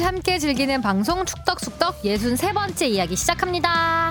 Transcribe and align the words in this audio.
같이 0.00 0.02
함께 0.02 0.38
즐기는 0.38 0.80
방송 0.80 1.26
축덕숙덕 1.26 2.02
63번째 2.02 2.88
이야기 2.88 3.16
시작합니다. 3.16 4.10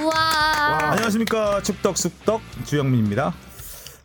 우와. 0.00 0.90
안녕하십니까 0.90 1.62
축덕숙덕 1.62 2.40
주영민입니다. 2.64 3.32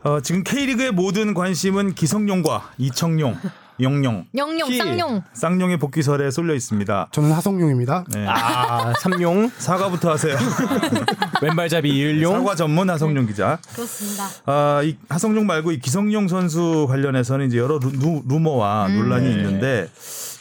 어, 0.04 0.20
지금 0.21 0.43
K리그의 0.43 0.92
모든 0.92 1.34
관심은 1.34 1.96
기성용과 1.96 2.74
이청용, 2.78 3.36
영용, 3.79 4.28
영용 4.38 4.70
키. 4.70 4.78
쌍용. 4.78 5.24
쌍용의 5.34 5.78
복귀설에 5.78 6.29
쏠려 6.29 6.54
있습니다. 6.54 7.10
저는 7.11 7.32
하성룡입니다. 7.32 8.06
네. 8.14 8.25
아 8.28 8.93
삼용 9.02 9.52
사과부터 9.57 10.11
하세요. 10.11 10.38
왼발잡이 11.42 11.89
이을용 11.89 12.43
사과 12.43 12.56
전문 12.56 12.92
하성룡 12.92 13.25
기자. 13.25 13.57
그렇습니다. 13.74 14.28
아, 14.46 14.82
이 14.83 14.97
하성룡 15.10 15.47
말고 15.47 15.71
이 15.71 15.79
기성용 15.79 16.28
선수 16.28 16.86
관련해서는 16.88 17.47
이제 17.47 17.57
여러 17.57 17.79
루, 17.79 18.39
머와 18.39 18.88
논란이 18.88 19.28
네. 19.28 19.32
있는데 19.36 19.89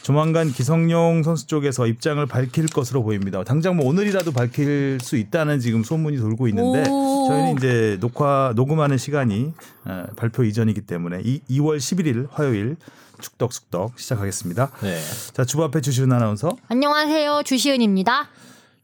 조만간 0.03 0.51
기성용 0.51 1.23
선수 1.23 1.45
쪽에서 1.47 1.85
입장을 1.87 2.25
밝힐 2.25 2.65
것으로 2.67 3.03
보입니다. 3.03 3.43
당장 3.43 3.75
뭐 3.75 3.85
오늘이라도 3.87 4.31
밝힐 4.31 4.97
수 5.01 5.15
있다는 5.15 5.59
지금 5.59 5.83
소문이 5.83 6.17
돌고 6.17 6.47
있는데 6.47 6.89
오. 6.89 7.27
저희는 7.29 7.57
이제 7.57 7.97
녹화 7.99 8.53
녹음하는 8.55 8.97
시간이 8.97 9.53
어, 9.85 10.05
발표 10.15 10.43
이전이기 10.43 10.81
때문에 10.81 11.21
이, 11.23 11.41
2월 11.49 11.77
11일 11.77 12.27
화요일 12.31 12.77
축덕 13.19 13.53
숙덕 13.53 13.99
시작하겠습니다. 13.99 14.71
네. 14.81 14.99
자 15.33 15.45
주부 15.45 15.63
앞에 15.65 15.81
주시은 15.81 16.11
아나운서 16.11 16.55
안녕하세요. 16.67 17.43
주시은입니다. 17.45 18.27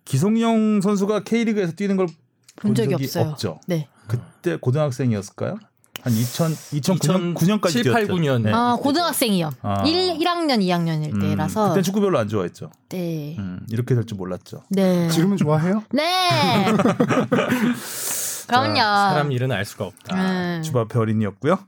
기성용 0.05 0.81
선수가 0.81 1.23
K리그에서 1.23 1.73
뛰는 1.73 1.98
걸 1.98 2.07
본 2.59 2.73
적이 2.73 2.95
없어요. 2.95 3.29
없죠. 3.29 3.59
네. 3.68 3.88
그때 4.07 4.55
고등학생이었을까요? 4.55 5.59
한 6.08 6.13
2000, 6.13 6.52
2009년 6.74 7.34
9년까지 7.36 7.84
7, 7.84 7.91
8, 7.91 8.08
9년. 8.08 8.41
네. 8.44 8.52
아, 8.54 8.77
고등학생이요. 8.82 9.52
아. 9.62 9.84
1, 9.86 10.18
1학년, 10.20 10.60
2학년일 10.62 11.14
음, 11.14 11.20
때라서. 11.20 11.70
그때 11.70 11.82
축구 11.82 11.99
별로 11.99 12.18
안 12.18 12.27
좋아했죠. 12.30 12.72
네. 12.90 13.36
음, 13.38 13.60
이렇게 13.70 13.94
될 13.94 14.05
줄 14.05 14.18
몰랐죠. 14.18 14.64
네. 14.70 15.10
지금은 15.10 15.36
좋아해요? 15.38 15.84
네. 15.91 16.04
그럼요. 18.48 18.76
사람 18.76 19.31
일은 19.31 19.51
알 19.51 19.65
수가 19.65 19.85
없다. 19.85 20.15
음. 20.15 20.62
주부 20.63 20.79
앞에 20.79 20.98
어린이였고요. 20.98 21.59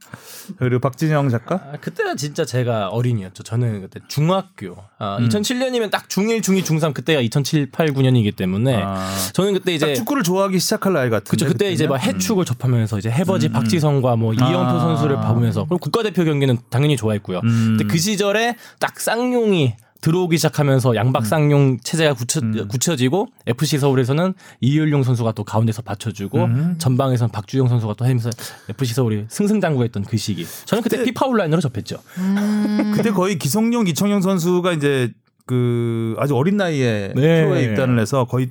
그리고 0.58 0.80
박진영 0.80 1.30
작가. 1.30 1.56
아, 1.56 1.78
그때는 1.80 2.18
진짜 2.18 2.46
제가 2.46 2.90
어린이였죠. 2.90 3.44
저는 3.44 3.82
그때 3.82 4.00
중학교. 4.08 4.78
아, 4.98 5.18
음. 5.18 5.28
2007년이면 5.30 5.92
딱 5.92 6.08
중1, 6.08 6.42
중2, 6.42 6.64
중3 6.64 6.94
그때가 6.94 7.22
2007, 7.22 7.72
8, 7.72 7.90
9년이기 7.94 8.36
때문에 8.36 8.82
아, 8.82 9.10
저는 9.34 9.54
그때 9.54 9.78
딱 9.78 9.88
이제 9.88 9.96
축구를 9.96 10.24
좋아하기 10.24 10.60
시작할 10.60 10.94
나이 10.94 11.10
같은데. 11.10 11.30
그쵸 11.30 11.46
그때 11.46 11.72
이제 11.72 11.88
막 11.88 11.98
그때는? 11.98 12.16
해축을 12.16 12.46
접하면서 12.46 12.98
이제 12.98 13.10
해버지 13.12 13.48
음. 13.48 13.54
박지성과 13.54 14.16
뭐 14.16 14.34
이영표 14.34 14.58
아. 14.58 14.80
선수를 14.80 15.18
봐보면서 15.18 15.66
그리고 15.66 15.78
국가대표 15.80 16.24
경기는 16.24 16.58
당연히 16.70 16.96
좋아했고요. 16.98 17.42
음. 17.44 17.78
근데 17.78 17.84
그 17.86 17.98
시절에 17.98 18.56
딱 18.80 19.00
쌍용이 19.00 19.76
들어오기 20.02 20.38
시작하면서 20.38 20.96
양박 20.96 21.26
쌍용 21.26 21.80
체제가 21.84 22.14
굳혀, 22.14 22.40
음. 22.40 22.68
굳혀지고 22.70 23.28
FC 23.48 23.78
서울에서는 23.80 24.34
이을용 24.62 25.04
선수가 25.04 25.34
또 25.34 25.44
가운데서 25.44 25.82
받쳐주고 25.82 26.44
음. 26.46 26.76
전방에서는 26.78 27.32
박주영 27.32 27.68
선수가 27.68 27.96
또 27.98 28.06
하면서 28.06 28.30
FC 28.70 28.94
서울이 28.94 29.26
승승장구했던 29.28 30.06
그 30.06 30.18
시기. 30.18 30.46
저는 30.66 30.82
그때 30.84 31.04
피파 31.04 31.26
온라인으로 31.26 31.60
접했죠. 31.62 31.98
음. 32.18 32.94
그때 32.96 33.12
거의 33.12 33.38
기성용, 33.38 33.88
이청용 33.88 34.22
선수가 34.22 34.74
이제 34.74 35.12
그 35.46 36.16
아주 36.20 36.36
어린 36.36 36.58
나이에 36.58 37.14
네. 37.16 37.44
프로에 37.44 37.64
입단을 37.64 38.00
해서 38.00 38.26
거의 38.26 38.50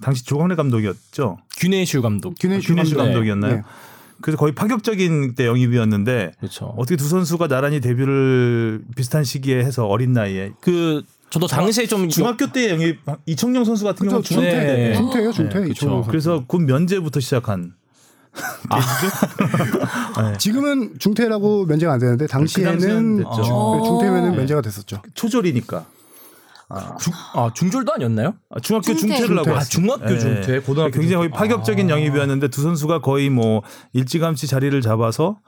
당시 0.00 0.24
조광래 0.24 0.54
감독이었죠. 0.54 1.38
균해슈 1.56 2.02
감독. 2.02 2.34
균해 2.38 2.60
균해슈 2.60 2.94
감독. 2.94 3.12
감독이었나요? 3.12 3.56
네. 3.56 3.62
그래서 4.20 4.36
거의 4.38 4.54
파격적인 4.54 5.34
때 5.34 5.46
영입이었는데 5.46 6.32
그렇죠. 6.38 6.74
어떻게 6.76 6.96
두 6.96 7.08
선수가 7.08 7.48
나란히 7.48 7.80
데뷔를 7.80 8.82
비슷한 8.96 9.24
시기에 9.24 9.58
해서 9.58 9.86
어린 9.86 10.12
나이에 10.12 10.52
그 10.60 11.02
저도 11.30 11.46
당시에 11.46 11.86
좀 11.86 12.08
중학교 12.08 12.50
때 12.52 12.70
영입 12.70 12.98
이청용 13.26 13.64
선수 13.64 13.84
같은 13.84 14.06
경우는 14.08 14.22
그렇죠. 14.22 14.34
중학교 14.34 14.50
중퇴. 14.50 14.66
때 14.66 14.88
네. 14.88 14.94
중퇴예요, 14.94 15.32
중퇴. 15.32 15.60
네, 15.60 15.68
이청용 15.70 15.96
선수. 15.98 16.10
그래서 16.10 16.44
곧 16.46 16.60
면제부터 16.62 17.20
시작한 17.20 17.74
지금은 20.38 20.98
중퇴라고 20.98 21.66
면제가 21.66 21.92
안 21.94 21.98
되는데 21.98 22.26
당시에는 22.26 22.72
당시에는 22.72 23.16
됐죠. 23.18 23.42
중- 23.42 23.84
중퇴면은 23.84 24.30
네. 24.32 24.36
면제가 24.38 24.60
됐었죠. 24.62 25.02
초졸이니까 25.14 25.86
중, 27.00 27.12
아 27.34 27.50
중졸도 27.54 27.94
아니었나요? 27.94 28.34
아, 28.50 28.60
중학교 28.60 28.94
중퇴. 28.94 29.16
중퇴를 29.16 29.38
하고 29.38 29.56
아. 29.56 29.60
중학교 29.60 30.04
네. 30.06 30.18
중퇴, 30.18 30.60
고등학교 30.60 30.92
굉장히 30.92 31.14
거의 31.16 31.28
중퇴. 31.30 31.38
파격적인 31.38 31.90
아. 31.90 31.94
영입이었는데 31.94 32.48
두 32.48 32.62
선수가 32.62 33.00
거의 33.00 33.30
뭐 33.30 33.62
일찌감치 33.94 34.46
자리를 34.46 34.78
잡아서 34.82 35.38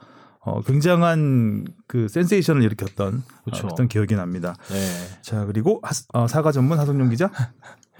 어, 0.43 0.61
굉장한 0.63 1.67
그 1.87 2.07
센세이션을 2.07 2.63
일으켰던 2.63 3.23
그쵸. 3.45 3.67
어, 3.67 3.69
어떤 3.71 3.87
기억이 3.87 4.15
납니다. 4.15 4.55
네. 4.69 4.77
자 5.21 5.45
그리고 5.45 5.79
하, 5.83 5.91
어, 6.19 6.27
사과 6.27 6.51
전문 6.51 6.79
하성룡 6.79 7.09
기자. 7.09 7.29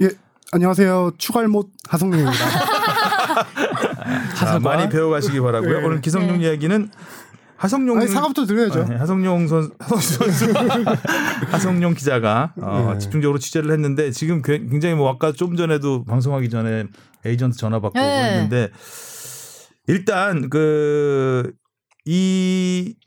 예, 0.01 0.09
안녕하세요. 0.51 1.11
추갈못 1.19 1.69
하성룡입니다. 1.89 2.33
자, 4.35 4.59
많이 4.59 4.89
배워가시기 4.89 5.39
바라고요. 5.39 5.79
네. 5.79 5.85
오늘 5.85 6.01
기성용 6.01 6.39
네. 6.39 6.47
이야기는 6.47 6.89
하성룡 7.61 7.99
아니 7.99 8.07
사과부터 8.07 8.45
드려야죠. 8.47 8.85
네, 8.85 8.95
하성룡 8.95 9.47
선 9.47 9.69
선수 9.88 10.23
하성룡 11.51 11.94
기자가 11.94 12.53
어, 12.59 12.89
네. 12.94 12.99
집중적으로 12.99 13.38
취재를 13.38 13.72
했는데 13.72 14.09
지금 14.09 14.41
괴- 14.41 14.66
굉장히 14.67 14.95
뭐 14.95 15.11
아까 15.11 15.31
좀 15.31 15.55
전에도 15.55 16.03
방송하기 16.03 16.50
전에 16.50 16.85
에이전트 17.23 17.55
전화 17.57 17.79
받고 17.79 18.00
네. 18.00 18.31
했는데 18.33 18.69
일단 19.88 20.50
그이 20.50 21.53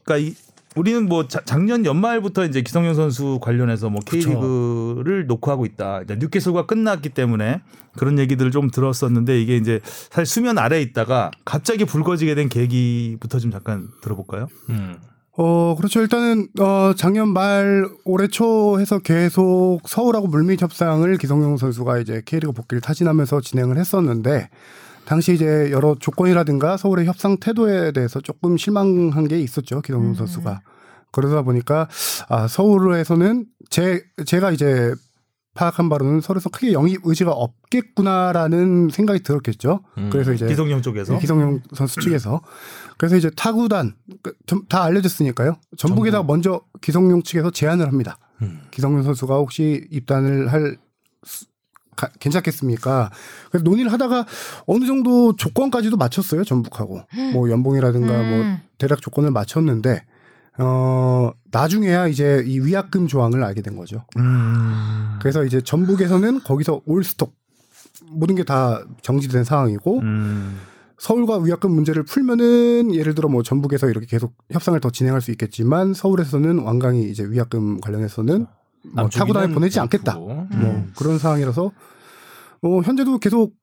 그러니까 0.04 0.18
이 0.18 0.34
우리는 0.76 1.06
뭐 1.06 1.28
자- 1.28 1.40
작년 1.44 1.84
연말부터 1.86 2.44
이제 2.44 2.60
기성용 2.62 2.94
선수 2.94 3.38
관련해서 3.40 3.90
뭐 3.90 4.00
K리그를 4.04 5.26
녹화하고 5.26 5.66
있다. 5.66 6.02
이제 6.02 6.16
뉴캐슬과 6.16 6.66
끝났기 6.66 7.10
때문에 7.10 7.60
그런 7.96 8.18
얘기들을 8.18 8.50
좀 8.50 8.70
들었었는데 8.70 9.40
이게 9.40 9.56
이제 9.56 9.80
사실 10.10 10.26
수면 10.26 10.58
아래에 10.58 10.82
있다가 10.82 11.30
갑자기 11.44 11.84
불거지게 11.84 12.34
된 12.34 12.48
계기부터 12.48 13.38
좀 13.38 13.50
잠깐 13.52 13.88
들어볼까요? 14.02 14.48
음. 14.70 14.96
어, 15.36 15.74
그렇죠. 15.76 16.00
일단은 16.00 16.46
어, 16.60 16.92
작년 16.96 17.28
말 17.28 17.88
올해 18.04 18.28
초 18.28 18.78
해서 18.78 19.00
계속 19.00 19.80
서울하고 19.84 20.28
물밑 20.28 20.62
협상을 20.62 21.16
기성용 21.18 21.56
선수가 21.56 21.98
이제 21.98 22.22
K리그 22.24 22.52
복귀를 22.52 22.80
타진하면서 22.80 23.40
진행을 23.40 23.76
했었는데 23.76 24.48
당시 25.06 25.34
이제 25.34 25.70
여러 25.70 25.94
조건이라든가 25.98 26.76
서울의 26.76 27.06
협상 27.06 27.36
태도에 27.38 27.92
대해서 27.92 28.20
조금 28.20 28.56
실망한 28.56 29.28
게 29.28 29.38
있었죠. 29.40 29.80
기성용 29.82 30.10
음. 30.10 30.14
선수가. 30.14 30.60
그러다 31.12 31.42
보니까 31.42 31.88
아, 32.28 32.48
서울에서는 32.48 33.46
제 33.70 34.02
제가 34.26 34.50
이제 34.50 34.92
파악한 35.54 35.88
바로는 35.88 36.20
서울에서 36.20 36.48
크게 36.50 36.72
영입 36.72 37.00
의지가 37.04 37.30
없겠구나라는 37.30 38.88
생각이 38.90 39.22
들었겠죠. 39.22 39.80
음. 39.98 40.10
그래서 40.10 40.32
이제 40.32 40.46
기성용 40.46 40.82
쪽에서 40.82 41.12
네, 41.14 41.20
기성용 41.20 41.60
선수 41.74 42.00
측에서 42.00 42.40
그래서 42.98 43.16
이제 43.16 43.30
타구단 43.36 43.94
그, 44.22 44.32
좀다 44.46 44.82
알려졌으니까요. 44.82 45.56
전북에다가 45.76 46.24
먼저 46.24 46.60
기성용 46.80 47.22
측에서 47.22 47.50
제안을 47.52 47.86
합니다. 47.86 48.18
음. 48.42 48.62
기성용 48.72 49.04
선수가 49.04 49.36
혹시 49.36 49.86
입단을 49.92 50.52
할 50.52 50.76
수- 51.24 51.46
가- 51.96 52.10
괜찮겠습니까? 52.20 53.10
그래서 53.50 53.64
논의를 53.64 53.92
하다가 53.92 54.26
어느 54.66 54.86
정도 54.86 55.34
조건까지도 55.36 55.96
맞췄어요. 55.96 56.44
전북하고 56.44 57.00
뭐 57.32 57.50
연봉이라든가 57.50 58.12
뭐 58.12 58.22
음. 58.42 58.58
대략 58.78 59.00
조건을 59.00 59.30
맞췄는데 59.30 60.02
어 60.58 61.32
나중에야 61.50 62.06
이제 62.08 62.44
이 62.46 62.60
위약금 62.60 63.08
조항을 63.08 63.42
알게 63.42 63.62
된 63.62 63.76
거죠. 63.76 64.04
음. 64.18 65.18
그래서 65.20 65.44
이제 65.44 65.60
전북에서는 65.60 66.40
거기서 66.44 66.82
올스톱 66.86 67.32
모든 68.10 68.34
게 68.36 68.44
다 68.44 68.84
정지된 69.02 69.44
상황이고 69.44 69.98
음. 70.00 70.58
서울과 70.98 71.38
위약금 71.38 71.70
문제를 71.72 72.04
풀면은 72.04 72.94
예를 72.94 73.14
들어 73.14 73.28
뭐 73.28 73.42
전북에서 73.42 73.88
이렇게 73.88 74.06
계속 74.06 74.34
협상을 74.50 74.78
더 74.80 74.90
진행할 74.90 75.20
수 75.20 75.30
있겠지만 75.32 75.92
서울에서는 75.92 76.60
완강히 76.60 77.10
이제 77.10 77.24
위약금 77.24 77.80
관련해서는 77.80 78.46
뭐 78.84 79.02
남쪽이는 79.04 79.26
타구단에 79.32 79.54
보내지 79.54 79.80
않겠다. 79.80 80.14
뭐 80.14 80.46
음. 80.52 80.92
그런 80.96 81.18
상황이라서 81.18 81.72
어 82.62 82.80
현재도 82.82 83.18
계속 83.18 83.54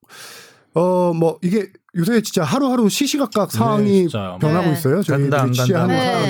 어 0.73 1.13
뭐 1.13 1.38
이게 1.41 1.68
요새 1.97 2.21
진짜 2.21 2.44
하루하루 2.44 2.88
시시각각 2.89 3.51
상황이 3.51 4.03
네. 4.03 4.07
변하고 4.39 4.68
네. 4.68 4.73
있어요. 4.73 5.03
저희들이 5.03 5.29
네. 5.29 5.53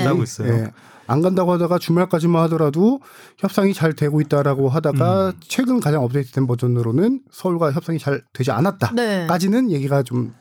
상황이. 0.04 0.24
예. 0.48 0.72
안 1.06 1.20
간다고 1.20 1.52
하다가 1.52 1.78
주말까지만 1.78 2.42
하더라도 2.44 3.00
협상이 3.38 3.74
잘 3.74 3.92
되고 3.92 4.20
있다라고 4.20 4.68
하다가 4.68 5.28
음. 5.28 5.32
최근 5.40 5.78
가장 5.80 6.02
업데이트된 6.02 6.46
버전으로는 6.46 7.20
서울과 7.30 7.72
협상이 7.72 7.98
잘 7.98 8.22
되지 8.32 8.50
않았다. 8.50 8.92
네. 8.94 9.26
까지는 9.26 9.70
얘기가 9.70 10.02
좀 10.02 10.32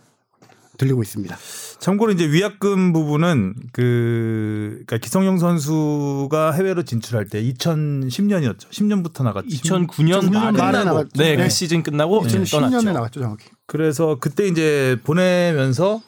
들리고 0.77 1.01
있습니다. 1.03 1.35
참고로 1.81 2.11
이제 2.11 2.29
위약금 2.29 2.93
부분은 2.93 3.55
그 3.73 4.83
그러니까 4.85 4.97
기성용 4.97 5.39
선수가 5.39 6.51
해외로 6.51 6.83
진출할 6.83 7.25
때 7.25 7.41
2010년이었죠. 7.41 8.69
10년부터 8.69 9.23
나갔죠. 9.23 9.47
2009년 9.47 9.87
2009년 9.87 10.31
말에 10.31 10.51
말에 10.51 10.77
끝나고 10.77 10.85
나갔죠. 10.85 11.09
네, 11.15 11.35
네. 11.35 11.43
그 11.43 11.49
시즌 11.49 11.81
끝나고 11.81 12.23
이제 12.27 12.37
2010년에 12.37 12.51
떠났죠. 12.51 12.91
나갔죠, 12.91 13.19
정확히. 13.21 13.49
그래서 13.65 14.17
그때 14.19 14.47
이제 14.47 14.99
보내면서 15.03 16.03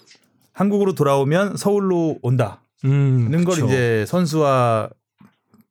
한국으로 0.52 0.94
돌아오면 0.94 1.58
서울로 1.58 2.20
온다는 2.22 2.56
음, 2.86 3.32
걸 3.44 3.56
그쵸. 3.56 3.66
이제 3.66 4.06
선수와 4.08 4.92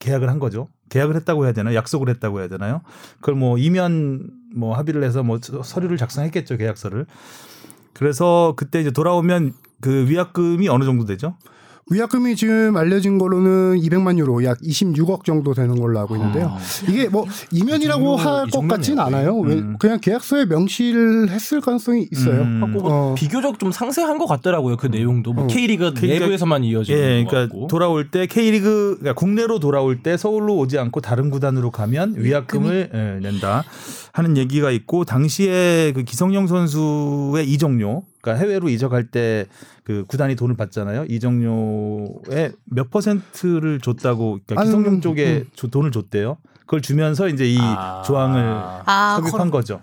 계약을 0.01 0.29
한 0.29 0.41
거죠. 0.41 0.67
계약을 0.89 1.15
했다고 1.15 1.45
해야 1.45 1.53
되나요? 1.53 1.77
약속을 1.77 2.09
했다고 2.09 2.41
해야 2.41 2.49
되나요? 2.49 2.81
그걸 3.21 3.37
뭐 3.37 3.57
이면 3.57 4.31
뭐 4.53 4.77
합의를 4.77 5.05
해서 5.05 5.23
뭐 5.23 5.39
서류를 5.41 5.97
작성했겠죠 5.97 6.57
계약서를. 6.57 7.07
그래서 7.95 8.55
그때 8.57 8.81
이제 8.81 8.91
돌아오면 8.91 9.55
그 9.81 10.09
위약금이 10.09 10.69
어느 10.69 10.85
정도 10.85 11.05
되죠? 11.05 11.37
위약금이 11.91 12.37
지금 12.37 12.77
알려진 12.77 13.19
걸로는 13.19 13.79
200만 13.81 14.17
유로 14.19 14.45
약 14.45 14.59
26억 14.61 15.25
정도 15.25 15.53
되는 15.53 15.79
걸로 15.79 15.99
알고 16.01 16.15
있는데요. 16.17 16.47
아. 16.47 16.59
이게 16.89 17.09
뭐 17.09 17.27
이면이라고 17.51 18.17
할이것 18.17 18.69
같진 18.69 18.97
정도네요. 18.97 19.01
않아요. 19.19 19.39
왜- 19.41 19.55
음. 19.57 19.77
그냥 19.79 19.99
계약서에 20.01 20.47
명시를 20.47 21.29
했을 21.29 21.61
가능성이 21.61 22.09
있어요. 22.13 22.43
음. 22.43 22.75
어. 22.83 23.15
비교적 23.19 23.59
좀 23.59 23.73
상세한 23.73 24.17
것 24.19 24.27
같더라고요. 24.27 24.77
그 24.77 24.87
내용도 24.87 25.33
뭐 25.33 25.45
어. 25.45 25.47
K리그 25.49 25.93
그러니까- 25.93 26.21
내부에서만 26.21 26.65
이어지는 26.65 26.99
예, 26.99 27.25
것 27.25 27.31
그러니까 27.31 27.53
같고. 27.53 27.67
돌아올 27.67 28.11
때 28.11 28.27
K리그 28.27 28.99
그러니까 29.01 29.15
국내로 29.19 29.59
돌아올 29.59 30.03
때 30.03 30.17
서울로 30.17 30.57
오지 30.59 30.79
않고 30.79 31.01
다른 31.01 31.31
구단으로 31.31 31.73
가면 31.73 32.15
위약금을 32.17 32.91
예, 32.95 33.29
낸다 33.29 33.65
하는 34.13 34.37
얘기가 34.37 34.71
있고 34.71 35.05
당시에 35.05 35.93
그 35.95 36.05
기성용 36.05 36.47
선수의 36.47 37.49
이적료 37.51 38.05
그러니까 38.23 38.43
해외로 38.45 38.69
이적할 38.71 39.09
때 39.09 39.47
그 39.85 40.05
구단이 40.07 40.37
돈을 40.37 40.57
받잖아요. 40.57 41.07
이적료의 41.09 42.53
몇 42.67 42.89
퍼센트를 42.91 43.81
줬다고 43.81 44.39
그러니까 44.47 44.61
한- 44.61 44.67
기성용 44.67 45.01
쪽에 45.01 45.39
음. 45.39 45.51
조- 45.55 45.69
돈을 45.69 45.91
줬대요. 45.91 46.37
그걸 46.61 46.81
주면서 46.81 47.29
이제 47.29 47.47
이 47.51 47.59
아. 47.61 48.03
조항을 48.07 48.41
아, 48.87 49.19
섭입한 49.21 49.51
거죠. 49.51 49.83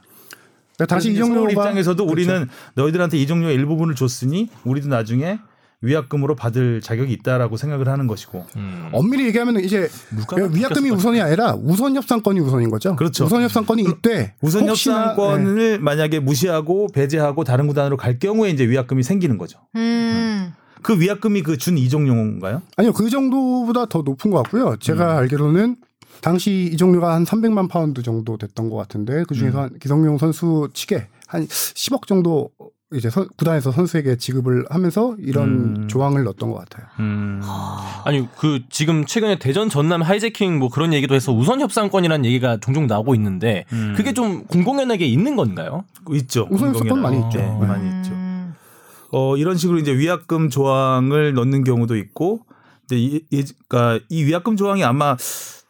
그러니까 0.77 0.99
서울 1.01 1.13
이정료가 1.13 1.51
입장에서도 1.51 2.05
그렇죠. 2.05 2.11
우리는 2.11 2.47
너희들한테 2.75 3.17
이정료의 3.17 3.55
일부분을 3.55 3.95
줬으니 3.95 4.49
우리도 4.63 4.87
나중에 4.87 5.39
위약금으로 5.81 6.35
받을 6.35 6.81
자격이 6.81 7.13
있다라고 7.13 7.55
생각을 7.57 7.87
하는 7.87 8.07
것이고. 8.07 8.45
음. 8.57 8.89
엄밀히 8.91 9.25
얘기하면 9.27 9.61
이제 9.61 9.89
위약금이 10.51 10.89
우선이 10.89 11.21
아니라 11.21 11.55
우선 11.61 11.95
협상권이 11.95 12.39
우선인 12.41 12.69
거죠. 12.69 12.95
그렇죠. 12.95 13.25
우선 13.25 13.41
협상권이 13.43 13.83
이때 13.83 14.33
우선 14.41 14.67
협상권을 14.67 15.55
네. 15.55 15.77
만약에 15.77 16.19
무시하고 16.19 16.87
배제하고 16.93 17.43
다른 17.45 17.67
구단으로 17.67 17.95
갈 17.97 18.19
경우에 18.19 18.49
이제 18.49 18.67
위약금이 18.67 19.03
생기는 19.03 19.37
거죠. 19.37 19.59
음. 19.75 20.53
그 20.81 20.99
위약금이 20.99 21.43
그 21.43 21.57
준 21.57 21.77
이종용인가요? 21.77 22.61
아니요 22.77 22.93
그 22.93 23.09
정도보다 23.09 23.85
더 23.87 24.01
높은 24.01 24.31
것 24.31 24.43
같고요. 24.43 24.75
제가 24.79 25.13
음. 25.13 25.17
알기로는 25.19 25.75
당시 26.21 26.69
이적료가 26.73 27.13
한 27.13 27.23
300만 27.23 27.69
파운드 27.69 28.01
정도 28.03 28.37
됐던 28.37 28.69
것 28.69 28.75
같은데 28.75 29.23
그 29.27 29.35
중에서 29.35 29.57
음. 29.57 29.63
한 29.63 29.79
기성용 29.79 30.17
선수 30.17 30.69
측에 30.73 31.07
한 31.27 31.45
10억 31.47 32.07
정도 32.07 32.49
이제 32.91 33.09
선- 33.11 33.27
구단에서 33.37 33.71
선수에게 33.71 34.17
지급을 34.17 34.65
하면서 34.69 35.15
이런 35.19 35.49
음. 35.83 35.87
조항을 35.87 36.23
넣었던 36.23 36.49
것 36.49 36.57
같아요. 36.57 36.87
음. 36.99 37.39
아니 38.03 38.27
그 38.39 38.61
지금 38.71 39.05
최근에 39.05 39.37
대전 39.37 39.69
전남 39.69 40.01
하이재킹 40.01 40.57
뭐 40.57 40.69
그런 40.69 40.91
얘기도 40.93 41.13
해서 41.13 41.31
우선 41.31 41.61
협상권이라는 41.61 42.25
얘기가 42.25 42.57
종종 42.59 42.87
나오고 42.87 43.13
있는데 43.13 43.65
음. 43.73 43.93
그게 43.95 44.13
좀 44.13 44.43
공공연하게 44.45 45.05
있는 45.05 45.35
건가요? 45.35 45.83
있죠. 46.13 46.47
우선 46.49 46.69
협상권. 46.69 46.99
많이 47.01 47.17
있죠. 47.19 47.37
네, 47.37 47.45
네. 47.59 47.67
많이 47.67 47.87
있죠. 47.99 48.11
음. 48.13 48.55
어, 49.11 49.37
이런 49.37 49.55
식으로 49.55 49.77
이제 49.77 49.95
위약금 49.95 50.49
조항을 50.49 51.33
넣는 51.33 51.63
경우도 51.63 51.95
있고, 51.95 52.41
근데 52.87 52.99
이, 53.01 53.21
이, 53.31 53.43
그러니까 53.67 54.03
이 54.09 54.23
위약금 54.23 54.55
조항이 54.55 54.83
아마 54.83 55.15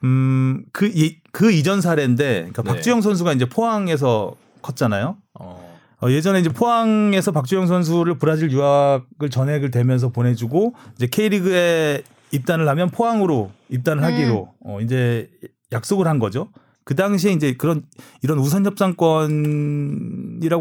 음, 0.06 0.64
그, 0.72 0.88
이, 0.88 1.18
그 1.34 1.52
이전 1.52 1.82
사례인데, 1.82 2.34
그러니까 2.52 2.64
네. 2.64 2.70
박주영 2.72 3.02
선수가 3.02 3.34
이제 3.34 3.48
포항에서 3.48 4.36
컸잖아요. 4.62 5.18
어. 5.40 5.69
어, 6.02 6.10
예전에 6.10 6.40
이제 6.40 6.50
포항에서 6.50 7.32
박주영 7.32 7.68
선수를 7.68 8.18
브라질 8.18 8.52
유학을 8.52 9.30
전액을 9.30 9.72
대면서 9.72 10.10
보내주고 10.10 10.74
이제 10.96 11.08
K리그에 11.08 12.04
입단을 12.32 12.68
하면 12.70 12.90
포항으로 12.90 13.52
입단을 13.70 14.04
하기로 14.04 14.54
어, 14.64 14.82
이제 14.82 15.30
약속을 15.72 16.08
한 16.08 16.20
거죠. 16.20 16.50
그 16.84 16.96
당시에 16.96 17.32
이제 17.34 17.54
그런 17.54 17.84
이런 18.24 18.40
우선 18.40 18.66
협상권이라고 18.66 19.06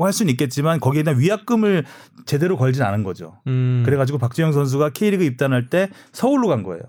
할 0.04 0.12
수는 0.12 0.30
있겠지만 0.32 0.78
거기에 0.80 1.02
대한 1.02 1.18
위약금을 1.18 1.86
제대로 2.26 2.58
걸진 2.58 2.82
않은 2.82 3.02
거죠. 3.02 3.38
음. 3.46 3.82
그래가지고 3.86 4.18
박주영 4.18 4.52
선수가 4.52 4.90
K리그 4.90 5.24
입단할 5.24 5.70
때 5.70 5.88
서울로 6.12 6.48
간 6.48 6.62
거예요. 6.64 6.82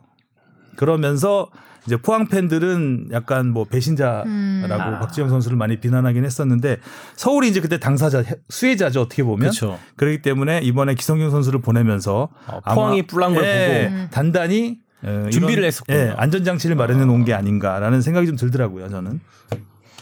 그러면서 0.75 1.49
이제 1.89 1.97
포항 1.97 2.27
팬들은 2.27 3.09
약간 3.11 3.47
뭐 3.49 3.63
배신자라고 3.65 4.29
음. 4.29 4.67
아. 4.69 4.99
박주영 4.99 5.27
선수를 5.27 5.57
많이 5.57 5.79
비난하긴 5.79 6.23
했었는데 6.23 6.77
서울이 7.15 7.49
이제 7.49 7.61
그때 7.61 7.79
당사자 7.79 8.23
수혜자죠 8.47 9.01
어떻게 9.01 9.23
보면 9.23 9.39
그렇죠. 9.39 9.79
그렇기 9.95 10.21
때문에 10.21 10.59
이번에 10.59 10.93
기성용 10.93 11.31
선수를 11.31 11.61
보내면서 11.61 12.29
어, 12.45 12.59
포항이 12.59 13.07
뿔난 13.07 13.33
걸 13.33 13.43
예, 13.43 13.87
보고 13.89 13.95
음. 13.95 14.07
단단히 14.11 14.77
어, 15.01 15.29
준비를 15.31 15.63
했었군요. 15.63 15.97
예, 15.97 16.13
안전장치를 16.15 16.75
마련해 16.75 17.05
놓은 17.05 17.25
게 17.25 17.33
아닌가라는 17.33 18.01
생각이 18.03 18.27
좀 18.27 18.35
들더라고요 18.35 18.89
저는. 18.89 19.19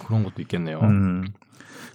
그런 0.06 0.26
것도 0.26 0.42
있겠네요. 0.42 0.82
음. 0.84 1.26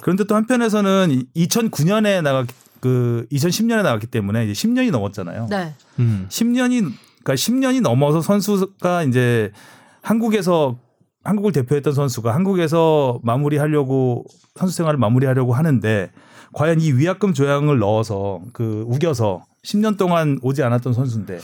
그런데 0.01 0.25
또 0.25 0.35
한편에서는 0.37 1.23
2009년에 1.37 2.23
나갔 2.23 2.47
그 2.81 3.27
2010년에 3.31 3.83
나갔기 3.83 4.07
때문에 4.07 4.47
이제 4.47 4.53
10년이 4.55 4.91
넘었잖아요. 4.91 5.49
네. 5.51 5.75
음. 5.99 6.27
10년이 6.31 6.93
그러니까 7.23 7.35
10년이 7.35 7.81
넘어서 7.81 8.21
선수가 8.21 9.05
이제 9.05 9.53
한국에서 10.03 10.79
한국을 11.25 11.53
대표했던 11.53 11.93
선수가 11.93 12.35
한국에서 12.35 13.21
마무리하려고 13.23 14.25
선수 14.57 14.77
생활을 14.77 14.99
마무리하려고 14.99 15.55
하는데 15.55 16.11
과연 16.53 16.81
이 16.81 16.93
위약금 16.93 17.33
조항을 17.33 17.79
넣어서 17.79 18.41
그 18.53 18.85
우겨서 18.87 19.45
10년 19.65 19.97
동안 19.97 20.39
오지 20.43 20.63
않았던 20.63 20.93
선수인데 20.93 21.39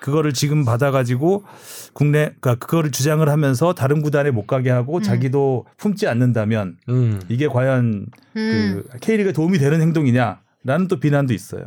그거를 0.00 0.32
지금 0.32 0.64
받아가지고 0.64 1.44
국내 1.92 2.32
그러니까 2.40 2.54
그거를 2.54 2.90
주장을 2.90 3.26
하면서 3.28 3.74
다른 3.74 4.02
구단에 4.02 4.30
못 4.30 4.46
가게 4.46 4.70
하고 4.70 4.96
음. 4.98 5.02
자기도 5.02 5.66
품지 5.76 6.06
않는다면 6.06 6.76
음. 6.88 7.20
이게 7.28 7.48
과연 7.48 8.06
음. 8.36 8.82
그 8.90 8.98
K리그에 9.00 9.32
도움이 9.32 9.58
되는 9.58 9.80
행동이냐라는 9.80 10.88
또 10.88 10.98
비난도 11.00 11.34
있어요. 11.34 11.64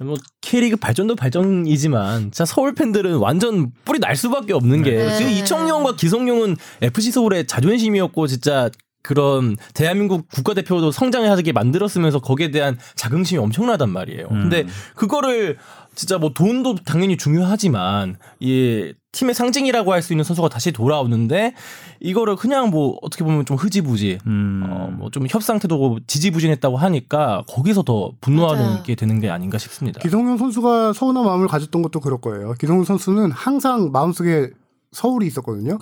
뭐 0.00 0.16
K리그 0.40 0.76
발전도 0.76 1.14
발전이지만 1.16 2.22
진짜 2.22 2.44
서울 2.44 2.74
팬들은 2.74 3.16
완전 3.16 3.72
뿔이 3.84 4.00
날 4.00 4.16
수밖에 4.16 4.52
없는 4.52 4.82
게 4.82 4.90
네. 4.90 5.16
지금 5.16 5.30
이청용과 5.30 5.96
기성용은 5.96 6.56
FC 6.82 7.12
서울의 7.12 7.46
자존심이었고 7.46 8.26
진짜 8.26 8.70
그런 9.02 9.56
대한민국 9.74 10.28
국가대표도 10.28 10.90
성장하게 10.90 11.52
만들었으면서 11.52 12.20
거기에 12.20 12.50
대한 12.50 12.78
자긍심이 12.96 13.38
엄청나단 13.38 13.90
말이에요. 13.90 14.28
음. 14.30 14.40
근데 14.42 14.66
그거를 14.96 15.58
진짜 15.94 16.18
뭐 16.18 16.32
돈도 16.32 16.76
당연히 16.86 17.16
중요하지만 17.16 18.16
이 18.40 18.94
팀의 19.14 19.34
상징이라고 19.34 19.92
할 19.92 20.02
수 20.02 20.12
있는 20.12 20.24
선수가 20.24 20.48
다시 20.50 20.70
돌아오는데 20.72 21.54
이거를 22.00 22.36
그냥 22.36 22.68
뭐 22.70 22.98
어떻게 23.00 23.24
보면 23.24 23.46
좀 23.46 23.56
흐지부지 23.56 24.18
음. 24.26 24.64
어, 24.68 24.90
뭐 24.98 25.10
좀 25.10 25.26
협상 25.30 25.58
태도고 25.58 26.00
지지부진했다고 26.06 26.76
하니까 26.76 27.44
거기서 27.48 27.82
더 27.84 28.12
분노하는 28.20 28.62
맞아요. 28.64 28.82
게 28.82 28.94
되는 28.94 29.20
게 29.20 29.30
아닌가 29.30 29.56
싶습니다. 29.58 30.00
기성용 30.00 30.36
선수가 30.36 30.92
서운한 30.92 31.24
마음을 31.24 31.46
가졌던 31.48 31.80
것도 31.82 32.00
그럴 32.00 32.20
거예요. 32.20 32.54
기성용 32.58 32.84
선수는 32.84 33.30
항상 33.30 33.90
마음속에 33.92 34.50
서울이 34.92 35.26
있었거든요. 35.28 35.78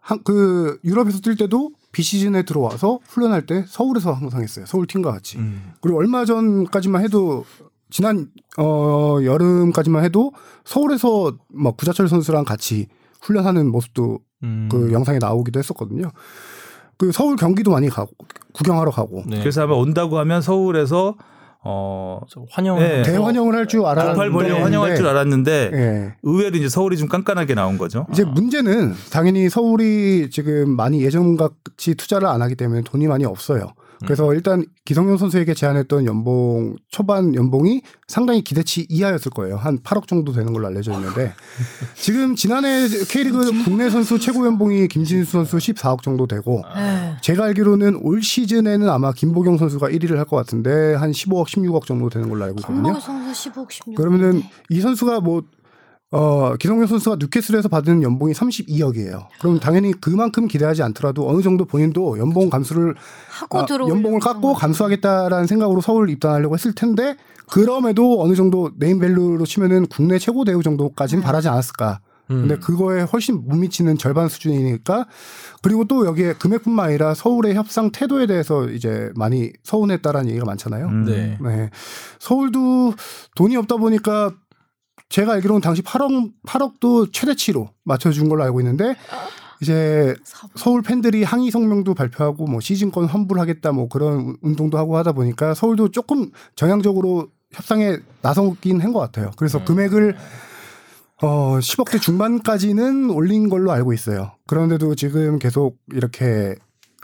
한, 0.00 0.20
그 0.24 0.78
유럽에서 0.84 1.20
뛸 1.20 1.36
때도 1.36 1.70
비시즌에 1.92 2.42
들어와서 2.44 3.00
훈련할 3.06 3.46
때 3.46 3.64
서울에서 3.66 4.12
항상 4.12 4.42
했어요. 4.42 4.64
서울 4.66 4.86
팀과 4.86 5.10
같이. 5.12 5.38
음. 5.38 5.72
그리고 5.80 5.98
얼마 5.98 6.24
전까지만 6.24 7.02
해도 7.04 7.44
지난 7.90 8.28
어 8.58 9.18
여름까지만 9.22 10.04
해도 10.04 10.32
서울에서 10.64 11.36
막 11.48 11.76
구자철 11.76 12.08
선수랑 12.08 12.44
같이 12.44 12.86
훈련하는 13.22 13.70
모습도 13.70 14.18
음. 14.42 14.68
그 14.70 14.92
영상에 14.92 15.18
나오기도 15.18 15.58
했었거든요. 15.58 16.10
그 16.96 17.12
서울 17.12 17.36
경기도 17.36 17.70
많이 17.70 17.88
가고 17.88 18.10
구경하러 18.52 18.90
가고 18.90 19.22
네. 19.26 19.40
그래서 19.40 19.62
아마 19.62 19.74
온다고 19.74 20.18
하면 20.18 20.42
서울에서 20.42 21.16
어 21.62 22.20
환영 22.50 22.78
네. 22.78 23.02
대환영을 23.02 23.54
할 23.54 23.66
줄 23.66 23.84
알았는데 23.84 24.30
벌려 24.30 24.62
환영할 24.62 24.96
줄 24.96 25.06
알았는데 25.06 25.70
예. 25.74 26.14
의외로 26.22 26.56
이제 26.56 26.70
서울이 26.70 26.96
좀 26.96 27.06
깐깐하게 27.08 27.54
나온 27.54 27.76
거죠. 27.76 28.06
이제 28.12 28.24
문제는 28.24 28.94
당연히 29.12 29.50
서울이 29.50 30.30
지금 30.30 30.70
많이 30.74 31.02
예전 31.04 31.36
같이 31.36 31.94
투자를 31.96 32.28
안 32.28 32.40
하기 32.40 32.54
때문에 32.54 32.80
돈이 32.82 33.06
많이 33.08 33.26
없어요. 33.26 33.72
그래서 34.06 34.32
일단 34.34 34.64
기성용 34.84 35.18
선수에게 35.18 35.54
제안했던 35.54 36.06
연봉 36.06 36.76
초반 36.90 37.34
연봉이 37.34 37.82
상당히 38.08 38.42
기대치 38.42 38.86
이하였을 38.88 39.30
거예요. 39.30 39.56
한 39.56 39.78
8억 39.80 40.06
정도 40.08 40.32
되는 40.32 40.52
걸로 40.52 40.66
알려져 40.68 40.92
있는데 40.94 41.32
지금 41.94 42.34
지난해 42.34 42.86
K리그 42.88 43.64
국내 43.64 43.90
선수 43.90 44.18
최고 44.18 44.46
연봉이 44.46 44.88
김진수 44.88 45.30
선수 45.32 45.58
14억 45.58 46.02
정도 46.02 46.26
되고 46.26 46.62
네. 46.74 47.16
제가 47.20 47.44
알기로는 47.44 48.00
올 48.02 48.22
시즌에는 48.22 48.88
아마 48.88 49.12
김보경 49.12 49.58
선수가 49.58 49.88
1위를 49.88 50.16
할 50.16 50.24
것 50.30 50.36
같은데 50.36 50.94
한 50.94 51.10
15억 51.10 51.46
16억 51.46 51.86
정도 51.86 52.08
되는 52.08 52.28
걸로 52.28 52.44
알고 52.44 52.60
있거든요. 52.60 52.86
한국 52.88 53.00
선수 53.00 53.50
15억 53.50 53.68
16억. 53.68 53.94
그러면은 53.96 54.42
이 54.68 54.80
선수가 54.80 55.20
뭐 55.20 55.42
어, 56.12 56.56
기성용 56.56 56.86
선수가 56.86 57.16
뉴캐슬에서 57.20 57.68
받은 57.68 58.02
연봉이 58.02 58.32
32억이에요. 58.32 59.28
그럼 59.38 59.60
당연히 59.60 59.92
그만큼 59.92 60.48
기대하지 60.48 60.82
않더라도 60.82 61.28
어느 61.28 61.40
정도 61.40 61.64
본인도 61.64 62.18
연봉 62.18 62.50
감수를 62.50 62.96
하고 63.30 63.58
아, 63.60 63.66
연봉을 63.70 64.18
깎고 64.18 64.54
감수하겠다라는 64.54 65.46
생각으로 65.46 65.80
서울 65.80 66.10
입단하려고 66.10 66.54
했을 66.54 66.74
텐데 66.74 67.16
그럼에도 67.48 68.20
어느 68.22 68.34
정도 68.34 68.70
네임밸류로 68.76 69.44
치면은 69.44 69.86
국내 69.86 70.18
최고 70.18 70.44
대우 70.44 70.62
정도까지는 70.62 71.22
바라지 71.22 71.48
않았을까 71.48 72.00
근데 72.30 72.54
음. 72.54 72.60
그거에 72.60 73.02
훨씬 73.02 73.44
못 73.44 73.56
미치는 73.56 73.98
절반 73.98 74.28
수준이니까 74.28 75.06
그리고 75.62 75.84
또 75.84 76.06
여기에 76.06 76.34
금액뿐만 76.34 76.86
아니라 76.86 77.12
서울의 77.12 77.56
협상 77.56 77.90
태도에 77.90 78.28
대해서 78.28 78.68
이제 78.68 79.10
많이 79.16 79.52
서운했다라는 79.64 80.28
얘기가 80.30 80.44
많잖아요. 80.46 80.86
음. 80.86 81.04
네. 81.06 81.36
네. 81.42 81.70
서울도 82.20 82.94
돈이 83.34 83.56
없다 83.56 83.78
보니까 83.78 84.32
제가 85.10 85.32
알기로는 85.34 85.60
당시 85.60 85.82
8억 85.82 86.32
8억도 86.46 87.12
최대치로 87.12 87.68
맞춰준 87.84 88.28
걸로 88.28 88.42
알고 88.44 88.60
있는데 88.60 88.94
이제 89.60 90.14
서울 90.54 90.80
팬들이 90.82 91.22
항의 91.22 91.50
성명도 91.50 91.92
발표하고 91.94 92.46
뭐 92.46 92.60
시즌권 92.60 93.04
환불하겠다 93.06 93.72
뭐 93.72 93.88
그런 93.88 94.36
운동도 94.40 94.78
하고 94.78 94.96
하다 94.96 95.12
보니까 95.12 95.52
서울도 95.54 95.90
조금 95.90 96.30
정향적으로 96.56 97.28
협상에 97.52 97.98
나서긴 98.22 98.80
한 98.80 98.92
것 98.92 99.00
같아요. 99.00 99.32
그래서 99.36 99.58
음. 99.58 99.64
금액을 99.64 100.16
어 101.22 101.58
10억대 101.58 102.00
중반까지는 102.00 103.10
올린 103.10 103.50
걸로 103.50 103.72
알고 103.72 103.92
있어요. 103.92 104.32
그런데도 104.46 104.94
지금 104.94 105.38
계속 105.38 105.76
이렇게 105.92 106.54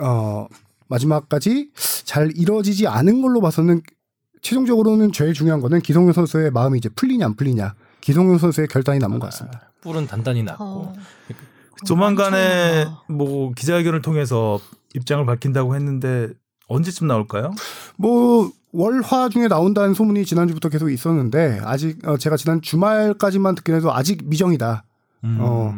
어 0.00 0.46
마지막까지 0.88 1.72
잘 2.04 2.30
이루어지지 2.34 2.86
않은 2.86 3.20
걸로 3.20 3.40
봐서는 3.40 3.82
최종적으로는 4.40 5.12
제일 5.12 5.34
중요한 5.34 5.60
거는 5.60 5.80
기성용 5.80 6.12
선수의 6.12 6.52
마음이 6.52 6.78
이제 6.78 6.88
풀리냐 6.88 7.26
안 7.26 7.34
풀리냐. 7.34 7.74
기성용 8.06 8.38
선수의 8.38 8.68
결단이 8.68 9.00
남은 9.00 9.18
것 9.18 9.26
같습니다. 9.30 9.72
뿔은 9.80 10.06
단단히 10.06 10.44
났고 10.44 10.64
어. 10.64 10.94
조만간에 11.84 12.86
뭐 13.08 13.50
기자회견을 13.52 14.00
통해서 14.00 14.60
입장을 14.94 15.26
밝힌다고 15.26 15.74
했는데 15.74 16.28
언제쯤 16.68 17.08
나올까요? 17.08 17.50
뭐 17.96 18.52
월화 18.70 19.28
중에 19.30 19.48
나온다는 19.48 19.92
소문이 19.92 20.24
지난주부터 20.24 20.68
계속 20.68 20.88
있었는데 20.90 21.60
아직 21.64 22.06
어, 22.06 22.16
제가 22.16 22.36
지난 22.36 22.62
주말까지만 22.62 23.56
듣긴 23.56 23.74
해도 23.74 23.92
아직 23.92 24.20
미정이다. 24.24 24.84
음. 25.24 25.38
어. 25.40 25.74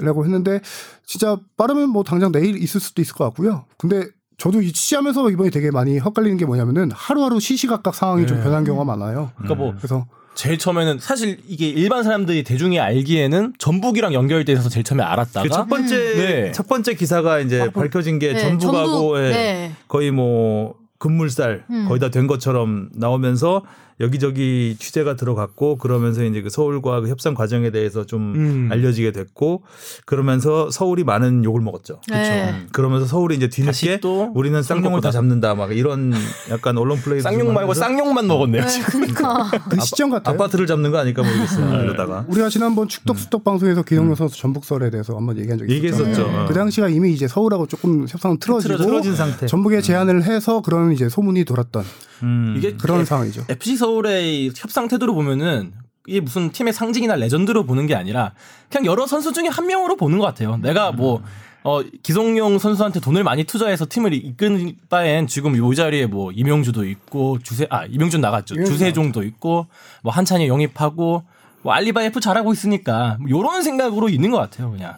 라고 0.00 0.24
했는데 0.24 0.60
진짜 1.06 1.38
빠르면 1.56 1.90
뭐 1.90 2.02
당장 2.02 2.32
내일 2.32 2.60
있을 2.60 2.80
수도 2.80 3.00
있을 3.02 3.14
것 3.14 3.22
같고요. 3.26 3.66
근데 3.76 4.08
저도 4.36 4.62
이 4.62 4.72
취재하면서 4.72 5.30
이번에 5.30 5.50
되게 5.50 5.70
많이 5.70 5.98
헛갈리는 5.98 6.38
게 6.38 6.44
뭐냐면은 6.44 6.90
하루하루 6.90 7.38
시시각각 7.38 7.94
상황이 7.94 8.26
좀 8.26 8.38
네. 8.38 8.42
변한 8.42 8.64
경우가 8.64 8.84
많아요. 8.84 9.30
그러니까 9.36 9.54
뭐 9.54 9.74
그래서 9.76 10.06
제일 10.38 10.56
처음에는 10.56 11.00
사실 11.00 11.38
이게 11.48 11.66
일반 11.66 12.04
사람들이 12.04 12.44
대중이 12.44 12.78
알기에는 12.78 13.54
전북이랑 13.58 14.14
연결돼 14.14 14.52
있어서 14.52 14.68
제일 14.68 14.84
처음에 14.84 15.02
알았다가 15.02 15.42
그 15.42 15.48
첫 15.48 15.68
번째 15.68 15.96
네. 15.96 16.52
첫 16.52 16.68
번째 16.68 16.94
기사가 16.94 17.40
이제 17.40 17.62
아, 17.62 17.70
밝혀진 17.70 18.20
게 18.20 18.34
네, 18.34 18.38
전북하고 18.38 19.16
전북, 19.16 19.18
예, 19.18 19.30
네. 19.30 19.72
거의 19.88 20.12
뭐 20.12 20.76
급물살 20.98 21.64
음. 21.70 21.86
거의 21.88 21.98
다 21.98 22.10
된 22.10 22.28
것처럼 22.28 22.88
나오면서 22.94 23.64
여기저기 24.00 24.76
취재가 24.78 25.16
들어갔고 25.16 25.76
그러면서 25.76 26.24
이제 26.24 26.40
그 26.42 26.50
서울과 26.50 27.00
그 27.00 27.08
협상 27.08 27.34
과정에 27.34 27.70
대해서 27.70 28.06
좀 28.06 28.34
음. 28.34 28.68
알려지게 28.70 29.12
됐고 29.12 29.62
그러면서 30.04 30.70
서울이 30.70 31.04
많은 31.04 31.44
욕을 31.44 31.60
먹었죠. 31.60 32.00
네. 32.08 32.50
음, 32.50 32.68
그러면서 32.72 33.06
서울이 33.06 33.36
이제 33.36 33.48
뒤늦게 33.48 34.00
우리는 34.34 34.62
쌍용을 34.62 35.00
다손 35.00 35.18
잡는다 35.18 35.54
막 35.54 35.76
이런 35.76 36.12
약간 36.50 36.78
언론 36.78 36.98
플레이 36.98 37.20
쌍용 37.20 37.52
말고 37.52 37.74
쌍용만 37.74 38.26
먹었네요. 38.26 38.62
네, 38.62 38.68
지금. 38.68 39.00
그러니까 39.00 39.50
그 39.68 39.80
시점 39.80 40.10
같아요. 40.10 40.34
아파트를 40.34 40.66
잡는 40.66 40.90
거 40.90 40.98
아닐까 40.98 41.22
모르겠어요. 41.22 41.70
네. 41.70 41.84
이러다가 41.84 42.24
우리가 42.28 42.48
지난번 42.48 42.88
축덕 42.88 43.18
수덕 43.18 43.42
방송에서 43.42 43.82
기성용 43.82 44.14
선수 44.14 44.38
전북설에 44.38 44.90
대해서 44.90 45.16
한번 45.16 45.36
얘기한 45.38 45.58
적이 45.58 45.74
얘기했었죠. 45.74 46.10
있었잖아요. 46.10 46.44
어. 46.44 46.46
그 46.46 46.54
당시가 46.54 46.88
이미 46.88 47.12
이제 47.12 47.26
서울하고 47.26 47.66
조금 47.66 48.06
협상은 48.08 48.38
틀어지고 48.38 48.76
틀어진 48.76 49.16
상태. 49.16 49.46
전북에 49.46 49.80
제안을 49.80 50.22
해서 50.24 50.62
그런 50.62 50.92
이제 50.92 51.08
소문이 51.08 51.44
돌았던 51.44 51.84
음. 52.22 52.54
이게 52.56 52.74
그런 52.76 53.00
예, 53.00 53.04
상황이죠. 53.04 53.44
FC 53.48 53.76
서울의 53.76 54.52
협상 54.56 54.88
태도를 54.88 55.14
보면은 55.14 55.72
이게 56.06 56.20
무슨 56.20 56.50
팀의 56.50 56.72
상징이나 56.72 57.16
레전드로 57.16 57.64
보는 57.64 57.86
게 57.86 57.94
아니라 57.94 58.32
그냥 58.70 58.86
여러 58.86 59.06
선수 59.06 59.32
중에 59.32 59.48
한 59.48 59.66
명으로 59.66 59.96
보는 59.96 60.18
것 60.18 60.24
같아요. 60.24 60.56
내가 60.56 60.90
뭐 60.92 61.22
어, 61.64 61.82
기성용 62.02 62.58
선수한테 62.58 63.00
돈을 63.00 63.24
많이 63.24 63.44
투자해서 63.44 63.86
팀을 63.88 64.14
이끈 64.14 64.76
바엔 64.88 65.26
지금 65.26 65.54
이 65.54 65.76
자리에 65.76 66.06
뭐 66.06 66.32
이명주도 66.32 66.86
있고 66.86 67.38
주세 67.42 67.66
아 67.68 67.84
이명준 67.84 68.20
나갔죠. 68.20 68.54
주세종도 68.54 69.22
있고 69.24 69.66
뭐 70.02 70.12
한찬이 70.12 70.48
영입하고 70.48 71.24
뭐 71.62 71.72
알리바이프 71.72 72.20
잘하고 72.20 72.52
있으니까 72.52 73.18
뭐 73.20 73.28
이런 73.28 73.62
생각으로 73.62 74.08
있는 74.08 74.30
것 74.30 74.38
같아요. 74.38 74.70
그냥. 74.70 74.96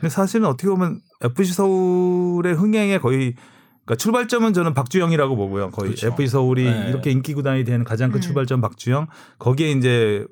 근데 0.00 0.08
사실은 0.08 0.46
어떻게 0.46 0.68
보면 0.68 1.00
FC 1.22 1.52
서울의 1.54 2.54
흥행에 2.54 2.98
거의 2.98 3.34
그러니까 3.88 3.96
출발점은 3.96 4.52
저는 4.52 4.74
박주영이라고 4.74 5.34
보고요. 5.34 5.70
거의 5.70 5.94
그렇죠. 5.94 6.08
FC 6.08 6.26
서울이 6.26 6.64
네. 6.64 6.86
이렇게 6.90 7.10
인기 7.10 7.32
구단이 7.32 7.64
된 7.64 7.84
가장 7.84 8.10
큰 8.10 8.18
음. 8.18 8.20
출발점 8.20 8.60
박주영. 8.60 9.06
거기에 9.38 9.70
이제 9.70 10.26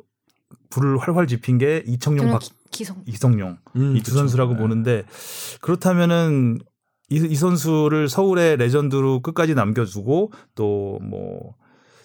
불을 0.69 0.99
활활 0.99 1.27
지핀 1.27 1.57
게 1.57 1.83
이청용, 1.87 2.31
박 2.33 2.41
기- 2.43 2.51
기성 2.71 3.03
이성용 3.07 3.57
음, 3.77 3.97
이두 3.97 4.11
그렇죠. 4.11 4.19
선수라고 4.19 4.53
네. 4.53 4.59
보는데 4.59 5.05
그렇다면은 5.63 6.59
이, 7.09 7.17
이 7.17 7.35
선수를 7.35 8.11
서울의 8.11 8.59
레전드로 8.59 9.23
끝까지 9.23 9.55
남겨주고 9.55 10.33
또뭐 10.55 11.55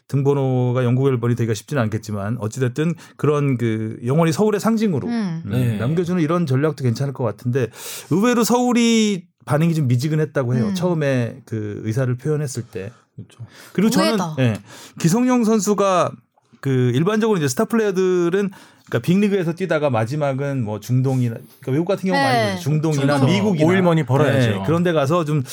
등번호가 0.08 0.86
영국 0.86 1.08
앨범이 1.10 1.36
되기가 1.36 1.54
쉽지는 1.54 1.84
않겠지만 1.84 2.38
어찌됐든 2.40 2.94
그런 3.18 3.58
그 3.58 3.98
영원히 4.06 4.32
서울의 4.32 4.62
상징으로 4.62 5.08
음. 5.10 5.42
음, 5.46 5.52
네. 5.52 5.78
남겨주는 5.78 6.22
이런 6.24 6.46
전략도 6.46 6.84
괜찮을 6.84 7.12
것 7.14 7.26
같은데 7.26 7.68
의외로 8.10 8.46
서울이 8.46 9.31
반응이 9.46 9.74
좀 9.76 9.88
미지근했다고 9.88 10.56
해요. 10.56 10.68
음. 10.68 10.74
처음에 10.76 11.42
그 11.46 11.82
의사를 11.84 12.14
표현했을 12.16 12.64
때. 12.64 12.92
그렇죠. 13.16 13.46
그리고 13.74 13.90
저는. 13.90 14.18
예, 14.40 14.54
기성용 15.00 15.44
선수가 15.44 16.12
그 16.60 16.92
일반적으로 16.94 17.38
이제 17.38 17.48
스타 17.48 17.66
플레이어들은 17.66 18.52
그러니까 18.86 19.00
빅리그에서 19.08 19.54
뛰다가 19.54 19.90
마지막은 19.90 20.64
뭐 20.64 20.80
중동이나 20.80 21.36
그러니까 21.36 21.72
외국 21.72 21.86
같은 21.86 22.10
경우 22.10 22.18
네. 22.20 22.24
많이 22.24 22.52
보죠. 22.52 22.64
중동이나 22.64 23.18
중동. 23.20 23.30
미국이나 23.34 23.68
오일머니 23.68 24.04
벌어야죠. 24.06 24.50
네, 24.60 24.64
그런 24.66 24.84
데 24.84 24.92
가서 24.92 25.24
좀 25.26 25.44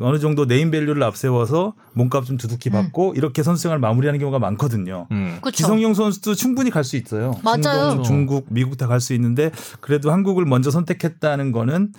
어느 0.00 0.18
정도 0.18 0.46
네임 0.46 0.70
밸류를 0.70 1.02
앞세워서 1.04 1.74
몸값 1.94 2.26
좀 2.26 2.36
두둑히 2.36 2.70
받고 2.70 3.14
이렇게 3.16 3.42
선수 3.42 3.62
생활 3.62 3.78
마무리하는 3.78 4.18
경우가 4.18 4.38
많거든요. 4.40 5.06
음. 5.12 5.38
그렇죠. 5.40 5.56
기성용 5.56 5.94
선수도 5.94 6.34
충분히 6.34 6.70
갈 6.70 6.82
수 6.84 6.96
있어요. 6.96 7.34
맞아요. 7.44 7.62
중동, 7.90 8.02
중국, 8.02 8.46
미국 8.50 8.76
다 8.76 8.86
갈 8.88 9.00
수 9.00 9.14
있는데 9.14 9.52
그래도 9.80 10.10
한국을 10.10 10.44
먼저 10.44 10.70
선택했다는 10.70 11.52
거는 11.52 11.92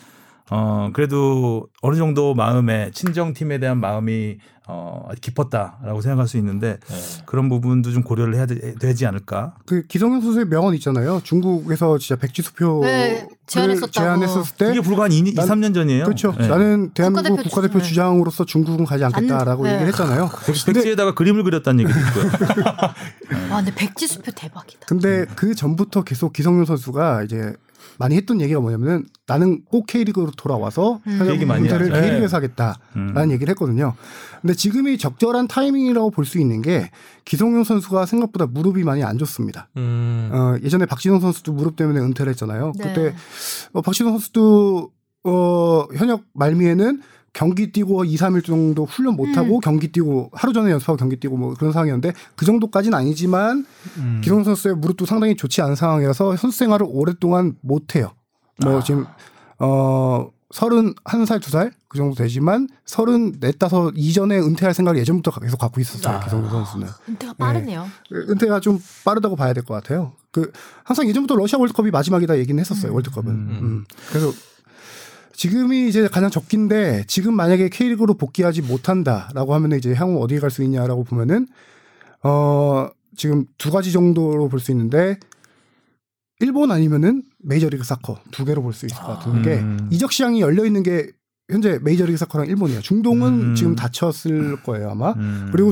어 0.51 0.89
그래도 0.93 1.67
어느 1.81 1.95
정도 1.95 2.33
마음에 2.33 2.89
친정 2.93 3.33
팀에 3.33 3.59
대한 3.59 3.79
마음이 3.79 4.37
어 4.67 5.07
깊었다라고 5.21 6.01
생각할 6.01 6.27
수 6.27 6.37
있는데 6.37 6.77
네. 6.87 6.95
그런 7.25 7.49
부분도 7.49 7.91
좀 7.91 8.03
고려를 8.03 8.35
해야 8.35 8.45
되, 8.45 8.93
지 8.93 9.05
않을까? 9.07 9.55
그 9.65 9.83
기성용 9.87 10.21
선수의 10.21 10.45
명언 10.45 10.75
있잖아요. 10.75 11.21
중국에서 11.23 11.97
진짜 11.97 12.15
백지 12.19 12.41
수표 12.43 12.81
네, 12.83 13.27
제안했었다고. 13.47 13.91
제안했었을 13.91 14.57
때 14.57 14.65
그게 14.67 14.81
불과 14.81 15.03
한 15.05 15.11
2, 15.11 15.33
난- 15.33 15.47
3년 15.47 15.73
전이에요. 15.73 16.03
그렇죠. 16.05 16.35
네. 16.37 16.47
나는 16.47 16.91
대한민국 16.93 17.29
국가대표 17.29 17.49
국가대표, 17.49 17.79
주장. 17.79 17.89
주장으로서 17.89 18.45
중국은 18.45 18.85
가지 18.85 19.03
않겠다라고 19.05 19.63
안- 19.65 19.69
네. 19.69 19.73
얘기를 19.75 19.87
했잖아요. 19.91 20.29
근데 20.45 20.73
백지에다가 20.73 21.13
그림을 21.15 21.43
그렸다는 21.43 21.83
얘기도 21.83 21.99
있고요. 21.99 22.31
아 23.51 23.55
근데 23.57 23.73
백지 23.73 24.07
수표 24.07 24.31
대박이다. 24.35 24.85
근데 24.87 25.25
그 25.35 25.55
전부터 25.55 26.03
계속 26.03 26.31
기성용 26.33 26.65
선수가 26.65 27.23
이제 27.23 27.53
많이 27.99 28.15
했던 28.15 28.39
얘기가 28.39 28.61
뭐냐면은 28.61 29.05
나는 29.27 29.61
꼭 29.65 29.85
K리그로 29.85 30.31
돌아와서 30.37 31.01
음. 31.05 31.17
현역 31.19 31.33
얘기 31.35 31.45
많이 31.45 31.59
문제를 31.61 31.91
하죠. 31.93 32.01
K리그에서 32.01 32.37
하겠다라는 32.37 32.79
음. 32.95 33.31
얘기를 33.31 33.51
했거든요. 33.51 33.93
근데 34.41 34.53
지금이 34.53 34.97
적절한 34.97 35.49
타이밍이라고 35.49 36.09
볼 36.11 36.25
수 36.25 36.39
있는 36.39 36.61
게 36.61 36.89
기성용 37.25 37.63
선수가 37.65 38.05
생각보다 38.05 38.45
무릎이 38.45 38.83
많이 38.83 39.03
안 39.03 39.17
좋습니다. 39.17 39.67
음. 39.77 40.29
어, 40.31 40.55
예전에 40.63 40.85
박진호 40.85 41.19
선수도 41.19 41.51
무릎 41.51 41.75
때문에 41.75 41.99
은퇴를 41.99 42.29
했잖아요. 42.31 42.71
네. 42.77 42.83
그때 42.85 43.15
어, 43.73 43.81
박진호 43.81 44.11
선수도 44.11 44.91
어, 45.25 45.85
현역 45.95 46.23
말미에는 46.33 47.01
경기 47.33 47.71
뛰고 47.71 48.05
2, 48.05 48.15
3일 48.15 48.43
정도 48.45 48.85
훈련 48.85 49.15
못 49.15 49.37
하고 49.37 49.55
음. 49.55 49.59
경기 49.61 49.91
뛰고 49.91 50.31
하루 50.33 50.51
전에 50.53 50.71
연습하고 50.71 50.97
경기 50.97 51.15
뛰고 51.17 51.37
뭐 51.37 51.53
그런 51.53 51.71
상황이었는데 51.71 52.13
그 52.35 52.45
정도까지는 52.45 52.97
아니지만 52.97 53.65
음. 53.97 54.21
기성 54.23 54.43
선수의 54.43 54.75
무릎도 54.75 55.05
상당히 55.05 55.35
좋지 55.35 55.61
않은 55.61 55.75
상황이라서 55.75 56.35
선수 56.37 56.57
생활을 56.57 56.85
오랫동안 56.89 57.55
못 57.61 57.95
해요. 57.95 58.11
뭐 58.63 58.79
아. 58.79 58.83
지금 58.83 59.05
어 59.59 60.29
31살, 60.53 61.39
2살 61.39 61.71
그 61.87 61.97
정도 61.97 62.15
되지만 62.15 62.67
34, 62.85 63.67
5 63.71 63.91
이전에 63.95 64.39
은퇴할 64.39 64.73
생각을 64.73 64.99
예전부터 64.99 65.31
계속 65.39 65.57
갖고 65.59 65.79
있었어요. 65.79 66.15
아. 66.15 66.19
기성용 66.21 66.49
선수는. 66.49 66.87
은퇴가 67.07 67.33
빠르네요. 67.33 67.87
은퇴가 68.11 68.59
좀 68.59 68.79
빠르다고 69.05 69.35
봐야 69.35 69.53
될 69.53 69.63
것 69.63 69.75
같아요. 69.75 70.13
그 70.31 70.51
항상 70.83 71.07
예전부터 71.07 71.35
러시아 71.35 71.59
월드컵이 71.59 71.91
마지막이다 71.91 72.37
얘기는 72.39 72.59
했었어요. 72.59 72.91
음. 72.91 72.95
월드컵은. 72.95 73.31
음. 73.31 73.59
음. 73.61 73.85
그래서 74.09 74.31
지금이 75.43 75.87
이제 75.87 76.05
가장 76.09 76.29
적긴데 76.29 77.05
지금 77.07 77.33
만약에 77.33 77.69
K리그로 77.69 78.15
복귀하지 78.15 78.61
못한다라고 78.61 79.53
하면 79.53 79.71
이제 79.71 79.93
향후 79.93 80.21
어디에 80.21 80.37
갈수 80.37 80.63
있냐라고 80.63 81.05
보면은 81.05 81.47
어 82.23 82.89
지금 83.15 83.45
두 83.57 83.71
가지 83.71 83.93
정도로 83.93 84.49
볼 84.49 84.59
수 84.59 84.71
있는데 84.71 85.17
일본 86.41 86.71
아니면은 86.71 87.23
메이저리그 87.39 87.85
사커 87.85 88.19
두 88.31 88.43
개로 88.43 88.61
볼 88.61 88.73
수 88.73 88.85
있을 88.85 88.97
것 88.97 89.17
같은 89.17 89.41
게 89.41 89.59
음. 89.59 89.87
이적 89.89 90.11
시장이 90.11 90.41
열려 90.41 90.65
있는 90.65 90.83
게 90.83 91.07
현재 91.49 91.79
메이저리그 91.83 92.17
사커랑 92.17 92.47
일본이에요. 92.47 92.81
중동은 92.81 93.27
음. 93.51 93.55
지금 93.55 93.77
닫혔을 93.77 94.61
거예요 94.63 94.89
아마. 94.89 95.13
음. 95.13 95.47
그리고 95.53 95.71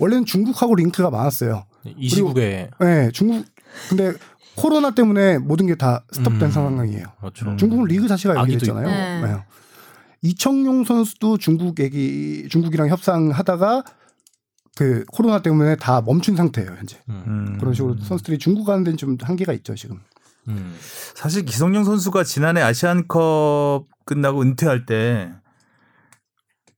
원래는 0.00 0.24
중국하고 0.24 0.74
링크가 0.74 1.10
많았어요. 1.10 1.66
29개 1.86 2.68
네, 2.80 3.10
중국 3.12 3.44
근데 3.88 4.12
코로나 4.56 4.90
때문에 4.92 5.38
모든 5.38 5.66
게 5.66 5.74
다 5.74 6.04
스톱된 6.12 6.42
음. 6.42 6.50
상황이에요. 6.50 7.06
그렇죠. 7.20 7.56
중국은 7.56 7.86
리그 7.86 8.06
자체가 8.08 8.36
연기됐잖아요. 8.36 8.86
네. 8.86 9.20
네. 9.22 9.44
이청용 10.22 10.84
선수도 10.84 11.36
중국 11.38 11.80
얘기 11.80 12.46
중국이랑 12.50 12.88
협상하다가 12.88 13.84
그 14.76 15.04
코로나 15.08 15.40
때문에 15.42 15.76
다 15.76 16.00
멈춘 16.00 16.36
상태예요 16.36 16.70
현재. 16.76 16.98
음. 17.08 17.56
그런 17.58 17.74
식으로 17.74 17.96
선수들이 17.98 18.38
중국 18.38 18.64
가는 18.64 18.84
데는 18.84 18.96
좀 18.96 19.16
한계가 19.20 19.52
있죠 19.54 19.74
지금. 19.74 20.00
음. 20.48 20.76
사실 21.14 21.44
기성용 21.44 21.84
선수가 21.84 22.24
지난해 22.24 22.60
아시안컵 22.62 23.86
끝나고 24.04 24.42
은퇴할 24.42 24.86
때 24.86 25.32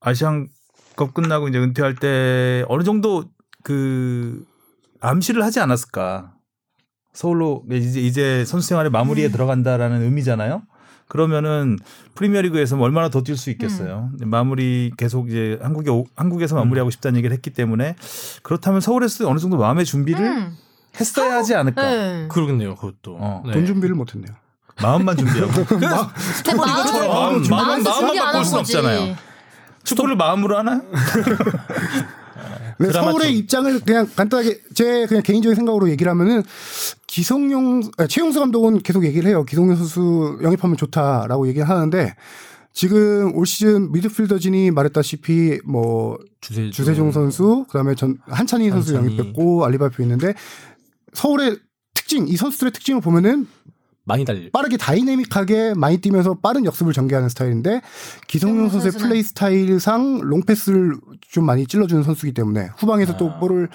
아시안컵 0.00 1.14
끝나고 1.14 1.48
이제 1.48 1.58
은퇴할 1.58 1.96
때 1.96 2.64
어느 2.68 2.82
정도 2.84 3.24
그 3.62 4.44
암시를 5.00 5.42
하지 5.44 5.60
않았을까? 5.60 6.35
서울로 7.16 7.62
이제 7.72 7.98
이제 8.00 8.44
선수 8.44 8.68
생활의 8.68 8.90
마무리에 8.90 9.30
들어간다라는 9.30 10.02
의미잖아요. 10.02 10.62
그러면은 11.08 11.78
프리미어리그에서 12.14 12.76
얼마나 12.78 13.08
더 13.08 13.22
뛸 13.22 13.36
수 13.36 13.48
있겠어요. 13.50 14.10
마무리 14.20 14.90
계속 14.98 15.30
이제 15.30 15.58
한국에 15.62 15.88
오- 15.90 16.04
한국에서 16.14 16.56
마무리하고 16.56 16.90
싶다는 16.90 17.16
얘기를 17.18 17.34
했기 17.34 17.50
때문에 17.50 17.96
그렇다면 18.42 18.80
서울에서 18.82 19.28
어느 19.30 19.38
정도 19.38 19.56
마음의 19.56 19.84
준비를 19.86 20.20
음. 20.26 20.56
했어야 21.00 21.36
하지 21.36 21.54
않을까. 21.54 21.82
네. 21.82 22.28
그러겠네요, 22.30 22.74
그것도. 22.74 23.16
어. 23.18 23.42
네. 23.46 23.52
돈 23.52 23.64
준비를 23.66 23.94
못했네요. 23.96 24.34
마음만 24.82 25.16
준비하고. 25.16 25.64
근데 25.64 25.86
마음, 25.86 27.42
마음, 27.48 27.70
안 27.70 27.82
바꿀 27.82 28.18
한 28.20 28.44
순. 28.44 28.58
없잖아요. 28.58 29.16
축구를 29.84 30.16
마음으로 30.16 30.58
하나요? 30.58 30.82
네, 32.78 32.90
서울의 32.90 33.28
쪽. 33.32 33.38
입장을 33.38 33.80
그냥 33.80 34.08
간단하게 34.14 34.60
제 34.74 35.06
그냥 35.06 35.22
개인적인 35.22 35.54
생각으로 35.56 35.88
얘기를 35.90 36.10
하면은 36.10 36.42
기성용 37.06 37.82
아, 37.98 38.06
최용수 38.06 38.38
감독은 38.40 38.82
계속 38.82 39.04
얘기를 39.04 39.28
해요. 39.28 39.44
기성용 39.44 39.76
선수 39.76 40.38
영입하면 40.42 40.76
좋다라고 40.76 41.48
얘기를 41.48 41.68
하는데 41.68 42.14
지금 42.72 43.34
올 43.34 43.46
시즌 43.46 43.90
미드필더진이 43.92 44.70
말했다시피 44.70 45.60
뭐 45.64 46.18
주세종, 46.42 46.70
주세종 46.72 47.12
선수 47.12 47.64
그다음에 47.68 47.94
전 47.94 48.18
한찬희 48.26 48.68
선수. 48.70 48.94
영입했고 48.94 49.64
알리바이프 49.64 50.02
있는데 50.02 50.34
서울의 51.14 51.58
특징 51.94 52.28
이 52.28 52.36
선수들의 52.36 52.72
특징을 52.72 53.00
보면은 53.00 53.46
많이 54.06 54.24
달리. 54.24 54.50
빠르게 54.50 54.76
다이내믹하게 54.76 55.74
많이 55.76 55.98
뛰면서 55.98 56.34
빠른 56.34 56.64
역습을 56.64 56.92
전개하는 56.92 57.28
스타일인데 57.28 57.82
기성용 58.28 58.70
선수의? 58.70 58.92
플레이 58.92 59.22
스타일상 59.22 60.20
롱패스를 60.22 60.96
좀 61.28 61.44
많이 61.44 61.66
찔러주는 61.66 62.04
선수이기 62.04 62.32
때문에 62.32 62.70
후방에서 62.78 63.16
또 63.16 63.30
아. 63.30 63.38
볼을 63.40 63.68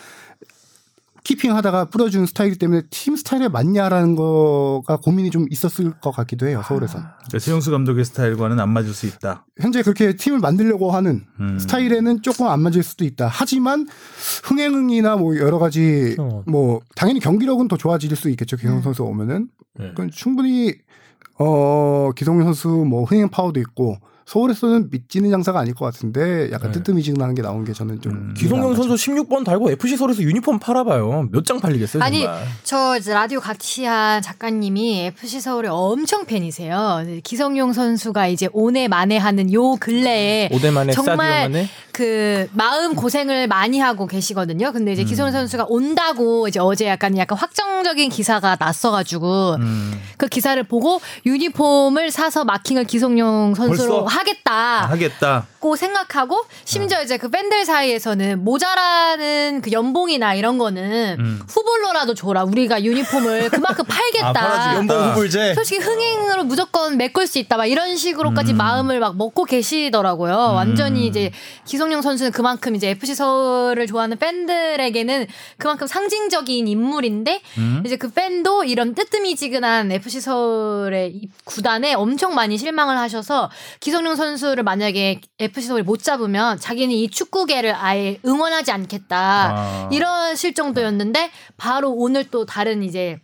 keeping 1.24 1.56
하다가 1.56 1.86
뿌려주는 1.86 2.26
스타일이기 2.26 2.58
때문에 2.58 2.82
팀 2.90 3.16
스타일에 3.16 3.48
맞냐라는 3.48 4.16
거가 4.16 4.98
고민이 4.98 5.30
좀 5.30 5.46
있었을 5.50 5.92
것 6.00 6.12
같기도 6.12 6.48
해요 6.48 6.64
서울에선 6.68 7.02
그러니까 7.02 7.40
최용수 7.40 7.70
감독의 7.72 8.06
스타일과는 8.06 8.60
안 8.60 8.70
맞을 8.70 8.94
수 8.94 9.06
있다. 9.06 9.46
현재 9.60 9.84
그렇게 9.84 10.16
팀을 10.16 10.40
만들려고 10.40 10.92
하는 10.92 11.26
음. 11.40 11.60
스타일에는 11.60 12.22
조금 12.24 12.48
안 12.48 12.62
맞을 12.62 12.82
수도 12.82 13.06
있다. 13.06 13.28
하지만 13.32 13.88
흥행이나 14.46 15.16
뭐 15.18 15.38
여러 15.38 15.60
가지 15.60 16.16
어. 16.20 16.44
뭐 16.48 16.82
당연히 16.96 17.20
경기력은 17.20 17.68
더 17.68 17.78
좋아질 17.78 18.16
수 18.16 18.30
있겠죠. 18.32 18.58
기성용 18.58 18.80
음. 18.80 18.84
선수가 18.84 19.08
오면은 19.08 19.50
네. 19.80 19.90
그건 19.90 20.10
충분히 20.10 20.74
어 21.38 22.12
기성용 22.16 22.44
선수 22.46 22.68
뭐 22.70 23.04
흥행 23.04 23.30
파워도 23.30 23.60
있고 23.60 23.98
서울에서는 24.32 24.88
믿지는 24.92 25.30
장사가 25.30 25.60
아닐 25.60 25.74
것 25.74 25.84
같은데 25.84 26.50
약간 26.54 26.72
네. 26.72 26.78
뜨뜨미지근하는 26.80 27.36
게 27.36 27.42
나온 27.42 27.66
게 27.66 27.74
저는 27.74 28.00
좀 28.00 28.14
음. 28.14 28.34
기성용 28.38 28.76
선수 28.76 28.94
16번 28.96 29.44
달고 29.44 29.72
FC 29.72 29.98
서울에서 29.98 30.22
유니폼 30.24 30.60
팔아봐요. 30.60 31.28
몇 31.32 31.44
장 31.44 31.60
팔리겠어요, 31.60 32.02
아니 32.02 32.22
정말. 32.22 32.46
저 32.64 32.96
이제 32.98 33.14
라디오 33.14 33.42
같이 33.42 33.84
한 33.84 34.22
작가님이 34.22 35.08
FC 35.08 35.42
서울의 35.42 35.70
엄청 35.74 36.24
팬이세요. 36.26 37.04
기성용 37.24 37.74
선수가 37.74 38.28
이제 38.28 38.48
오네 38.54 38.88
만에 38.88 39.18
하는 39.18 39.52
요 39.52 39.76
근래에 39.76 40.50
오대만에 40.54 40.94
정말 40.94 41.18
스타디움만에 41.18 41.68
그 41.92 42.48
마음 42.54 42.96
고생을 42.96 43.48
많이 43.48 43.80
하고 43.80 44.08
계시거든요. 44.08 44.72
근데 44.72 44.94
이제 44.94 45.04
기성용 45.04 45.34
선수가 45.34 45.66
온다고 45.68 46.48
이제 46.48 46.60
어제 46.60 46.86
약간 46.88 47.18
약간 47.18 47.38
확정적인 47.38 48.10
기사가 48.10 48.56
났어가지고 48.58 49.56
음. 49.60 50.00
그 50.16 50.28
기사를 50.28 50.62
보고 50.64 51.02
유니폼을 51.26 52.12
사서 52.12 52.46
마킹을 52.46 52.86
기성용 52.86 53.56
선수로 53.56 54.04
벌써? 54.06 54.16
하겠다. 54.22 54.86
하겠다. 54.88 55.48
고 55.60 55.76
생각하고 55.76 56.44
심지어 56.66 57.04
이제 57.04 57.18
그 57.18 57.30
팬들 57.30 57.66
사이에서는 57.66 58.44
모자라는 58.44 59.62
그 59.62 59.72
연봉이나 59.72 60.34
이런 60.34 60.58
거는 60.58 61.18
음. 61.20 61.42
후불로라도 61.48 62.16
줘라. 62.16 62.46
우리가 62.46 62.84
유니폼을 62.84 63.50
그만큼 63.52 63.86
아, 63.88 63.94
팔겠다. 63.94 64.34
팔아주겠다. 64.34 64.76
연봉 64.76 65.12
후불제. 65.12 65.54
솔직히 65.54 65.80
흥행으로 65.80 66.46
무조건 66.46 66.98
메꿀 66.98 67.28
수 67.28 67.38
있다. 67.38 67.58
막 67.58 67.66
이런 67.68 67.96
식으로까지 67.96 68.54
음. 68.54 68.58
마음을 68.58 69.00
막 69.00 69.16
먹고 69.18 69.46
계시더라고요. 69.46 70.36
완전히 70.36 71.06
이제 71.06 71.32
기성용 71.66 72.02
선수는 72.02 72.32
그만큼 72.32 72.76
이제 72.76 72.90
FC 72.90 73.14
서울을 73.14 73.86
좋아하는 73.86 74.18
팬들에게는 74.18 75.28
그만큼 75.58 75.86
상징적인 75.86 76.68
인물인데 76.68 77.42
음. 77.60 77.84
이제 77.86 77.98
그 77.98 78.10
팬도 78.10 78.64
이런 78.64 78.96
뜨뜨미지근한 78.96 79.92
FC 79.92 80.22
서울의 80.22 81.12
이 81.12 81.30
구단에 81.46 81.94
엄청 81.94 82.34
많이 82.34 82.58
실망을 82.58 82.98
하셔서 82.98 83.52
기성용 83.80 84.11
선수를 84.16 84.64
만약에 84.64 85.22
FC 85.40 85.68
서울이 85.68 85.84
못 85.84 86.02
잡으면 86.02 86.60
자기는 86.60 86.94
이 86.94 87.10
축구계를 87.10 87.76
아예 87.76 88.20
응원하지 88.26 88.72
않겠다. 88.72 89.18
아. 89.18 89.90
이러실 89.92 90.54
정도였는데 90.54 91.32
바로 91.58 91.92
오늘 91.92 92.30
또 92.30 92.46
다른 92.46 92.84
이제 92.84 93.20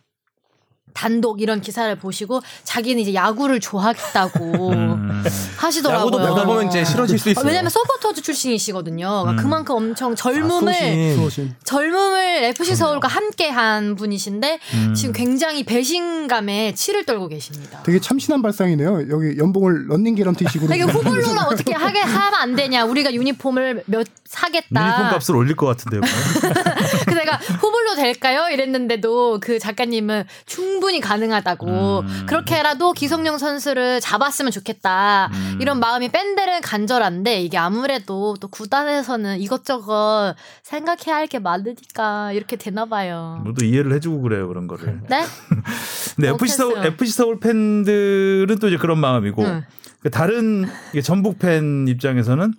단독 0.94 1.42
이런 1.42 1.62
기사를 1.62 1.94
보시고 1.96 2.42
자기는 2.64 3.02
이제 3.02 3.14
야구를 3.14 3.60
좋아하겠다고 3.60 4.70
음. 4.72 5.24
하시더라고요. 5.58 6.08
야구도 6.08 6.18
보다 6.34 6.46
보면 6.46 6.68
이제 6.68 6.84
싫어질 6.84 7.20
수 7.20 7.30
있어요. 7.30 7.44
아, 7.44 7.48
왜냐면 7.48 7.70
서포터즈 7.70 8.22
출신이시거든요. 8.22 9.08
그러니까 9.22 9.32
음. 9.32 9.36
그만큼 9.44 9.76
엄청 9.76 10.14
아, 10.14 10.16
젊음을 10.16 10.74
소신. 10.74 11.16
수호신. 11.16 11.56
젊음을 11.64 12.44
FC 12.46 12.76
서울과 12.76 13.08
함께 13.08 13.50
한 13.50 13.96
분이신데 13.96 14.60
음. 14.74 14.94
지금 14.96 15.14
굉장히 15.14 15.64
배신감에 15.64 16.74
치를 16.74 17.06
떨고 17.06 17.28
계십니다. 17.28 17.82
되게 17.84 18.00
참신한 18.00 18.42
발상이네요. 18.42 19.10
여기 19.10 19.38
연봉을 19.38 19.88
런닝 19.90 20.16
개런티식으로 20.16 20.74
이게 20.74 20.84
후불로는 20.84 21.40
어떻게 21.44 21.74
하게 21.74 22.00
하면 22.00 22.34
안 22.40 22.56
되냐? 22.56 22.86
우리가 22.86 23.14
유니폼을 23.14 23.84
몇 23.86 24.08
사겠다. 24.26 24.84
유니폼 24.84 25.10
값을 25.12 25.36
올릴 25.36 25.56
것 25.56 25.68
같은데요. 25.68 26.02
내가 27.28 27.38
후불로 27.38 27.96
될까요? 27.96 28.48
이랬는데도 28.50 29.40
그 29.42 29.60
작가님은 29.60 30.24
충분히 30.46 31.02
가능하다고 31.02 32.00
음. 32.00 32.26
그렇게라도 32.26 32.94
기성용 32.94 33.38
선수를 33.38 34.00
잡았으면 34.00 34.52
좋겠다 34.52 35.30
음. 35.34 35.58
이런 35.62 35.80
마음이 35.80 36.10
팬들은 36.10 36.62
간절한데 36.62 37.42
이게 37.42 37.58
아무래도 37.58 38.36
또 38.40 38.48
구단에서는 38.48 39.40
이것저것 39.40 40.34
생각해야 40.64 41.16
할 41.16 41.28
게 41.28 41.40
많으니까 41.40 42.32
이렇게 42.32 42.56
되나 42.56 42.86
봐요. 42.86 43.42
모두 43.44 43.66
이해를 43.66 43.92
해주고 43.96 44.22
그래요 44.22 44.48
그런 44.48 44.66
거를. 44.66 45.02
네? 45.10 45.26
근데 46.16 46.30
어, 46.30 46.36
FC 46.36 46.56
서울. 46.56 46.86
FC 46.86 47.12
서울 47.12 47.38
팬들은 47.42 48.60
또 48.62 48.70
이제 48.70 48.78
그런 48.78 48.98
마음이고 49.00 49.44
응. 49.44 49.66
그 50.02 50.10
다른 50.10 50.66
전북 51.04 51.38
팬 51.38 51.86
입장에서는 51.90 52.54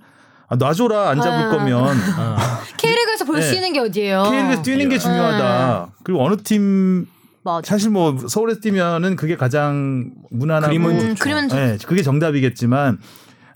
아, 0.50 0.56
놔줘라 0.56 1.08
안 1.08 1.22
잡을 1.22 1.46
아. 1.46 1.48
거면 1.48 1.96
아. 2.18 2.60
수 3.42 3.50
네. 3.50 3.56
있는 3.56 3.72
게 3.72 3.80
어디예요? 3.80 4.22
K리그에서 4.24 4.62
뛰는 4.62 4.88
게 4.88 4.98
중요하다. 4.98 5.90
그리고 6.02 6.24
어느 6.24 6.36
팀 6.42 7.06
맞아. 7.44 7.62
사실 7.74 7.90
뭐 7.90 8.16
서울에서 8.26 8.60
뛰면은 8.60 9.16
그게 9.16 9.36
가장 9.36 10.10
무난하고 10.30 10.66
그림은 10.68 11.00
음, 11.00 11.14
그림은 11.14 11.48
좋- 11.48 11.56
네, 11.56 11.78
그게 11.86 12.02
정답이겠지만 12.02 12.98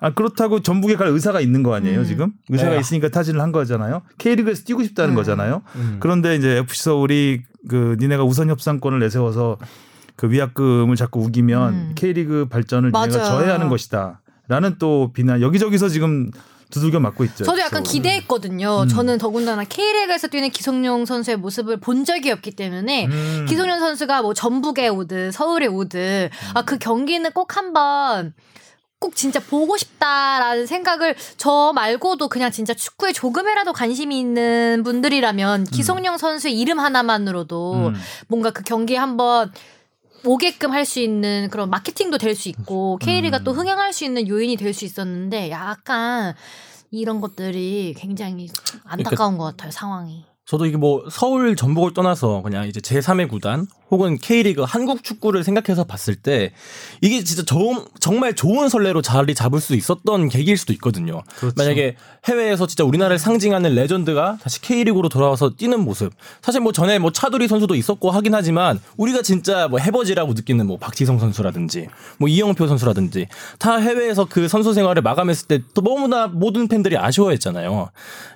아 0.01 0.11
그렇다고 0.15 0.61
전북에 0.63 0.97
갈 0.97 1.09
의사가 1.09 1.41
있는 1.41 1.63
거 1.63 1.75
아니에요 1.75 2.01
음. 2.01 2.05
지금 2.05 2.33
의사가 2.49 2.73
네. 2.73 2.81
있으니까 2.81 3.09
타진을 3.09 3.41
한 3.41 3.53
거잖아요 3.53 4.03
K리그에서 4.19 4.65
뛰고 4.65 4.83
싶다는 4.83 5.11
음. 5.13 5.15
거잖아요 5.15 5.63
음. 5.77 5.97
그런데 6.01 6.35
이제 6.37 6.57
FC 6.59 6.83
서울이 6.85 7.43
그 7.69 7.97
니네가 8.01 8.25
우선 8.25 8.49
협상권을 8.51 8.99
내세워서 8.99 9.59
그 10.17 10.29
위약금을 10.31 10.97
자꾸 10.97 11.21
우기면 11.21 11.73
음. 11.75 11.93
K리그 11.95 12.47
발전을 12.49 12.91
니네가 12.93 13.07
맞아요. 13.19 13.25
저해하는 13.31 13.69
것이다라는 13.69 14.77
또 14.79 15.13
비난 15.13 15.41
여기저기서 15.41 15.89
지금 15.89 16.31
두들겨 16.73 16.99
맞고 16.99 17.25
있죠. 17.25 17.45
저도 17.45 17.61
약간 17.61 17.83
FC 17.83 17.93
서울은. 17.99 18.03
기대했거든요. 18.03 18.83
음. 18.83 18.89
저는 18.89 19.19
더군다나 19.19 19.63
K리그에서 19.65 20.27
뛰는 20.29 20.51
기성용 20.51 21.05
선수의 21.05 21.37
모습을 21.37 21.79
본 21.79 22.05
적이 22.05 22.33
없기 22.33 22.53
때문에 22.57 23.07
음. 23.07 23.47
기성용 23.49 23.79
선수가 23.79 24.23
뭐 24.23 24.35
전북에 24.35 24.89
오든 24.89 25.31
서울에 25.33 25.67
오든 25.67 26.31
아 26.55 26.63
그 26.63 26.79
경기는 26.79 27.31
꼭 27.33 27.57
한번 27.57 28.33
꼭 28.99 29.17
진짜 29.17 29.41
보고 29.41 29.77
싶다라는 29.77 30.67
생각을 30.67 31.17
저 31.37 31.73
말고도 31.75 32.29
그냥 32.29 32.51
진짜 32.53 32.73
축구에 32.73 33.13
조금이라도 33.13 33.73
관심이 33.73 34.19
있는 34.19 34.83
분들이라면 34.85 35.65
기성용 35.65 36.19
선수의 36.19 36.59
이름 36.59 36.79
하나만으로도 36.79 37.89
음. 37.89 37.95
뭔가 38.29 38.51
그 38.53 38.63
경기에 38.63 38.97
한번 38.97 39.53
오게끔 40.25 40.71
할 40.73 40.85
수 40.85 41.01
있는 41.01 41.49
그런 41.51 41.71
마케팅도 41.71 42.19
될 42.19 42.35
수 42.35 42.49
있고 42.49 42.99
K리가 42.99 43.39
음. 43.39 43.45
또 43.45 43.53
흥행할 43.53 43.93
수 43.93 44.05
있는 44.05 44.29
요인이 44.29 44.57
될 44.57 44.73
수 44.73 44.85
있었는데 44.85 45.51
약간 45.51 46.35
이런 46.91 47.21
것들이 47.21 47.95
굉장히 47.97 48.49
안타까운 48.85 49.39
것 49.39 49.45
같아요 49.45 49.71
상황이. 49.71 50.25
저도 50.45 50.67
이게 50.67 50.77
뭐 50.77 51.05
서울 51.11 51.55
전북을 51.55 51.95
떠나서 51.95 52.43
그냥 52.43 52.67
이제 52.67 52.81
제3의 52.81 53.29
구단 53.29 53.67
혹은 53.91 54.19
K리그 54.19 54.63
한국 54.63 55.05
축구를 55.05 55.45
생각해서 55.45 55.85
봤을 55.85 56.17
때 56.17 56.53
이게 57.01 57.23
진짜 57.23 57.45
정, 57.45 57.85
정말 58.01 58.35
좋은 58.35 58.69
선례로 58.69 59.03
자리 59.03 59.35
잡을 59.35 59.61
수 59.61 59.75
있었던 59.75 60.29
계기일 60.29 60.57
수도 60.57 60.73
있거든요. 60.75 61.23
그렇죠. 61.37 61.55
만약에 61.57 61.97
해외에서 62.25 62.67
진짜 62.67 62.85
우리나라를 62.85 63.19
상징하는 63.19 63.75
레전드가 63.75 64.39
다시 64.43 64.61
K리그로 64.61 65.09
돌아와서 65.09 65.51
뛰는 65.57 65.81
모습. 65.81 66.13
사실 66.43 66.61
뭐 66.61 66.73
전에 66.73 66.99
뭐 66.99 67.13
차두리 67.13 67.47
선수도 67.49 67.75
있었고 67.75 68.11
하긴 68.11 68.35
하지만 68.35 68.81
우리가 68.97 69.23
진짜 69.23 69.69
뭐 69.69 69.79
해버지라고 69.79 70.33
느끼는 70.33 70.67
뭐 70.67 70.77
박지성 70.77 71.19
선수라든지 71.19 71.87
뭐 72.19 72.29
이영표 72.29 72.67
선수라든지 72.67 73.29
다 73.59 73.77
해외에서 73.77 74.27
그 74.29 74.49
선수 74.49 74.75
생활을 74.75 75.03
마감했을 75.03 75.47
때 75.49 75.63
또 75.75 75.83
너무나 75.83 76.27
모든 76.27 76.67
팬들이 76.69 76.97
아쉬워했잖아요. 76.99 77.91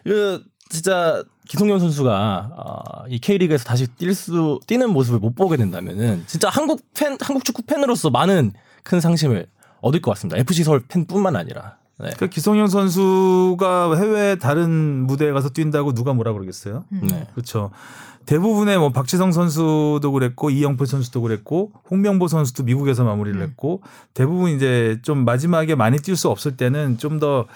그 0.05 0.43
진짜 0.69 1.23
기성용 1.49 1.79
선수가 1.79 2.51
어, 2.57 3.05
이 3.09 3.19
K리그에서 3.19 3.65
다시 3.65 3.87
뛸 3.99 4.15
수 4.15 4.61
뛰는 4.67 4.91
모습을 4.91 5.19
못 5.19 5.35
보게 5.35 5.57
된다면은 5.57 6.25
진짜 6.27 6.49
한국 6.49 6.83
팬 6.95 7.17
한국 7.21 7.45
축구 7.45 7.63
팬으로서 7.63 8.11
많은 8.11 8.53
큰 8.83 9.01
상심을 9.01 9.47
얻을 9.81 10.01
것 10.01 10.11
같습니다. 10.13 10.39
FC 10.39 10.65
서울 10.65 10.85
팬뿐만 10.87 11.37
아니라. 11.37 11.77
네. 11.99 12.11
그러니까 12.15 12.27
기성용 12.27 12.67
선수가 12.67 13.97
해외 13.97 14.37
다른 14.37 15.07
무대에 15.07 15.33
가서 15.33 15.49
뛴다고 15.51 15.95
누가 15.95 16.13
뭐라 16.13 16.33
그러겠어요? 16.33 16.85
네. 16.91 17.27
그렇죠. 17.33 17.71
대부분의 18.27 18.79
뭐 18.79 18.91
박지성 18.91 19.33
선수도 19.33 20.11
그랬고 20.13 20.51
이영표 20.51 20.85
선수도 20.85 21.23
그랬고 21.23 21.73
홍명보 21.91 22.27
선수도 22.29 22.65
미국에서 22.65 23.05
마무리를 23.05 23.41
했고 23.41 23.83
대부분 24.15 24.51
이제 24.51 24.99
좀 25.03 25.25
마지막에 25.25 25.77
많이 25.77 25.99
뛸 25.99 26.17
수 26.17 26.29
없을 26.29 26.57
때는 26.57 26.99
좀더 26.99 27.47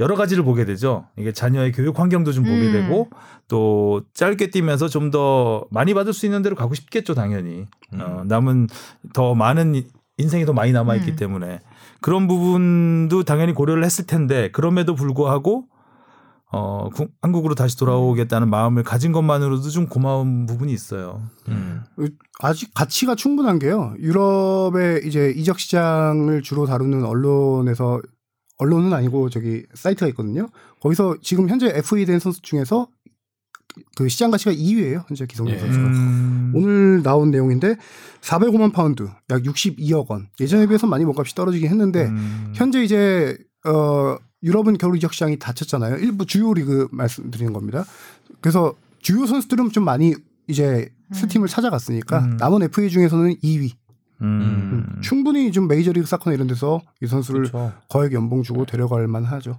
여러 0.00 0.16
가지를 0.16 0.42
보게 0.44 0.64
되죠. 0.64 1.06
이게 1.16 1.32
자녀의 1.32 1.72
교육 1.72 1.98
환경도 1.98 2.32
좀 2.32 2.44
보게 2.44 2.66
음. 2.68 2.72
되고 2.72 3.08
또 3.48 4.02
짧게 4.14 4.50
뛰면서 4.50 4.88
좀 4.88 5.10
더 5.10 5.66
많이 5.70 5.92
받을 5.94 6.12
수 6.12 6.24
있는 6.26 6.40
데로 6.42 6.56
가고 6.56 6.74
싶겠죠, 6.74 7.14
당연히. 7.14 7.66
어, 7.98 8.22
남은 8.26 8.68
더 9.12 9.34
많은 9.34 9.74
이- 9.74 9.86
인생이 10.18 10.46
더 10.46 10.52
많이 10.52 10.72
남아 10.72 10.94
있기 10.96 11.10
음. 11.12 11.16
때문에 11.16 11.58
그런 12.00 12.28
부분도 12.28 13.24
당연히 13.24 13.52
고려를 13.52 13.84
했을 13.84 14.06
텐데 14.06 14.50
그럼에도 14.52 14.94
불구하고 14.94 15.66
어, 16.54 16.90
구- 16.94 17.08
한국으로 17.22 17.54
다시 17.54 17.78
돌아오겠다는 17.78 18.48
마음을 18.50 18.82
가진 18.82 19.10
것만으로도 19.12 19.70
좀 19.70 19.86
고마운 19.86 20.44
부분이 20.46 20.70
있어요. 20.72 21.22
음. 21.48 21.82
아직 22.40 22.72
가치가 22.74 23.14
충분한 23.14 23.58
게요. 23.58 23.94
유럽의 23.98 25.06
이제 25.06 25.32
이적 25.34 25.58
시장을 25.58 26.42
주로 26.42 26.66
다루는 26.66 27.04
언론에서 27.04 28.00
언론은 28.62 28.92
아니고 28.92 29.28
저기 29.30 29.64
사이트가 29.74 30.08
있거든요. 30.08 30.48
거기서 30.80 31.16
지금 31.22 31.48
현재 31.48 31.66
FA 31.74 32.04
된 32.06 32.18
선수 32.18 32.40
중에서 32.42 32.88
그 33.96 34.08
시장 34.08 34.30
가치가 34.30 34.52
2위예요. 34.52 35.04
현재 35.08 35.26
기성용 35.26 35.54
예. 35.54 35.58
선수가. 35.58 35.84
음. 35.86 36.52
오늘 36.54 37.02
나온 37.02 37.30
내용인데 37.30 37.76
405만 38.20 38.72
파운드, 38.72 39.08
약 39.30 39.42
62억 39.42 40.08
원. 40.10 40.28
예전에 40.40 40.66
비해서 40.66 40.86
많이 40.86 41.04
몸값이 41.04 41.34
떨어지긴 41.34 41.70
했는데 41.70 42.06
음. 42.06 42.52
현재 42.54 42.82
이제 42.82 43.36
어 43.64 44.16
유럽은 44.42 44.76
겨울 44.78 44.96
이적 44.96 45.14
시장이 45.14 45.38
닫혔잖아요. 45.38 45.96
일부 45.96 46.26
주요 46.26 46.52
리그 46.52 46.88
말씀드리는 46.90 47.52
겁니다. 47.52 47.84
그래서 48.40 48.74
주요 49.00 49.26
선수들은 49.26 49.70
좀 49.70 49.84
많이 49.84 50.14
이제 50.48 50.88
새 51.12 51.26
팀을 51.26 51.48
찾아갔으니까 51.48 52.18
음. 52.18 52.36
남은 52.38 52.62
FA 52.64 52.90
중에서는 52.90 53.36
2위. 53.36 53.72
음. 54.22 54.86
충분히 55.00 55.50
좀 55.52 55.68
메이저리그 55.68 56.06
사커나 56.06 56.34
이런 56.34 56.46
데서 56.46 56.80
이 57.02 57.06
선수를 57.06 57.42
그렇죠. 57.42 57.72
거액 57.88 58.12
연봉 58.12 58.42
주고 58.42 58.64
데려갈 58.64 59.06
만하죠. 59.08 59.58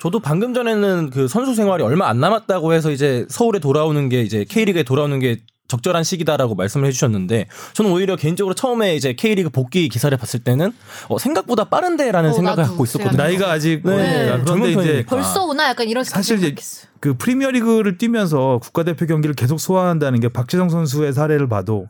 저도 0.00 0.20
방금 0.20 0.54
전에는 0.54 1.10
그 1.10 1.28
선수 1.28 1.54
생활이 1.54 1.82
얼마 1.82 2.08
안 2.08 2.20
남았다고 2.20 2.72
해서 2.72 2.90
이제 2.90 3.26
서울에 3.28 3.58
돌아오는 3.58 4.08
게 4.08 4.22
이제 4.22 4.44
K리그에 4.48 4.82
돌아오는 4.82 5.18
게 5.18 5.38
적절한 5.68 6.02
시기다라고 6.02 6.56
말씀을 6.56 6.88
해주셨는데 6.88 7.46
저는 7.74 7.92
오히려 7.92 8.16
개인적으로 8.16 8.54
처음에 8.54 8.96
이제 8.96 9.12
K리그 9.12 9.50
복귀 9.50 9.88
기사를 9.88 10.16
봤을 10.18 10.40
때는 10.40 10.72
어, 11.08 11.18
생각보다 11.18 11.64
빠른데라는 11.64 12.30
어, 12.30 12.32
생각을 12.32 12.64
갖고 12.64 12.84
있었거든요. 12.84 13.16
나이가 13.22 13.52
아직 13.52 13.82
네. 13.84 13.92
어리니까. 13.92 14.44
그런데 14.44 14.44
젊은 14.46 14.70
이제. 14.70 15.04
벌써 15.06 15.44
오나 15.44 15.68
약간 15.68 15.86
이런 15.88 16.02
사실 16.02 16.38
이제 16.38 16.46
생각했어. 16.46 16.88
그 16.98 17.14
프리미어리그를 17.16 17.98
뛰면서 17.98 18.58
국가대표 18.62 19.06
경기를 19.06 19.34
계속 19.34 19.60
소화한다는 19.60 20.18
게 20.20 20.28
박지성 20.28 20.70
선수의 20.70 21.12
사례를 21.12 21.48
봐도 21.48 21.86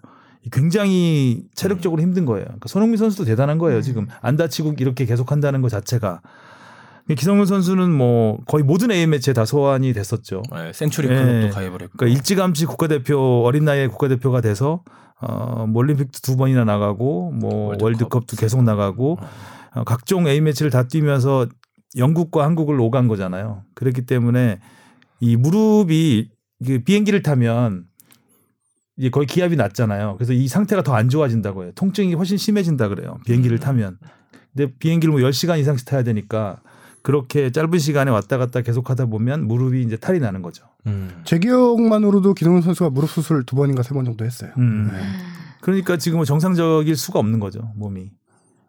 굉장히 0.50 1.42
체력적으로 1.54 2.00
힘든 2.00 2.24
거예요. 2.24 2.44
그러니까 2.44 2.68
손흥민 2.68 2.96
선수도 2.96 3.24
대단한 3.24 3.58
거예요. 3.58 3.82
지금 3.82 4.06
안 4.22 4.36
다치고 4.36 4.74
이렇게 4.78 5.04
계속 5.04 5.32
한다는 5.32 5.60
것 5.60 5.68
자체가. 5.68 6.22
기성용 7.14 7.44
선수는 7.44 7.90
뭐 7.90 8.38
거의 8.46 8.62
모든 8.62 8.90
A 8.92 9.06
매치에 9.06 9.34
다 9.34 9.44
소환이 9.44 9.92
됐었죠. 9.92 10.42
네, 10.52 10.72
센츄리 10.72 11.08
예. 11.08 11.14
클럽도 11.14 11.54
가입을 11.54 11.82
했고. 11.82 11.98
그러니까 11.98 12.16
일찌감치 12.16 12.66
국가대표 12.66 13.42
어린 13.44 13.64
나이에 13.64 13.88
국가대표가 13.88 14.40
돼서 14.40 14.82
어, 15.20 15.66
뭐 15.66 15.80
올림픽도 15.80 16.20
두 16.22 16.36
번이나 16.36 16.64
나가고 16.64 17.32
뭐 17.32 17.66
월드컵. 17.66 17.84
월드컵도 17.84 18.36
계속 18.36 18.62
나가고 18.62 19.18
어, 19.74 19.84
각종 19.84 20.28
A 20.28 20.40
매치를 20.40 20.70
다 20.70 20.86
뛰면서 20.86 21.48
영국과 21.96 22.44
한국을 22.44 22.80
오간 22.80 23.08
거잖아요. 23.08 23.64
그렇기 23.74 24.06
때문에 24.06 24.60
이 25.18 25.36
무릎이 25.36 26.30
그 26.64 26.82
비행기를 26.84 27.22
타면 27.22 27.84
이제 29.00 29.08
거의 29.08 29.26
기압이 29.26 29.56
낮잖아요. 29.56 30.16
그래서 30.18 30.34
이 30.34 30.46
상태가 30.46 30.82
더 30.82 30.94
안 30.94 31.08
좋아진다고 31.08 31.62
해요. 31.64 31.72
통증이 31.74 32.12
훨씬 32.14 32.36
심해진다 32.36 32.88
그래요. 32.88 33.16
비행기를 33.24 33.58
타면. 33.58 33.96
근데 34.54 34.72
비행기를 34.78 35.12
뭐 35.12 35.20
10시간 35.22 35.58
이상씩 35.58 35.86
타야 35.88 36.02
되니까 36.02 36.60
그렇게 37.02 37.50
짧은 37.50 37.78
시간에 37.78 38.10
왔다 38.10 38.36
갔다 38.36 38.60
계속 38.60 38.90
하다 38.90 39.06
보면 39.06 39.46
무릎이 39.48 39.80
이제 39.82 39.96
탈이 39.96 40.20
나는 40.20 40.42
거죠. 40.42 40.64
음. 40.86 41.22
제 41.24 41.38
기억만으로도 41.38 42.34
기성용 42.34 42.60
선수가 42.60 42.90
무릎 42.90 43.08
수술 43.08 43.44
두 43.46 43.56
번인가 43.56 43.82
세 43.82 43.94
번 43.94 44.04
정도 44.04 44.24
했어요. 44.26 44.50
음. 44.58 44.90
네. 44.92 44.98
그러니까 45.62 45.96
지금은 45.96 46.24
정상적일 46.26 46.94
수가 46.96 47.18
없는 47.20 47.40
거죠 47.40 47.72
몸이. 47.76 48.10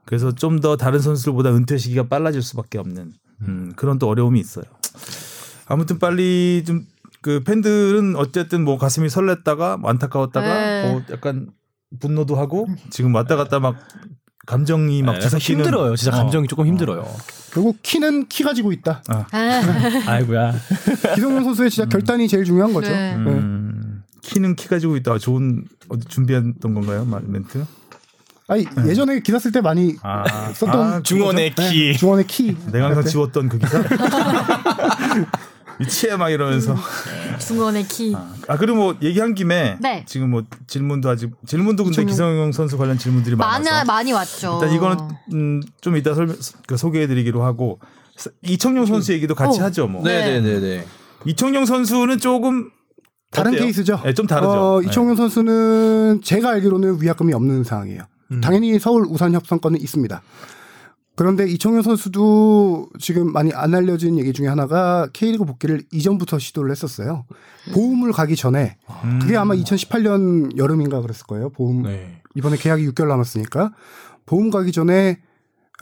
그래서 0.06 0.34
좀 0.34 0.62
더 0.62 0.78
다른 0.78 1.00
선수들보다 1.00 1.54
은퇴 1.54 1.78
시기가 1.78 2.08
빨라질 2.08 2.41
수밖에 2.41 2.78
없는 2.78 3.12
음, 3.41 3.74
그런 3.76 4.00
또 4.00 4.08
어려움이 4.08 4.39
있어요. 4.39 4.63
아무튼 5.65 6.00
빨리 6.00 6.63
좀 6.65 6.86
그 7.21 7.43
팬들은 7.43 8.15
어쨌든 8.15 8.63
뭐 8.63 8.77
가슴이 8.77 9.07
설렜다가 9.07 9.77
뭐 9.79 9.89
안타까웠다가 9.91 10.47
네. 10.47 10.91
뭐 10.91 11.01
약간 11.12 11.49
분노도 11.99 12.36
하고 12.36 12.67
지금 12.89 13.13
왔다 13.13 13.36
갔다 13.36 13.60
막 13.60 13.75
감정이 14.47 15.03
막 15.03 15.13
네, 15.13 15.19
뒤섞이는 15.19 15.63
힘들어요. 15.65 15.95
진짜 15.95 16.15
어. 16.17 16.19
감정이 16.19 16.47
조금 16.47 16.65
힘들어요. 16.65 17.05
그리고 17.51 17.75
키는 17.84 18.27
키 18.27 18.43
가지고 18.43 18.71
있다. 18.71 19.03
아, 19.07 19.25
아이고야. 20.07 20.53
기성용 21.15 21.43
선수의 21.43 21.69
진짜 21.69 21.88
결단이 21.88 22.27
제일 22.27 22.43
중요한 22.43 22.73
거죠. 22.73 22.89
네. 22.89 23.15
네. 23.17 23.23
음, 23.31 24.01
키는 24.21 24.55
키 24.55 24.67
가지고 24.67 24.95
있다. 24.95 25.17
좋은 25.19 25.65
어디 25.89 26.05
준비했던 26.07 26.73
건가요, 26.73 27.05
말- 27.05 27.21
멘트? 27.25 27.65
아니 28.47 28.65
예전에 28.88 29.19
기사 29.21 29.38
쓸 29.39 29.51
때 29.51 29.62
많이 29.62 29.95
아, 30.01 30.51
썼던 30.53 30.81
아, 30.93 31.01
중원의 31.03 31.53
네, 31.55 31.69
키. 31.69 31.95
중원의 31.97 32.25
키. 32.27 32.57
내가 32.71 32.88
항상 32.88 33.03
네. 33.03 33.10
지웠던 33.10 33.47
그 33.47 33.60
기사. 33.60 33.77
미치해 35.82 36.15
막 36.15 36.30
이러면서. 36.30 36.76
중원의 37.39 37.88
키. 37.88 38.15
아 38.48 38.58
그리고 38.58 38.78
뭐 38.78 38.96
얘기한 39.02 39.34
김에 39.34 39.78
네. 39.80 40.04
지금 40.08 40.30
뭐 40.30 40.44
질문도 40.67 41.10
아직 41.10 41.32
질문도 41.46 41.84
근데 41.84 42.06
기성용 42.06 42.52
선수 42.52 42.78
관련 42.78 42.98
질문들이 42.98 43.36
많아서 43.36 43.70
많이 43.72 43.88
많이 43.88 44.12
왔죠. 44.13 44.60
일단 44.62 44.76
이거는 44.76 44.98
음, 45.34 45.62
좀 45.82 45.98
이따 45.98 46.13
설명 46.13 46.36
그 46.67 46.78
소개해드리기로 46.78 47.44
하고 47.44 47.80
이청용 48.44 48.86
선수 48.86 49.13
얘기도 49.13 49.36
같이 49.36 49.60
어. 49.60 49.63
하죠. 49.65 49.88
뭐 49.88 50.04
네. 50.04 50.39
네네네네. 50.39 50.86
이청용 51.26 51.65
선수는 51.65 52.20
조금 52.20 52.70
다른 53.32 53.52
어때요? 53.54 53.63
케이스죠. 53.63 54.02
네, 54.04 54.13
좀 54.13 54.28
다르죠. 54.28 54.52
어, 54.52 54.82
네. 54.82 54.88
이청용 54.88 55.15
선수는 55.15 56.22
제가 56.24 56.52
알기로는 56.52 57.02
위약금이 57.02 57.34
없는 57.34 57.63
상황이에요. 57.63 58.04
음. 58.32 58.41
당연히 58.41 58.78
서울 58.80 59.06
우산 59.08 59.34
협상권은 59.34 59.80
있습니다. 59.82 60.22
그런데 61.15 61.47
이청용 61.47 61.82
선수도 61.82 62.89
지금 63.00 63.32
많이 63.32 63.52
안 63.54 63.76
알려진 63.76 64.17
얘기 64.17 64.34
중에 64.34 64.47
하나가 64.47 65.08
K리그 65.13 65.45
복귀를 65.45 65.84
이전부터 65.91 66.39
시도를 66.39 66.71
했었어요. 66.71 67.26
보험을 67.74 68.12
가기 68.12 68.36
전에 68.36 68.78
음. 69.04 69.19
그게 69.21 69.36
아마 69.36 69.54
2018년 69.56 70.58
여름인가 70.58 71.02
그랬을 71.02 71.26
거예요. 71.28 71.50
보험 71.50 71.84
네. 71.84 72.21
이번에 72.36 72.58
계약이 72.58 72.88
6개월 72.89 73.08
남았으니까 73.08 73.74
보험 74.26 74.50
가기 74.50 74.71
전에 74.71 75.19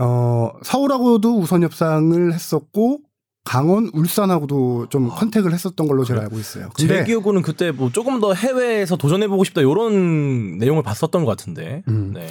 어 0.02 0.52
서울하고도 0.64 1.38
우선 1.38 1.62
협상을 1.64 2.34
했었고 2.34 3.02
강원, 3.46 3.90
울산하고도 3.94 4.88
좀 4.90 5.10
컨택을 5.10 5.54
했었던 5.54 5.88
걸로 5.88 6.04
제가 6.04 6.22
알고 6.22 6.38
있어요. 6.38 6.70
제 6.78 7.04
기억으로는 7.04 7.42
그때 7.42 7.72
뭐 7.72 7.92
조금 7.92 8.20
더 8.20 8.34
해외에서 8.34 8.96
도전해보고 8.96 9.44
싶다 9.44 9.62
이런 9.62 10.58
내용을 10.58 10.84
봤었던 10.84 11.26
것 11.26 11.32
같은데. 11.32 11.84
음. 11.88 12.12
네. 12.14 12.28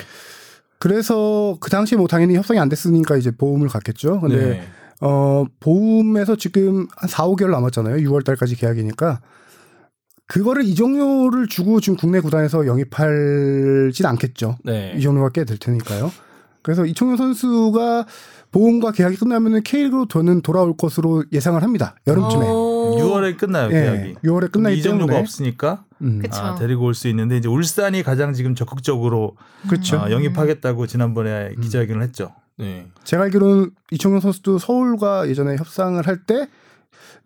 그래서 0.79 1.57
그 1.61 1.71
당시에 1.71 1.99
뭐 1.99 2.07
당연히 2.07 2.37
협상이 2.37 2.61
안 2.61 2.69
됐으니까 2.69 3.17
이제 3.17 3.31
보험을 3.31 3.69
갔겠죠. 3.69 4.21
근데 4.21 4.37
네. 4.37 4.63
어 5.01 5.45
보험에서 5.61 6.37
지금 6.37 6.87
한 6.97 7.09
4, 7.09 7.27
5개월 7.27 7.51
남았잖아요. 7.51 7.97
6월 8.09 8.25
달까지 8.25 8.57
계약이니까 8.57 9.21
그거를 10.27 10.65
이정료를 10.65 11.49
주고 11.49 11.81
지금 11.81 11.97
국내 11.97 12.21
구단에서 12.21 12.67
영입할진 12.67 14.07
않겠죠. 14.07 14.59
네. 14.65 14.95
이정료가 14.97 15.31
꽤 15.31 15.45
될 15.45 15.59
테니까요. 15.59 16.13
그래서 16.63 16.85
이청용 16.85 17.17
선수가 17.17 18.07
보험과 18.51 18.93
계약이 18.93 19.17
끝나면은 19.17 19.63
K리그로 19.63 20.07
저는 20.09 20.41
돌아올 20.43 20.77
것으로 20.77 21.25
예상을 21.33 21.63
합니다. 21.63 21.95
여름쯤에. 22.07 22.47
오. 22.49 22.97
6월에 22.99 23.37
끝나요 23.37 23.67
예, 23.69 23.73
계약이. 23.73 24.15
6월에 24.25 24.51
끝나기 24.51 24.81
때문에. 24.83 25.19
없으니까 25.19 25.85
음. 26.01 26.23
아, 26.31 26.55
데리고 26.55 26.85
올 26.87 26.95
수 26.95 27.09
있는데 27.09 27.37
이제 27.37 27.49
울산이 27.49 28.03
가장 28.03 28.33
지금 28.33 28.55
적극적으로 28.55 29.37
그렇죠. 29.69 29.99
아, 29.99 30.11
영입하겠다고 30.11 30.87
지난번에 30.87 31.55
기자회견을 31.61 32.03
했죠. 32.03 32.33
네. 32.57 32.87
제가 33.05 33.25
알기로는 33.25 33.71
이청용 33.91 34.21
선수도 34.21 34.59
서울과 34.59 35.29
예전에 35.29 35.57
협상을 35.57 36.05
할 36.07 36.19
때 36.27 36.49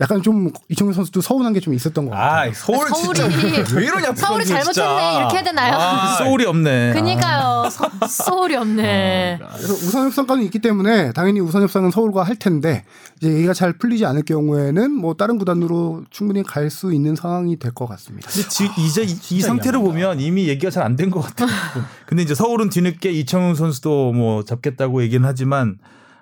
약간 0.03 0.21
좀 0.23 0.51
이청용 0.69 0.93
선수도 0.93 1.21
서운한 1.21 1.53
게 1.53 1.61
좀 1.61 1.73
있었던 1.75 2.05
것 2.07 2.11
같아요. 2.11 2.51
아, 2.51 2.55
서울 2.55 2.89
서울이 2.89 3.19
진짜 3.21 3.77
왜 3.77 3.85
이러냐? 3.85 4.13
서울이. 4.17 4.45
잘못했네 4.45 5.17
이렇게 5.19 5.37
해야 5.37 5.43
되나요? 5.45 5.75
아, 5.75 6.17
소울이 6.19 6.45
없네. 6.45 6.93
그니까요. 6.95 7.69
서, 7.71 7.89
서울이 8.09 8.57
없네. 8.57 9.39
그래서 9.57 9.73
우선 9.75 10.07
협상까지 10.07 10.43
있기 10.45 10.59
때문에 10.59 11.13
당연히 11.13 11.41
우선 11.41 11.63
협상은 11.63 11.91
서울과 11.91 12.25
할 12.25 12.37
텐데 12.37 12.85
이제 13.19 13.33
얘기가 13.33 13.53
잘 13.55 13.75
풀리지 13.75 14.05
않을 14.07 14.25
경우에는 14.25 14.91
뭐 14.93 15.15
다른 15.15 15.39
구단으로 15.39 16.05
충분히 16.11 16.43
갈 16.43 16.69
수 16.71 16.93
있는 16.93 17.15
상황이 17.15 17.59
될 17.59 17.73
것 17.73 17.87
같습니다. 17.87 18.29
근데 18.31 18.49
지, 18.49 18.69
이제 18.79 19.03
이, 19.05 19.17
이 19.37 19.41
상태를 19.41 19.79
보면 19.81 20.21
이미 20.21 20.49
얘기가 20.49 20.71
잘 20.71 20.83
안 20.85 20.97
된 20.97 21.11
것 21.11 21.21
같아요. 21.21 21.49
근데 22.07 22.23
이제 22.23 22.35
서울은 22.35 22.71
뒤늦게 22.71 23.11
이청용 23.13 23.55
선수도 23.55 24.13
뭐 24.13 24.43
잡겠다고 24.45 25.03
얘기는 25.03 25.25
하지만 25.27 25.79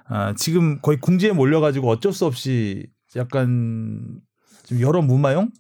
아, 0.09 0.35
지금 0.37 0.81
거의 0.83 0.99
궁지에 1.01 1.33
몰려가지고 1.33 1.89
어쩔 1.89 2.13
수 2.13 2.27
없이 2.27 2.87
약간 3.17 4.21
좀 4.67 4.81
여러 4.81 5.03
무마용 5.03 5.51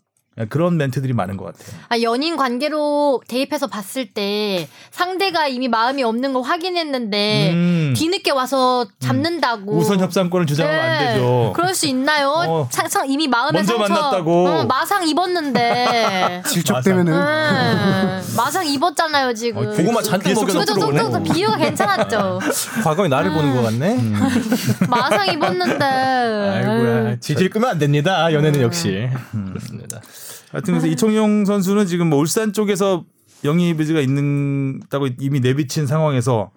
그런 0.48 0.76
멘트들이 0.78 1.12
많은 1.12 1.36
것 1.36 1.44
같아요. 1.46 1.78
아, 1.88 2.00
연인 2.00 2.36
관계로 2.36 3.20
대입해서 3.28 3.66
봤을 3.66 4.14
때 4.14 4.68
상대가 4.90 5.48
이미 5.48 5.68
마음이 5.68 6.02
없는 6.02 6.32
걸 6.32 6.42
확인했는데 6.42 7.50
음, 7.52 7.94
뒤늦게 7.96 8.30
와서 8.30 8.86
잡는다고. 9.00 9.76
우선 9.76 10.00
협상권을 10.00 10.46
주장하면 10.46 10.80
안 10.80 10.98
네. 10.98 11.12
되죠. 11.12 11.52
그럴 11.54 11.74
수 11.74 11.86
있나요? 11.86 12.30
어. 12.30 12.68
상, 12.70 12.88
상, 12.88 13.10
이미 13.10 13.28
마음에 13.28 13.58
먼저 13.58 13.76
상처 13.76 13.92
만났다고. 13.92 14.46
어, 14.48 14.64
마상 14.64 15.06
입었는데. 15.06 16.42
질척되면은 16.48 17.12
음, 17.12 18.22
마상 18.36 18.66
입었잖아요 18.66 19.34
지금. 19.34 19.66
어, 19.66 19.70
고구마 19.72 20.00
잔뜩. 20.00 20.34
그죠, 20.46 21.22
비유가 21.34 21.56
괜찮았죠. 21.58 22.40
과거에 22.82 23.08
나를 23.08 23.32
보는 23.32 23.56
것 23.56 23.62
같네. 23.62 23.96
음. 23.96 24.14
마상 24.88 25.26
입었는데. 25.28 25.84
아이고야. 25.84 26.89
지질 27.20 27.50
끄면 27.50 27.70
안 27.70 27.78
됩니다. 27.78 28.32
연애는 28.32 28.60
역시. 28.62 29.08
그렇습니다. 29.48 30.00
하여튼 30.50 30.74
그래서 30.74 30.86
이청용 30.86 31.44
선수는 31.44 31.86
지금 31.86 32.08
뭐 32.08 32.18
울산 32.18 32.52
쪽에서 32.52 33.04
영입 33.44 33.78
의지가 33.78 34.00
있는다고 34.00 35.08
이미 35.18 35.40
내비친 35.40 35.86
상황에서 35.86 36.50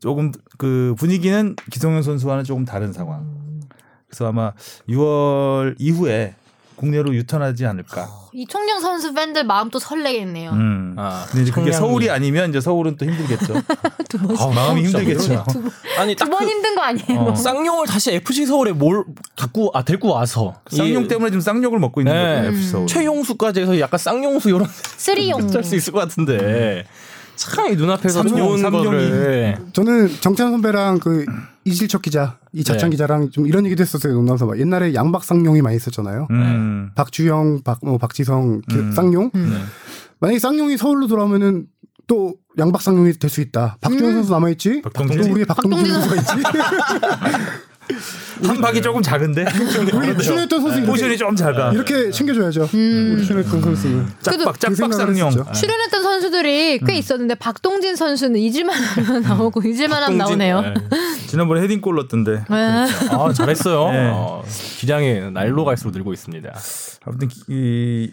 조금 0.00 0.32
그 0.58 0.94
분위기는 0.98 1.56
기성용 1.70 2.02
선수와는 2.02 2.44
조금 2.44 2.64
다른 2.64 2.92
상황. 2.92 3.38
그래서 4.06 4.28
아마 4.28 4.52
6월 4.88 5.74
이후에 5.78 6.34
국내로 6.78 7.14
유턴하지 7.14 7.66
않을까. 7.66 8.08
이청용 8.32 8.80
선수 8.80 9.12
팬들 9.12 9.44
마음도 9.44 9.78
설레겠네요. 9.78 10.50
음. 10.52 10.94
아, 10.96 11.26
근데 11.28 11.42
이제 11.42 11.50
그게. 11.52 11.72
서울이 11.72 12.08
아니면 12.10 12.50
이제 12.50 12.60
서울은 12.60 12.96
또 12.96 13.04
힘들겠죠. 13.04 13.54
아, 14.38 14.46
마음이 14.54 14.84
힘들겠죠. 14.84 15.44
아니 15.98 16.14
두딱번그 16.14 16.48
힘든 16.48 16.74
거 16.74 16.82
아니에요? 16.82 17.20
어. 17.20 17.34
쌍용을 17.34 17.86
다시 17.86 18.12
FC 18.12 18.46
서울에 18.46 18.72
뭘 18.72 19.04
갖고 19.36 19.70
아 19.74 19.82
데리고 19.82 20.08
와서 20.10 20.54
쌍용 20.70 21.04
이 21.04 21.08
때문에 21.08 21.30
지금 21.30 21.40
쌍욕을 21.40 21.78
먹고 21.80 22.00
있는 22.00 22.12
네. 22.12 22.36
거죠. 22.42 22.48
FC 22.56 22.68
서울. 22.70 22.86
최용수까지 22.86 23.60
해서 23.60 23.78
약간 23.80 23.98
쌍용수 23.98 24.48
이런 24.48 24.66
쓰리용. 24.96 25.48
할수 25.52 25.74
있을 25.76 25.92
것 25.92 25.98
같은데 26.00 26.84
참 27.36 27.68
이 27.70 27.76
눈앞에서 27.76 28.22
삼용, 28.22 28.36
좋은 28.36 28.58
삼용이. 28.58 28.84
거를 28.84 29.58
저는 29.72 30.08
정찬 30.20 30.50
선배랑 30.52 30.98
그 31.00 31.24
이실척 31.68 32.02
기자, 32.02 32.38
이 32.52 32.64
자찬 32.64 32.90
네. 32.90 32.94
기자랑 32.94 33.30
좀 33.30 33.46
이런 33.46 33.64
얘기도 33.66 33.82
했었어요. 33.82 34.12
농담서 34.14 34.46
막 34.46 34.58
옛날에 34.58 34.94
양박쌍용이 34.94 35.62
많이 35.62 35.76
있었잖아요. 35.76 36.26
음. 36.30 36.90
박주영, 36.94 37.62
박, 37.64 37.78
뭐 37.82 37.98
박지성, 37.98 38.62
기- 38.68 38.76
음. 38.76 38.92
쌍용. 38.92 39.30
네. 39.34 39.40
만약에 40.20 40.38
쌍용이 40.38 40.76
서울로 40.76 41.06
돌아오면은 41.06 41.66
또 42.06 42.34
양박쌍용이 42.58 43.12
될 43.14 43.28
수 43.30 43.40
있다. 43.40 43.76
박주영 43.80 44.12
선수 44.12 44.32
남아있지. 44.32 44.82
박동진? 44.82 45.20
또 45.22 45.30
우리의 45.32 45.44
박동진 45.46 45.84
박동진 45.84 45.94
선수가 45.94 46.16
있지. 46.16 46.48
한 48.44 48.60
박이 48.60 48.82
조금 48.82 49.02
작은데 49.02 49.44
우리 49.92 50.16
출연했던 50.18 50.60
선수 50.60 50.82
포션이 50.82 51.16
좀 51.16 51.34
작아. 51.34 51.72
이렇게 51.72 52.10
챙겨줘야죠. 52.10 52.68
우리 52.72 53.24
출연했던 53.24 53.60
선수는. 53.60 54.06
짝박 54.22 54.52
그 54.54 54.58
짝박 54.58 54.76
생각을 54.76 55.14
쌍용. 55.14 55.52
출연했던 55.52 56.02
선수들이 56.02 56.80
꽤 56.86 56.94
있었는데 56.96 57.34
박동진 57.36 57.96
선수는 57.96 58.38
잊을만 58.38 58.76
하면 58.76 59.22
나오고 59.22 59.62
잊을만 59.62 60.02
하면 60.04 60.18
나오네요. 60.18 60.60
네. 60.60 60.74
지난번에 61.26 61.62
헤딩골 61.62 61.94
넣었던데. 61.96 62.44
네. 62.48 62.56
아 63.10 63.32
잘했어요. 63.32 63.90
네. 63.92 64.10
어, 64.12 64.44
기량이 64.78 65.30
날로 65.32 65.64
갈수록 65.64 65.92
늘고 65.92 66.12
있습니다. 66.12 66.52
아무튼 67.04 67.28
이 67.48 68.10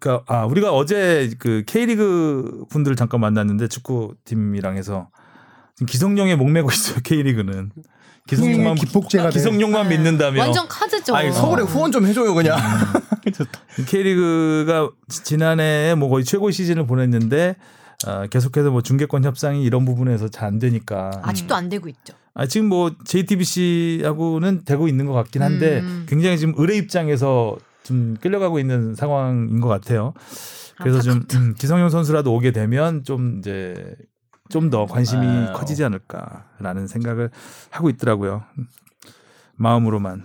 그러니까 0.00 0.24
아 0.26 0.46
우리가 0.46 0.72
어제 0.72 1.30
그 1.38 1.62
K리그 1.66 2.64
분들을 2.70 2.96
잠깐 2.96 3.20
만났는데 3.20 3.68
축구 3.68 4.14
팀이랑 4.24 4.76
해서 4.76 5.08
지금 5.76 5.86
기성용에 5.86 6.36
목매고 6.36 6.70
있어요 6.70 7.00
K리그는 7.04 7.70
기성용만 8.28 8.74
기폭제가 8.76 9.30
돼. 9.30 9.34
기성용만 9.34 9.88
믿는다며 9.88 10.40
완전 10.40 10.68
카드죠. 10.68 11.14
아니 11.16 11.32
서울에 11.32 11.62
후원 11.62 11.90
좀 11.92 12.06
해줘요 12.06 12.34
그냥. 12.34 12.58
K리그가 13.86 14.90
지난해에 15.08 15.94
뭐 15.94 16.08
거의 16.08 16.24
최고 16.24 16.50
시즌을 16.50 16.86
보냈는데 16.86 17.56
아, 18.06 18.26
계속해서 18.26 18.70
뭐 18.70 18.82
중계권 18.82 19.24
협상이 19.24 19.62
이런 19.64 19.84
부분에서 19.84 20.28
잘 20.28 20.50
안 20.50 20.58
되니까 20.58 21.10
아직도 21.22 21.54
안 21.54 21.68
되고 21.68 21.88
있죠. 21.88 22.14
아, 22.34 22.46
지금 22.46 22.68
뭐 22.68 22.92
JTBC하고는 23.04 24.64
되고 24.64 24.88
있는 24.88 25.06
것 25.06 25.12
같긴 25.12 25.42
한데 25.42 25.80
음. 25.80 26.06
굉장히 26.08 26.38
지금 26.38 26.54
의뢰 26.56 26.76
입장에서 26.76 27.56
좀 27.82 28.16
끌려가고 28.20 28.58
있는 28.58 28.94
상황인 28.94 29.60
것 29.60 29.68
같아요. 29.68 30.14
그래서 30.78 31.00
좀 31.02 31.24
음, 31.34 31.54
기성용 31.58 31.90
선수라도 31.90 32.32
오게 32.34 32.52
되면 32.52 33.04
좀 33.04 33.38
이제 33.38 33.94
좀 34.50 34.70
더 34.70 34.86
관심이 34.86 35.26
아유. 35.26 35.52
커지지 35.54 35.82
않을까라는 35.84 36.86
생각을 36.86 37.30
하고 37.70 37.88
있더라고요. 37.90 38.42
마음으로만. 39.56 40.24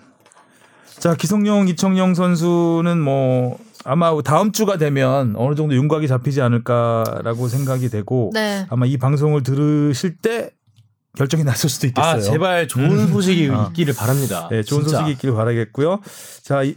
자 0.99 1.15
기성용 1.15 1.67
이청용 1.67 2.13
선수는 2.15 2.99
뭐 3.01 3.57
아마 3.83 4.11
다음 4.23 4.51
주가 4.51 4.77
되면 4.77 5.35
어느 5.37 5.55
정도 5.55 5.75
윤곽이 5.75 6.07
잡히지 6.07 6.41
않을까라고 6.41 7.47
생각이 7.47 7.89
되고 7.89 8.31
네. 8.33 8.65
아마 8.69 8.85
이 8.85 8.97
방송을 8.97 9.43
들으실 9.43 10.17
때 10.17 10.51
결정이 11.17 11.43
났을 11.43 11.69
수도 11.69 11.87
있겠어요. 11.87 12.15
아 12.15 12.19
제발 12.19 12.67
좋은 12.67 13.07
소식이 13.07 13.49
어. 13.49 13.67
있기를 13.69 13.93
바랍니다. 13.95 14.47
네, 14.51 14.63
좋은 14.63 14.81
진짜. 14.83 14.97
소식이 14.99 15.11
있기를 15.13 15.35
바라겠고요. 15.35 16.01
자, 16.43 16.63
이, 16.63 16.75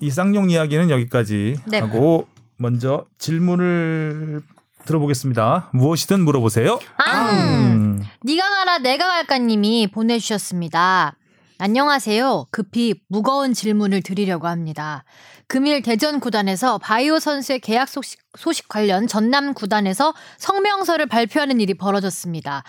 이 0.00 0.10
쌍용 0.10 0.48
이야기는 0.50 0.90
여기까지 0.90 1.56
네. 1.66 1.80
하고 1.80 2.28
먼저 2.56 3.04
질문을 3.18 4.42
들어보겠습니다. 4.90 5.70
무엇이든 5.72 6.20
물어보세요. 6.24 6.80
아, 6.96 7.30
음. 7.30 8.04
니가 8.24 8.48
가라 8.48 8.78
내가 8.78 9.06
갈까님이 9.06 9.88
보내주셨습니다. 9.92 11.16
안녕하세요. 11.58 12.46
급히 12.50 12.94
무거운 13.08 13.52
질문을 13.52 14.02
드리려고 14.02 14.48
합니다. 14.48 15.04
금일 15.46 15.82
대전 15.82 16.20
구단에서 16.20 16.78
바이오 16.78 17.18
선수의 17.18 17.60
계약 17.60 17.88
소식, 17.88 18.20
소식 18.36 18.68
관련 18.68 19.06
전남 19.06 19.52
구단에서 19.52 20.14
성명서를 20.38 21.06
발표하는 21.06 21.60
일이 21.60 21.74
벌어졌습니다. 21.74 22.64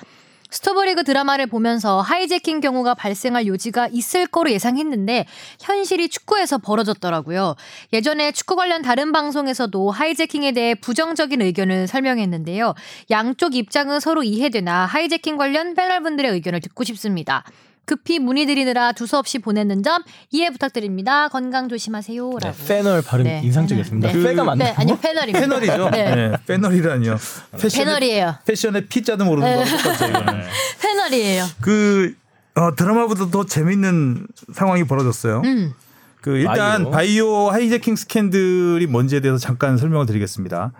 스토브리그 0.51 1.03
드라마를 1.03 1.47
보면서 1.47 2.01
하이제킹 2.01 2.59
경우가 2.59 2.93
발생할 2.93 3.47
요지가 3.47 3.87
있을 3.91 4.27
거로 4.27 4.51
예상했는데 4.51 5.25
현실이 5.61 6.09
축구에서 6.09 6.57
벌어졌더라고요. 6.57 7.55
예전에 7.93 8.31
축구 8.33 8.55
관련 8.55 8.81
다른 8.81 9.11
방송에서도 9.11 9.89
하이제킹에 9.89 10.51
대해 10.51 10.75
부정적인 10.75 11.41
의견을 11.41 11.87
설명했는데요. 11.87 12.75
양쪽 13.09 13.55
입장은 13.55 13.99
서로 13.99 14.23
이해되나 14.23 14.85
하이제킹 14.85 15.37
관련 15.37 15.73
패널분들의 15.73 16.31
의견을 16.31 16.59
듣고 16.59 16.83
싶습니다. 16.83 17.43
급히 17.85 18.19
문의드리느라 18.19 18.93
두서없이 18.93 19.39
보냈는 19.39 19.83
점 19.83 20.03
이해 20.31 20.49
부탁드립니다. 20.49 21.27
건강 21.27 21.67
조심하세요. 21.67 22.29
네, 22.41 22.47
라고. 22.47 22.57
패널 22.67 23.01
발음 23.01 23.25
네, 23.25 23.41
인상적이었습니다. 23.43 24.09
패널. 24.09 24.23
패가 24.23 24.43
맞나요? 24.43 24.69
네, 24.69 24.75
아니요, 24.77 24.97
패널입니다. 25.01 25.39
패널이죠. 25.39 25.89
네. 25.89 26.15
네. 26.15 26.37
패널이라니요. 26.47 27.17
패션의, 27.59 27.85
패널이에요. 27.85 28.35
패션의 28.45 28.85
피자도 28.87 29.25
모르는 29.25 29.49
네. 29.49 29.63
거랑 29.63 29.77
똑같아요. 29.77 30.43
패널이에요. 30.81 31.45
그 31.59 32.13
어, 32.55 32.75
드라마보다 32.75 33.29
더 33.29 33.45
재밌는 33.45 34.27
상황이 34.53 34.83
벌어졌어요. 34.83 35.41
음. 35.43 35.73
그 36.21 36.37
일단 36.37 36.83
바이오. 36.83 36.91
바이오, 36.91 37.49
하이제킹 37.49 37.95
스캔들이 37.95 38.85
뭔지에 38.85 39.21
대해서 39.21 39.39
잠깐 39.39 39.77
설명을 39.77 40.05
드리겠습니다. 40.05 40.71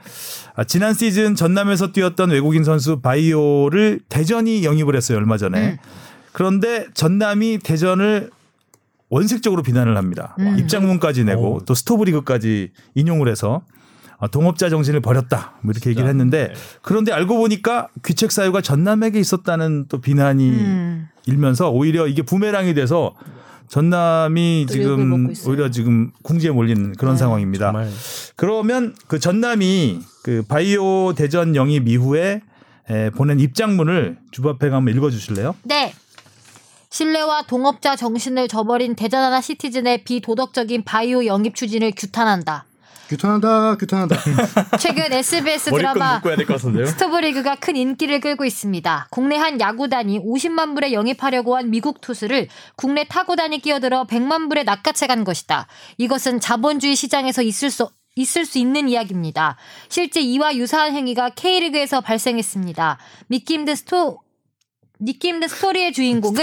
아, 0.54 0.64
지난 0.66 0.94
시즌 0.94 1.34
전남에서 1.36 1.92
뛰었던 1.94 2.30
외국인 2.30 2.64
선수 2.64 3.00
바이오를 3.02 4.02
대전이 4.08 4.64
영입을 4.64 4.96
했어요 4.96 5.18
얼마 5.18 5.38
전에. 5.38 5.80
그런데 6.34 6.88
전남이 6.94 7.60
대전을 7.60 8.30
원색적으로 9.10 9.62
비난을 9.62 9.98
합니다. 9.98 10.36
음. 10.40 10.58
입장문까지 10.58 11.26
내고 11.26 11.56
오. 11.56 11.66
또 11.66 11.74
스토브리그까지 11.74 12.72
인용을 12.96 13.28
해서 13.28 13.62
어, 14.18 14.28
동업자 14.30 14.70
정신을 14.70 15.02
버렸다. 15.02 15.56
뭐 15.62 15.72
이렇게 15.72 15.90
얘기를 15.90 16.08
했는데 16.08 16.50
네. 16.50 16.54
그런데 16.82 17.12
알고 17.12 17.38
보니까 17.38 17.90
귀책 18.06 18.32
사유가 18.32 18.62
전남에게 18.62 19.20
있었다는 19.20 19.86
또 19.90 20.00
비난이 20.00 20.50
음. 20.50 21.08
일면서 21.26 21.72
오히려 21.72 22.08
이게 22.08 22.22
부메랑이 22.22 22.74
돼서 22.74 23.16
전남이 23.68 24.68
지금. 24.70 25.34
오히려 25.48 25.72
지금 25.72 26.12
궁지에 26.24 26.52
몰리는 26.52 26.94
그런 26.94 27.16
네. 27.16 27.20
상황입니다. 27.20 27.68
정말 27.68 27.90
그러면 28.36 28.96
그 29.08 29.18
전남이 29.20 30.02
그 30.24 30.44
바이오 30.48 31.14
대전 31.16 31.56
영입 31.56 31.88
이후에 31.88 32.42
에, 32.90 33.10
보낸 33.12 33.40
입장문을 33.40 34.18
주바페가 34.32 34.76
한번 34.76 34.94
읽어주실래요? 34.96 35.56
네. 35.64 35.94
신뢰와 36.92 37.44
동업자 37.44 37.96
정신을 37.96 38.50
저버린 38.50 38.96
대전하나 38.96 39.40
시티즌의 39.40 40.04
비도덕적인 40.04 40.84
바이오 40.84 41.26
영입 41.26 41.56
추진을 41.56 41.94
규탄한다. 41.96 42.66
규탄한다, 43.08 43.78
규탄한다. 43.78 44.18
최근 44.78 45.12
SBS 45.12 45.72
드라마. 45.72 46.22
스토브리그가 46.86 47.56
큰 47.56 47.78
인기를 47.78 48.20
끌고 48.20 48.44
있습니다. 48.44 49.08
국내 49.10 49.38
한 49.38 49.60
야구단이 49.60 50.20
50만 50.20 50.76
불에 50.76 50.92
영입하려고 50.92 51.56
한 51.56 51.70
미국 51.70 52.02
투수를 52.02 52.50
국내 52.76 53.06
타구단이 53.06 53.60
끼어들어 53.60 54.06
100만 54.06 54.50
불에 54.50 54.64
낚아채 54.64 55.08
간 55.08 55.24
것이다. 55.24 55.68
이것은 55.98 56.42
자본주의 56.42 56.96
시장에서 56.96 57.42
있을 57.42 57.72
수 57.72 57.90
있을 58.16 58.46
수 58.46 58.60
있는 58.60 58.90
이야기입니다. 58.90 59.56
실제 59.88 60.20
이와 60.20 60.58
유사한 60.58 60.94
행위가 60.94 61.30
K리그에서 61.30 62.02
발생했습니다. 62.02 62.98
믿기 63.28 63.54
힘든 63.54 63.76
스토 63.76 64.20
믿기 65.02 65.30
힘든 65.30 65.48
스토리의 65.48 65.94
주인공은 65.94 66.36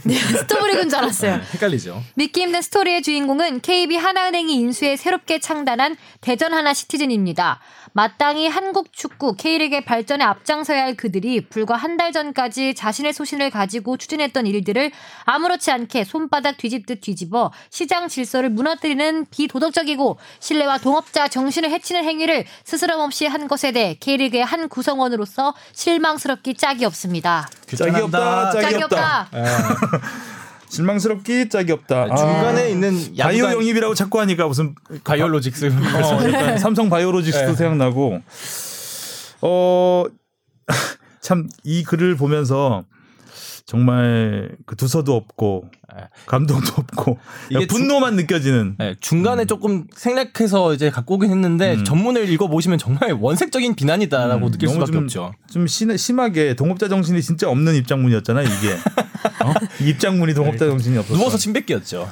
네, 0.04 0.14
스토브리그인 0.14 0.90
줄 0.90 0.98
알았어요. 0.98 1.40
헷갈리죠. 1.54 2.02
믿기 2.14 2.42
힘든 2.42 2.60
스토리의 2.60 3.02
주인공은 3.02 3.60
KB 3.60 3.96
하나은행이 3.96 4.54
인수해 4.54 4.96
새롭게 4.96 5.40
창단한 5.40 5.96
대전 6.20 6.52
하나 6.52 6.74
시티즌입니다. 6.74 7.60
마땅히 7.94 8.48
한국 8.48 8.92
축구 8.92 9.34
K리그의 9.34 9.84
발전에 9.84 10.24
앞장서야 10.24 10.82
할 10.82 10.94
그들이 10.96 11.46
불과 11.46 11.76
한 11.76 11.92
달 11.92 12.10
전까지 12.10 12.74
자신의 12.74 13.12
소신을 13.12 13.50
가지고 13.50 13.98
추진했던 13.98 14.46
일들을 14.46 14.90
아무렇지 15.24 15.70
않게 15.70 16.04
손바닥 16.04 16.56
뒤집듯 16.56 17.02
뒤집어 17.02 17.52
시장 17.68 18.08
질서를 18.08 18.48
무너뜨리는 18.48 19.26
비도덕적이고 19.30 20.16
신뢰와 20.40 20.78
동업자 20.78 21.28
정신을 21.28 21.70
해치는 21.70 22.02
행위를 22.04 22.46
스스럼 22.64 23.00
없이 23.00 23.26
한 23.26 23.46
것에 23.46 23.72
대해 23.72 23.94
K리그의 24.00 24.42
한 24.42 24.70
구성원으로서 24.70 25.54
실망스럽기 25.72 26.54
짝이 26.54 26.86
없습니다. 26.86 27.46
짝이 27.66 27.90
없다, 28.00 28.52
짝이, 28.52 28.62
짝이 28.70 28.82
없다. 28.84 29.20
없다. 29.30 30.00
실망스럽기 30.76 31.50
짝이 31.50 31.70
없다. 31.72 32.06
아, 32.10 32.16
중간에 32.16 32.70
있는 32.70 33.14
바이오 33.18 33.50
영입이라고 33.52 33.94
자꾸 33.94 34.20
하니까 34.20 34.46
무슨 34.48 34.74
바이올로직스 35.04 35.66
어, 35.66 36.32
약간 36.32 36.58
삼성 36.58 36.88
바이오로직스도 36.88 37.46
네. 37.48 37.54
생각나고 37.54 38.22
어 39.42 40.04
참 41.20 41.48
이 41.64 41.82
글을 41.84 42.16
보면서 42.16 42.84
정말 43.66 44.56
그 44.66 44.74
두서도 44.74 45.14
없고 45.14 45.64
네. 45.70 45.78
감동도 46.26 46.72
없고 46.76 47.18
이게 47.50 47.66
분노만 47.66 48.16
느껴지는 48.16 48.76
네, 48.78 48.94
중간에 49.00 49.44
조금 49.44 49.86
생략해서 49.94 50.74
이제 50.74 50.90
갖고 50.90 51.14
오긴 51.14 51.30
했는데 51.30 51.74
음. 51.74 51.84
전문을 51.84 52.28
읽어 52.30 52.48
보시면 52.48 52.78
정말 52.78 53.12
원색적인 53.20 53.74
비난이다라고 53.74 54.46
음, 54.46 54.50
느낄 54.52 54.68
수밖에 54.68 54.92
좀- 54.92 55.02
없죠. 55.04 55.34
좀 55.50 55.66
심, 55.66 55.96
심하게 55.96 56.54
동업자 56.54 56.88
정신이 56.88 57.20
진짜 57.22 57.48
없는 57.48 57.74
입장문이었잖아요 57.74 58.46
이게 58.46 58.72
어? 59.44 59.52
이 59.80 59.88
입장문이 59.90 60.34
동업자 60.34 60.66
정신이 60.66 60.96
없었어. 60.98 61.16
누워서 61.18 61.36
침 61.38 61.52
뱉기였죠. 61.52 62.10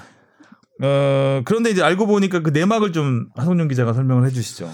어 0.82 1.42
그런데 1.44 1.70
이제 1.70 1.82
알고 1.82 2.06
보니까 2.06 2.40
그 2.40 2.50
내막을 2.50 2.92
좀 2.92 3.26
하성룡 3.36 3.68
기자가 3.68 3.92
설명을 3.92 4.26
해주시죠. 4.28 4.70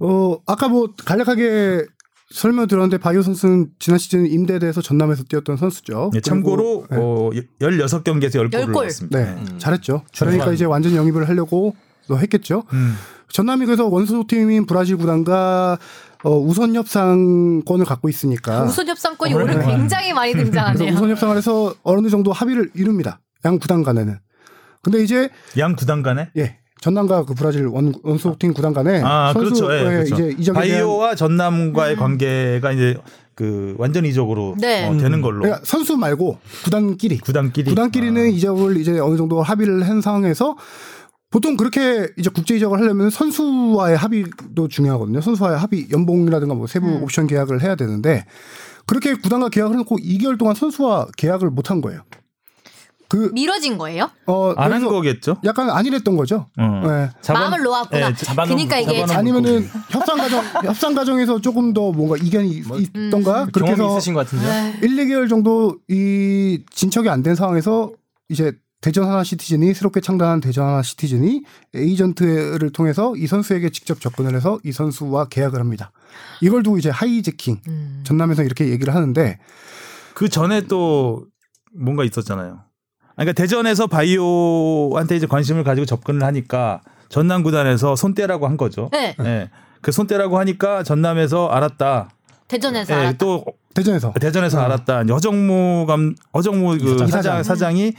어, 0.00 0.38
아까 0.46 0.68
뭐 0.68 0.94
간략하게 1.04 1.84
설명 2.32 2.66
들었는데 2.68 2.98
바이오 2.98 3.22
선수는 3.22 3.70
지난 3.78 3.98
시즌 3.98 4.26
임대돼서 4.26 4.80
전남에서 4.82 5.24
뛰었던 5.24 5.56
선수죠. 5.56 6.10
예, 6.14 6.20
참고로 6.20 6.86
네. 6.90 6.96
어, 6.98 7.30
16경기에서 7.60 8.34
10골을 8.34 8.52
열 8.52 8.66
골. 8.66 8.84
넣었습니다. 8.84 9.18
네, 9.18 9.24
음. 9.30 9.58
잘했죠. 9.58 10.02
그러니까 10.16 10.52
이제 10.52 10.64
완전 10.64 10.94
영입을 10.94 11.28
하려고 11.28 11.74
또 12.06 12.18
했겠죠. 12.18 12.62
음. 12.72 12.94
전남이 13.32 13.66
그래서 13.66 13.86
원소팀인 13.86 14.66
브라질 14.66 14.96
구단과 14.96 15.78
어, 16.22 16.38
우선 16.38 16.74
협상권을 16.74 17.84
갖고 17.84 18.08
있으니까 18.08 18.62
우선 18.64 18.86
협상권이 18.88 19.34
어, 19.34 19.36
오늘 19.38 19.58
네. 19.58 19.66
굉장히 19.66 20.12
많이 20.12 20.32
등장하네요. 20.32 20.92
우선 20.92 21.10
협상을 21.10 21.36
해서 21.36 21.74
어느 21.82 22.08
정도 22.10 22.32
합의를 22.32 22.70
이룹니다. 22.74 23.20
양 23.44 23.58
구단 23.58 23.82
간에는. 23.82 24.18
근데 24.82 25.02
이제 25.02 25.28
양 25.58 25.74
구단 25.76 26.02
간에 26.02 26.30
예 26.36 26.59
전남과 26.80 27.24
그 27.24 27.34
브라질 27.34 27.66
원, 27.66 27.94
원소팀 28.02 28.54
구단 28.54 28.72
간에 28.72 29.02
아 29.04 29.32
선수 29.34 29.66
그렇죠. 29.66 29.74
예, 29.74 29.78
예, 29.78 30.04
그렇죠. 30.04 30.14
이제 30.14 30.34
이적에 30.38 30.60
대한 30.60 30.78
바이오와 30.78 31.14
전남과의 31.14 31.96
관계가 31.96 32.72
이제 32.72 32.96
그 33.34 33.74
완전 33.78 34.04
이적으로 34.04 34.54
네. 34.58 34.86
어, 34.86 34.96
되는 34.96 35.20
걸로 35.20 35.40
그러니까 35.40 35.62
선수 35.64 35.96
말고 35.96 36.38
구단끼리 36.64 37.18
구단끼리 37.18 37.70
구단끼리는 37.70 38.22
아. 38.22 38.26
이적을 38.26 38.76
이제 38.78 38.98
어느 38.98 39.16
정도 39.16 39.42
합의를 39.42 39.88
한 39.88 40.00
상황에서 40.00 40.56
보통 41.30 41.56
그렇게 41.56 42.08
이제 42.18 42.28
국제 42.28 42.56
이적을 42.56 42.80
하려면 42.80 43.08
선수와의 43.08 43.96
합의도 43.96 44.68
중요하거든요. 44.68 45.20
선수와의 45.20 45.58
합의 45.58 45.86
연봉이라든가 45.92 46.54
뭐 46.54 46.66
세부 46.66 46.88
음. 46.88 47.02
옵션 47.04 47.28
계약을 47.28 47.62
해야 47.62 47.76
되는데 47.76 48.24
그렇게 48.86 49.14
구단과 49.14 49.50
계약을 49.50 49.74
해놓고 49.74 49.98
2개월 49.98 50.38
동안 50.38 50.54
선수와 50.56 51.06
계약을 51.16 51.50
못 51.50 51.70
한 51.70 51.80
거예요. 51.80 52.00
그 53.10 53.30
미뤄진 53.34 53.76
거예요? 53.76 54.08
어, 54.26 54.52
안 54.56 54.72
한 54.72 54.84
거겠죠. 54.84 55.36
약간 55.44 55.68
안일했던 55.68 56.16
거죠. 56.16 56.46
어. 56.56 56.62
네. 56.86 57.10
잡아- 57.22 57.40
마음을 57.40 57.62
놓았구나. 57.62 58.08
예, 58.10 58.12
잡아놓은- 58.14 58.46
그러니까 58.48 58.78
이게 58.78 59.02
아니면은 59.02 59.68
협상 59.90 60.16
과정 60.16 60.40
협상 60.64 60.94
과정에서 60.94 61.40
조금 61.40 61.72
더 61.72 61.90
뭔가 61.92 62.16
이견이 62.16 62.62
뭐, 62.68 62.78
있던가 62.78 63.46
그렇게 63.52 63.72
경험이 63.72 63.84
해서 63.84 63.98
있으신 63.98 64.14
것 64.14 64.20
같은데요. 64.26 64.50
에이, 64.52 64.72
1, 64.82 64.96
2개월 64.96 65.28
정도 65.28 65.76
이 65.88 66.64
진척이 66.70 67.08
안 67.08 67.22
된 67.22 67.34
상황에서 67.34 67.90
이제 68.28 68.52
대전 68.80 69.04
하나 69.06 69.22
시티즌이 69.24 69.74
새롭게 69.74 70.00
창단한 70.00 70.40
대전 70.40 70.66
하나 70.66 70.80
시티즌이 70.82 71.42
에이전트를 71.74 72.70
통해서 72.70 73.14
이 73.16 73.26
선수에게 73.26 73.68
직접 73.70 74.00
접근을 74.00 74.34
해서 74.34 74.58
이 74.64 74.72
선수와 74.72 75.26
계약을 75.26 75.60
합니다. 75.60 75.90
이걸 76.40 76.62
두고 76.62 76.78
이제 76.78 76.88
하이제킹 76.88 77.60
음. 77.68 78.00
전남에서 78.06 78.42
이렇게 78.42 78.68
얘기를 78.68 78.94
하는데 78.94 79.38
그 80.14 80.28
전에 80.30 80.62
또 80.62 81.26
뭔가 81.74 82.04
있었잖아요. 82.04 82.60
그러니까 83.16 83.32
대전에서 83.32 83.86
바이오한테 83.86 85.16
이제 85.16 85.26
관심을 85.26 85.64
가지고 85.64 85.84
접근을 85.84 86.22
하니까 86.24 86.80
전남 87.08 87.42
구단에서 87.42 87.96
손떼라고 87.96 88.46
한 88.46 88.56
거죠. 88.56 88.88
네, 88.92 89.14
예. 89.24 89.50
그 89.80 89.92
손떼라고 89.92 90.38
하니까 90.38 90.82
전남에서 90.82 91.48
알았다. 91.48 92.10
대전에서 92.48 92.94
예, 92.94 92.98
알았다. 92.98 93.18
또 93.18 93.44
대전에서 93.74 94.12
대전에서 94.20 94.58
어. 94.58 94.62
알았다. 94.62 95.04
허정무 95.04 95.86
감 95.86 96.14
허정무 96.34 96.78
그 96.78 96.94
이사장. 96.94 97.08
사장 97.08 97.42
사장이 97.42 97.94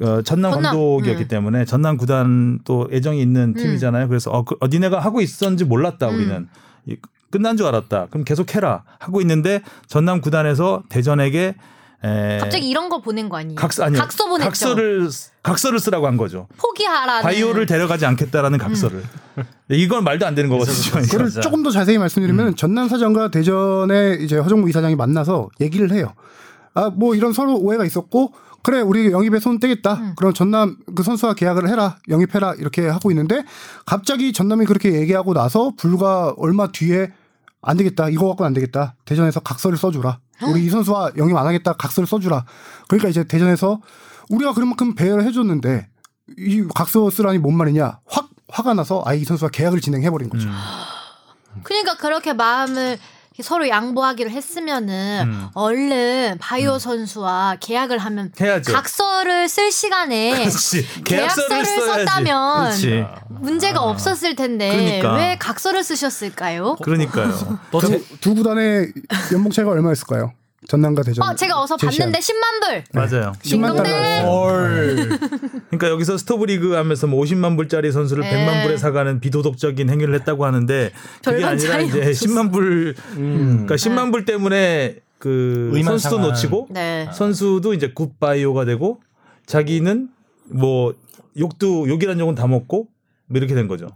어, 0.00 0.22
전남 0.22 0.52
전남. 0.52 0.72
감독이었기 0.72 1.24
음. 1.24 1.28
때문에 1.28 1.64
전남 1.64 1.96
구단 1.96 2.60
또 2.64 2.88
애정이 2.90 3.20
있는 3.20 3.54
팀이잖아요. 3.54 4.08
그래서 4.08 4.30
어, 4.30 4.44
그, 4.44 4.56
어, 4.60 4.68
니네가 4.68 4.98
하고 4.98 5.20
있었는지 5.20 5.64
몰랐다 5.64 6.08
음. 6.08 6.14
우리는 6.14 6.48
이, 6.86 6.96
끝난 7.30 7.56
줄 7.56 7.66
알았다. 7.66 8.06
그럼 8.10 8.24
계속 8.24 8.54
해라 8.54 8.84
하고 8.98 9.20
있는데 9.20 9.62
전남 9.86 10.20
구단에서 10.20 10.82
대전에게 10.88 11.54
에, 12.04 12.38
갑자기 12.38 12.68
이런 12.68 12.88
걸 12.88 13.00
보낸 13.00 13.28
거 13.28 13.36
아니에요? 13.36 13.54
각서 13.54 13.84
아니 13.84 13.96
각서 13.96 14.26
보냈죠. 14.26 14.48
각서를 14.48 15.08
각서를 15.42 15.78
쓰라고 15.78 16.06
한 16.06 16.16
거죠. 16.16 16.48
포기하라는. 16.58 17.22
바이오를 17.22 17.66
데려가지 17.66 18.06
않겠다라는 18.06 18.58
각서를. 18.58 19.02
이건 19.70 20.04
말도 20.04 20.26
안 20.26 20.34
되는 20.34 20.50
거거든요. 20.50 21.00
그걸. 21.02 21.30
조금 21.42 21.62
더 21.62 21.70
자세히 21.70 21.98
말씀드리면 21.98 22.48
음. 22.48 22.54
전남 22.56 22.88
사장과 22.88 23.30
대전의 23.30 24.22
이제 24.24 24.36
허정무 24.36 24.68
이사장이 24.68 24.96
만나서 24.96 25.48
얘기를 25.60 25.92
해요. 25.92 26.12
아 26.74 26.90
뭐 26.90 27.14
이런 27.14 27.32
서로 27.32 27.56
오해가 27.56 27.84
있었고 27.84 28.32
그래 28.62 28.80
우리 28.80 29.10
영입에 29.12 29.40
손 29.40 29.60
떼겠다. 29.60 29.94
음. 29.94 30.12
그럼 30.16 30.32
전남 30.32 30.76
그 30.94 31.02
선수와 31.02 31.34
계약을 31.34 31.68
해라 31.68 31.98
영입해라 32.08 32.54
이렇게 32.58 32.88
하고 32.88 33.10
있는데 33.10 33.44
갑자기 33.86 34.32
전남이 34.32 34.66
그렇게 34.66 34.92
얘기하고 34.94 35.34
나서 35.34 35.72
불과 35.76 36.32
얼마 36.36 36.68
뒤에 36.72 37.12
안 37.60 37.76
되겠다 37.76 38.08
이거 38.08 38.26
갖고는 38.28 38.48
안 38.48 38.52
되겠다 38.54 38.94
대전에서 39.04 39.40
각서를 39.40 39.76
써주라. 39.78 40.18
우리 40.42 40.64
이 40.64 40.70
선수와 40.70 41.12
영입 41.16 41.36
안 41.36 41.46
하겠다 41.46 41.74
각서를 41.74 42.06
써주라. 42.06 42.44
그러니까 42.88 43.08
이제 43.08 43.24
대전에서 43.24 43.80
우리가 44.30 44.54
그만큼 44.54 44.94
배려를 44.94 45.24
해줬는데 45.24 45.88
이 46.38 46.64
각서 46.74 47.10
쓰라니 47.10 47.38
뭔 47.38 47.56
말이냐 47.56 48.00
확 48.06 48.30
화가 48.48 48.74
나서 48.74 49.02
아예 49.06 49.18
이 49.18 49.24
선수와 49.24 49.50
계약을 49.50 49.80
진행해버린 49.80 50.28
거죠. 50.28 50.48
음. 50.48 50.54
그러니까 51.62 51.96
그렇게 51.96 52.32
마음을 52.32 52.98
서로 53.42 53.68
양보하기를 53.68 54.30
했으면은 54.30 55.22
음. 55.26 55.48
얼른 55.54 56.36
바이오 56.40 56.78
선수와 56.78 57.56
계약을 57.60 57.98
하면 57.98 58.32
해야죠. 58.40 58.72
각서를 58.72 59.48
쓸 59.48 59.70
시간에 59.70 60.32
그렇지. 60.44 60.86
계약서를 61.04 61.64
써야지. 61.64 61.86
썼다면 61.86 62.64
그렇지. 62.64 63.04
문제가 63.28 63.80
없었을 63.82 64.36
텐데 64.36 64.70
그러니까. 65.00 65.14
왜 65.14 65.36
각서를 65.38 65.82
쓰셨을까요? 65.82 66.76
그러니까요. 66.82 67.32
두, 67.80 68.04
두 68.20 68.34
구단의 68.34 68.92
연봉 69.32 69.50
차이가 69.50 69.70
얼마였을까요? 69.70 70.32
전남과 70.68 71.02
대전. 71.02 71.24
어, 71.28 71.34
제가 71.34 71.60
어서 71.60 71.76
제시한. 71.76 72.12
봤는데 72.12 72.18
10만 72.20 72.60
불. 72.62 72.84
맞아요. 72.92 73.32
10만 73.42 73.42
딩동댕. 73.42 73.82
달러. 73.82 74.30
헐. 74.30 75.08
그러니까 75.70 75.88
여기서 75.90 76.16
스토브리그 76.18 76.72
하면서 76.74 77.06
뭐 77.06 77.22
50만 77.24 77.56
불짜리 77.56 77.90
선수를 77.90 78.22
네. 78.22 78.46
100만 78.46 78.64
불에 78.64 78.76
사가는 78.76 79.20
비도덕적인 79.20 79.90
행위를 79.90 80.14
했다고 80.14 80.44
하는데 80.44 80.92
그게 81.24 81.44
아니라 81.44 81.80
이제 81.80 81.98
없었어. 81.98 82.26
10만 82.26 82.52
불 82.52 82.94
음. 83.16 83.64
그러니까 83.66 83.74
10만 83.74 84.12
불 84.12 84.24
때문에 84.24 84.96
그 85.18 85.72
선수도 85.84 86.16
상한. 86.16 86.28
놓치고 86.30 86.68
네. 86.70 87.08
선수도 87.12 87.74
이제 87.74 87.90
굿바이오가 87.92 88.64
되고 88.64 89.00
자기는 89.46 90.08
뭐 90.44 90.94
욕도 91.38 91.88
욕이란 91.88 92.18
욕은 92.20 92.34
다 92.36 92.46
먹고 92.46 92.88
뭐 93.26 93.38
이렇게 93.38 93.54
된 93.54 93.66
거죠. 93.66 93.88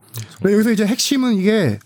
여기서 0.44 0.72
이제 0.72 0.84
핵심은 0.86 1.34
이게 1.34 1.78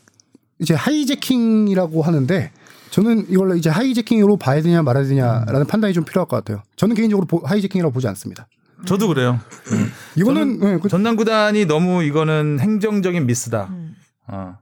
이제 0.58 0.74
하이제킹이라고 0.74 2.02
하는데 2.02 2.50
저는 2.90 3.26
이걸 3.28 3.56
이제 3.56 3.70
하이제킹으로 3.70 4.36
봐야 4.36 4.60
되냐 4.62 4.82
말아야 4.82 5.04
되냐라는 5.04 5.66
판단이 5.66 5.92
좀 5.94 6.04
필요할 6.04 6.26
것 6.28 6.36
같아요. 6.36 6.62
저는 6.76 6.96
개인적으로 6.96 7.26
보- 7.26 7.42
하이제킹이라고 7.44 7.92
보지 7.92 8.08
않습니다. 8.08 8.48
저도 8.86 9.08
그래요. 9.08 9.38
이거는 10.16 10.58
네, 10.58 10.78
그- 10.78 10.88
전남 10.88 11.14
구단이 11.16 11.66
너무 11.66 12.02
이거는 12.02 12.58
행정적인 12.60 13.26
미스다. 13.26 13.68
음. 13.70 13.94
어. 14.28 14.56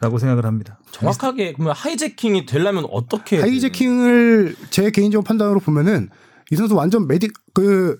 라고 0.00 0.18
생각을 0.18 0.46
합니다. 0.46 0.78
정확하게 0.92 1.52
그러면 1.54 1.74
하이제킹이 1.76 2.46
되려면 2.46 2.86
어떻게 2.90 3.38
하이제킹을 3.40 4.56
제 4.70 4.90
개인적 4.90 5.24
판단으로 5.24 5.60
보면은 5.60 6.08
이 6.50 6.56
선수 6.56 6.74
완전 6.74 7.06
메디 7.06 7.28
그 7.52 7.98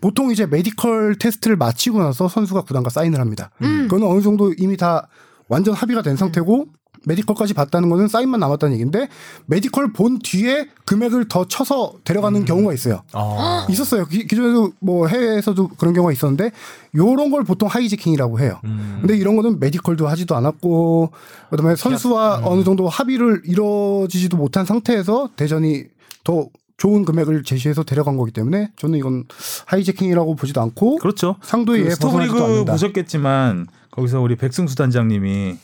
보통 0.00 0.30
이제 0.30 0.46
메디컬 0.46 1.16
테스트를 1.16 1.56
마치고 1.56 1.98
나서 2.02 2.28
선수가 2.28 2.62
구단과 2.62 2.88
사인을 2.90 3.20
합니다. 3.20 3.50
음. 3.62 3.82
그거는 3.88 4.06
어느 4.06 4.20
정도 4.22 4.52
이미 4.56 4.76
다 4.76 5.08
완전 5.48 5.74
합의가 5.74 6.02
된 6.02 6.16
상태고 6.16 6.66
메디컬까지 7.04 7.54
봤다는 7.54 7.88
거는 7.88 8.08
사인만 8.08 8.40
남았다는 8.40 8.74
얘기인데 8.74 9.08
메디컬 9.46 9.92
본 9.92 10.18
뒤에 10.18 10.68
금액을 10.84 11.28
더 11.28 11.46
쳐서 11.46 11.94
데려가는 12.04 12.44
경우가 12.44 12.72
있어요. 12.72 13.02
아. 13.12 13.66
있었어요. 13.70 14.06
기, 14.06 14.26
기존에도 14.26 14.72
뭐 14.80 15.06
해외에서도 15.06 15.68
그런 15.78 15.94
경우가 15.94 16.12
있었는데 16.12 16.50
요런 16.94 17.30
걸 17.30 17.44
보통 17.44 17.68
하이재킹이라고 17.68 18.40
해요. 18.40 18.60
음. 18.64 18.98
근데 19.00 19.16
이런 19.16 19.36
거는 19.36 19.60
메디컬도 19.60 20.08
하지도 20.08 20.36
않았고 20.36 21.10
그다음에 21.50 21.76
선수와 21.76 22.42
어느 22.44 22.64
정도 22.64 22.88
합의를 22.88 23.42
이루어지지도 23.44 24.36
못한 24.36 24.64
상태에서 24.64 25.30
대전이 25.36 25.84
더 26.24 26.48
좋은 26.78 27.04
금액을 27.04 27.42
제시해서 27.42 27.82
데려간 27.82 28.16
거기 28.16 28.30
때문에 28.30 28.70
저는 28.76 28.98
이건 28.98 29.24
하이재킹이라고 29.66 30.36
보지도 30.36 30.60
않고 30.62 30.96
그렇죠. 30.96 31.36
상도의 31.42 31.82
그 31.82 31.87
예 31.87 31.90
스토브리그. 31.90 32.64
보셨겠지만 32.64 33.66
거기서 33.90 34.20
우리 34.20 34.36
백승수 34.36 34.76
단장님이 34.76 35.56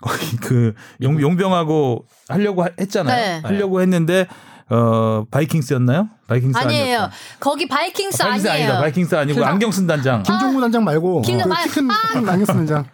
거기 0.00 0.36
그 0.38 0.74
용, 1.02 1.20
용병하고 1.20 2.06
하려고 2.28 2.64
하- 2.64 2.68
했잖아요. 2.80 3.16
네. 3.16 3.40
하려고 3.46 3.80
했는데 3.80 4.26
어 4.70 5.24
바이킹스였나요? 5.30 6.08
바이킹스 6.28 6.56
아니에요. 6.58 6.82
아니었다. 6.96 7.12
거기 7.40 7.66
바이킹스 7.68 8.22
아, 8.22 8.26
바이킹스 8.26 8.48
아니에요. 8.48 8.66
아니다. 8.68 8.80
바이킹스 8.82 9.14
아니고 9.16 9.38
그- 9.40 9.44
안경 9.44 9.70
쓴 9.72 9.86
단장. 9.86 10.22
김종구 10.22 10.60
단장 10.60 10.84
말고 10.84 11.22
김- 11.22 11.38
그 11.38 11.52
아, 11.52 11.62
키큰 11.64 11.90
안경 12.28 12.44
쓴 12.44 12.66
단장. 12.66 12.84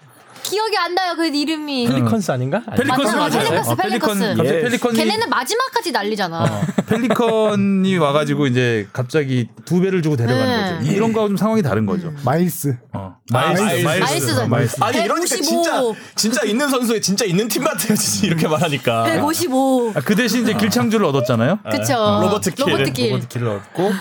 기억이 0.47 0.77
안 0.79 0.95
나요. 0.95 1.15
그 1.17 1.27
이름이. 1.27 1.89
펠리컨스 1.89 2.31
아닌가? 2.31 2.63
펠리컨스 2.77 3.17
맞아요. 3.17 3.29
맞아요. 3.31 3.31
펠리컨스, 3.49 3.71
어, 3.71 3.75
펠리컨 3.75 4.19
펠리컨스. 4.19 4.37
갑자기 4.37 4.49
예. 4.49 4.61
펠리컨이 4.63 4.99
걔네는 4.99 5.29
마지막까지 5.29 5.93
난리잖아. 5.93 6.43
어, 6.45 6.61
펠리컨이 6.87 7.97
와가지고 7.99 8.47
이제 8.47 8.87
갑자기 8.93 9.49
두 9.65 9.81
배를 9.81 10.03
주고 10.03 10.17
데려가는 10.17 10.47
네. 10.47 10.79
거죠. 10.79 10.93
이런 10.93 11.13
거하고 11.13 11.29
좀 11.31 11.37
상황이 11.37 11.63
다른 11.63 11.85
거죠. 11.85 12.13
마일스. 12.25 12.77
어. 12.93 13.17
마일스, 13.33 13.83
마일스. 13.85 14.41
어, 14.41 14.47
마일스. 14.47 14.77
아니 14.81 14.99
이러니까 14.99 15.27
155. 15.37 15.43
진짜 15.43 15.83
진짜 16.15 16.45
있는 16.45 16.69
선수에 16.69 17.01
진짜 17.01 17.25
있는 17.25 17.49
팀 17.49 17.65
같아요. 17.65 17.97
진짜 17.97 18.27
이렇게 18.29 18.47
말하니까. 18.47 19.03
155. 19.05 19.93
아, 19.97 20.01
그 20.01 20.15
대신 20.15 20.43
이제 20.45 20.55
길창주를 20.55 21.05
얻었잖아요. 21.07 21.59
그쵸. 21.71 21.95
로버트 22.23 22.53
길. 22.55 22.67
로버트 22.67 22.93
길. 22.93 23.11
로버트 23.13 23.29
길을 23.29 23.49
얻고 23.49 23.93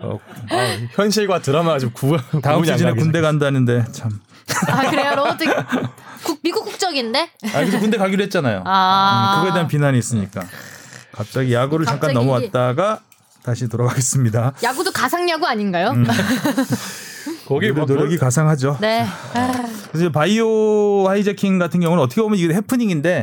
어, 0.00 0.18
아, 0.50 0.76
현실과 0.94 1.40
드라마가 1.40 1.78
좀 1.78 1.90
구. 1.92 2.16
다음 2.42 2.64
시즌에 2.64 2.92
군대 2.92 3.20
간다는데 3.20 3.84
참. 3.92 4.10
아, 4.68 4.90
그래요? 4.90 5.14
로버트 5.16 5.44
국, 6.24 6.38
미국 6.42 6.64
국적인데? 6.64 7.20
아, 7.20 7.52
그래서 7.60 7.78
군대 7.78 7.98
가기로 7.98 8.22
했잖아요. 8.24 8.62
아. 8.64 9.34
음, 9.36 9.40
그거에 9.40 9.52
대한 9.54 9.68
비난이 9.68 9.98
있으니까. 9.98 10.42
갑자기 11.12 11.52
야구를 11.54 11.86
잠깐 11.86 12.12
갑자기- 12.12 12.14
넘어왔다가 12.26 13.00
다시 13.42 13.68
돌아가겠습니다. 13.68 14.52
야구도 14.62 14.92
가상 14.92 15.28
야구 15.30 15.46
아닌가요? 15.46 15.90
음. 15.90 16.04
거기 17.46 17.70
뭐 17.72 17.84
노력이 17.84 18.18
가상하죠. 18.18 18.78
네. 18.80 19.06
그래서 19.92 20.10
바이오 20.10 21.08
하이제킹 21.08 21.58
같은 21.58 21.80
경우는 21.80 22.02
어떻게 22.02 22.20
보면 22.22 22.38
이게 22.38 22.52
해프닝인데 22.54 23.22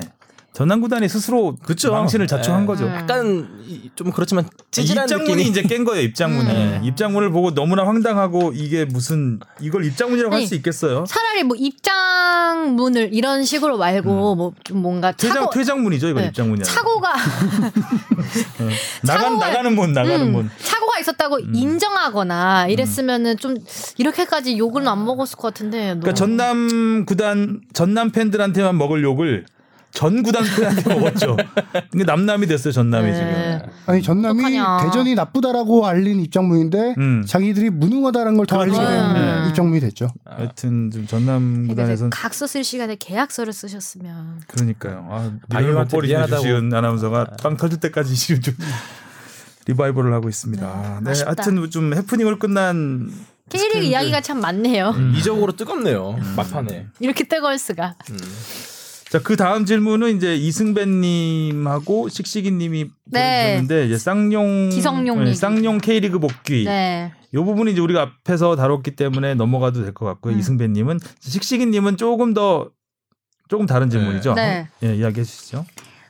전남 0.54 0.82
구단이 0.82 1.10
스스로 1.10 1.56
그쵸. 1.64 1.92
망신을 1.92 2.28
자초한 2.28 2.62
네. 2.62 2.68
거죠. 2.68 2.86
음. 2.86 2.94
약간 2.94 3.50
이- 3.66 3.90
좀 3.96 4.12
그렇지만 4.12 4.48
찌질한 4.70 5.06
입장문이 5.06 5.30
느낌이 5.32 5.50
이제 5.50 5.64
깬 5.64 5.84
거예요. 5.84 6.04
입장문이. 6.04 6.48
음. 6.50 6.82
입장문을 6.84 7.32
보고 7.32 7.56
너무나 7.56 7.88
황당하고 7.88 8.52
이게 8.54 8.86
무슨 8.86 9.40
이걸 9.60 9.84
입장문이라고 9.86 10.36
할 10.36 10.46
수 10.46 10.54
있겠어요? 10.56 11.06
차라리 11.08 11.42
뭐 11.44 11.58
입장문을 11.58 13.10
이런 13.14 13.44
식으로 13.46 13.78
말고 13.78 14.36
뭐좀 14.36 14.78
뭔가 14.78 15.10
음. 15.10 15.14
퇴장 15.18 15.38
차고 15.38 15.50
퇴장문이죠. 15.52 16.10
이거 16.10 16.20
네. 16.20 16.28
입장문이. 16.28 16.64
차고가 16.64 17.14
나가는 19.04 19.38
차고가- 19.38 19.40
나가는 19.40 19.76
문 19.76 19.94
나가는 19.94 20.22
음, 20.28 20.32
문. 20.34 20.50
차고가 20.62 21.00
있었다고 21.00 21.38
음. 21.38 21.56
인정하거나 21.56 22.68
이랬으면은 22.68 23.38
좀 23.38 23.56
이렇게까지 23.98 24.58
욕을 24.58 24.88
안 24.88 25.04
먹었을 25.04 25.38
것 25.38 25.48
같은데. 25.54 25.78
그러니까 26.00 26.14
너무- 26.14 26.16
전남 26.16 27.06
구단 27.06 27.62
전남 27.74 28.12
팬들한테만 28.12 28.78
먹을 28.78 29.02
욕을 29.04 29.46
전 29.94 30.24
구단 30.24 30.44
팬한테 30.44 30.94
먹었죠. 30.96 31.38
근데 31.92 32.04
남남이 32.04 32.48
됐어요. 32.48 32.72
전남이 32.74 33.12
네. 33.12 33.14
지금. 33.14 33.72
아니 33.86 34.02
전남이 34.02 34.40
어떡하냐. 34.58 34.84
대전이 34.86 35.14
나쁘다라고 35.16 35.86
알린 35.86 36.20
입장문인데 36.20 36.96
음. 36.98 37.24
자기들이 37.28 37.70
무능하다는 37.70 38.36
걸 38.38 38.46
더 38.48 38.60
알리게 38.62 38.76
그렇죠. 38.78 38.92
된 38.92 39.14
네. 39.14 39.50
입장문이 39.50 39.80
됐죠. 39.82 40.08
하여튼 40.26 40.90
좀 40.92 41.06
전남 41.08 41.66
이게 41.66 41.76
구단에선 41.76 42.10
각서 42.10 42.48
쓸 42.48 42.64
시간에 42.64 42.96
계약서를 42.96 43.54
쓰셨으면 43.54 44.42
그러니까요. 44.48 45.08
아, 45.12 45.32
바이오한테 45.50 46.02
미안하다고. 46.02 46.76
아나운서가 46.76 47.26
빵 47.42 47.56
터질 47.56 47.80
때까지 47.80 48.16
지금 48.16 48.42
좀 48.42 48.56
리바이벌을 49.68 50.12
하고 50.12 50.28
있습니다. 50.28 51.02
네, 51.04 51.12
아쉽다. 51.12 51.28
하여튼 51.38 51.70
좀 51.70 51.94
해프닝을 51.94 52.40
끝난 52.40 53.12
K리그. 53.50 53.80
이야기가 53.86 54.22
참 54.22 54.42
많네요. 54.42 54.90
음. 54.90 55.14
이적으로 55.16 55.56
뜨겁네요. 55.56 56.18
막판에. 56.36 56.88
이렇게 57.00 57.24
뜨거울 57.26 57.58
수가. 57.60 57.96
자, 59.14 59.20
그 59.22 59.36
다음 59.36 59.64
질문은 59.64 60.18
이제 60.18 60.36
이승배님하고 60.36 62.10
씩씩이님이 62.10 62.86
네. 63.06 63.60
보내주셨는데 63.60 63.86
이제 63.86 63.98
쌍용 64.00 64.70
기성용 64.72 65.24
네. 65.26 65.36
쌍용 65.36 65.78
K리그 65.78 66.18
복귀. 66.18 66.64
네. 66.64 67.12
이 67.32 67.38
부분이 67.38 67.74
이제 67.74 67.80
우리가 67.80 68.02
앞에서 68.02 68.56
다뤘기 68.56 68.96
때문에 68.96 69.36
넘어가도 69.36 69.84
될 69.84 69.94
것 69.94 70.08
같고요. 70.08 70.34
음. 70.34 70.40
이승배님은 70.40 71.00
씩씩이님은 71.20 71.98
조금 71.98 72.34
더 72.34 72.72
조금 73.50 73.68
다른 73.68 73.92
질문이죠. 73.92 74.34
네. 74.34 74.68
예, 74.82 74.96
이야기해 74.96 75.24
주시죠. 75.24 75.64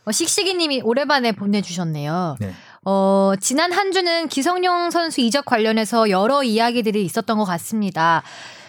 어, 0.06 0.12
씩씩이님이 0.14 0.84
오래반에 0.86 1.34
보내주셨네요. 1.34 2.38
네. 2.40 2.54
어, 2.86 3.34
지난 3.42 3.74
한 3.74 3.92
주는 3.92 4.30
기성용 4.30 4.92
선수 4.92 5.20
이적 5.20 5.44
관련해서 5.44 6.10
여러 6.10 6.42
이야기들이 6.42 7.04
있었던 7.04 7.38
것 7.38 7.44
같습니다. 7.44 8.24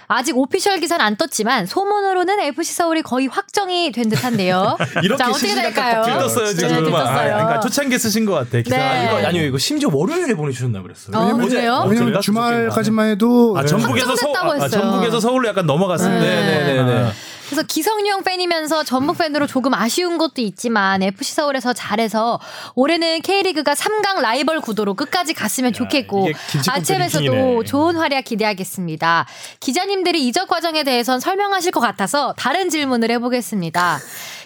아직 0.09 0.37
오피셜 0.37 0.81
기사는 0.81 1.05
안 1.05 1.17
떴지만 1.17 1.67
소문으로는 1.67 2.41
FC 2.41 2.75
서울이 2.75 3.03
거의 3.03 3.27
확정이 3.27 3.91
된 3.93 4.09
듯한데요. 4.09 4.77
이렇게 5.03 5.23
자 5.23 5.31
어떻게 5.31 5.55
될까요? 5.55 6.03
딱 6.03 6.13
들떴어요 6.13 6.47
네, 6.47 6.55
지금. 6.55 6.73
아, 6.75 6.79
들떴어요. 6.81 7.15
그러니까 7.35 7.61
초창기 7.61 7.99
쓰신 7.99 8.25
것 8.25 8.33
같아. 8.35 8.59
기사. 8.61 8.77
네. 8.77 9.07
이거 9.07 9.27
아니요 9.29 9.43
이거 9.45 9.59
심지어 9.59 9.89
월요일에 9.93 10.35
보내주셨나 10.35 10.83
그랬어요. 10.83 11.17
어? 11.17 11.21
어, 11.21 11.25
왜냐면 11.27 11.49
그래요? 11.49 12.21
주말까지만 12.23 13.09
해도 13.11 13.55
아, 13.57 13.63
네. 13.63 13.67
전북에서 13.69 14.07
서, 14.07 14.11
확정됐다고 14.29 14.51
아, 14.51 14.55
했어요. 14.55 14.71
전북에서 14.71 15.21
서울로 15.21 15.49
약간 15.49 15.67
넘어갔습니다. 15.67 16.21
네. 16.25 16.45
네 16.45 16.75
네 16.75 16.83
네. 16.85 17.13
그래서 17.47 17.62
기성용 17.62 18.24
팬이면서 18.24 18.84
전북 18.84 19.18
팬으로 19.18 19.47
조금 19.47 19.74
아쉬운 19.74 20.18
것도 20.18 20.40
있지만 20.42 21.03
FC 21.03 21.34
서울에서 21.34 21.72
잘해서 21.72 22.40
올해는 22.74 23.20
K리그가 23.22 23.74
3강 23.74 24.20
라이벌 24.20 24.61
구도로 24.61 24.95
끝까지 24.95 25.34
갔으면 25.34 25.72
좋겠고 25.72 26.28
아침에서도. 26.68 27.64
좋은 27.64 27.97
활약 27.97 28.24
기대하겠습니다. 28.24 29.26
기자님들이 29.61 30.26
이적 30.26 30.49
과정에 30.49 30.84
대해선 30.84 31.20
설명하실 31.20 31.70
것 31.72 31.80
같아서 31.80 32.34
다른 32.36 32.70
질문을 32.70 33.11
해보겠습니다. 33.12 33.99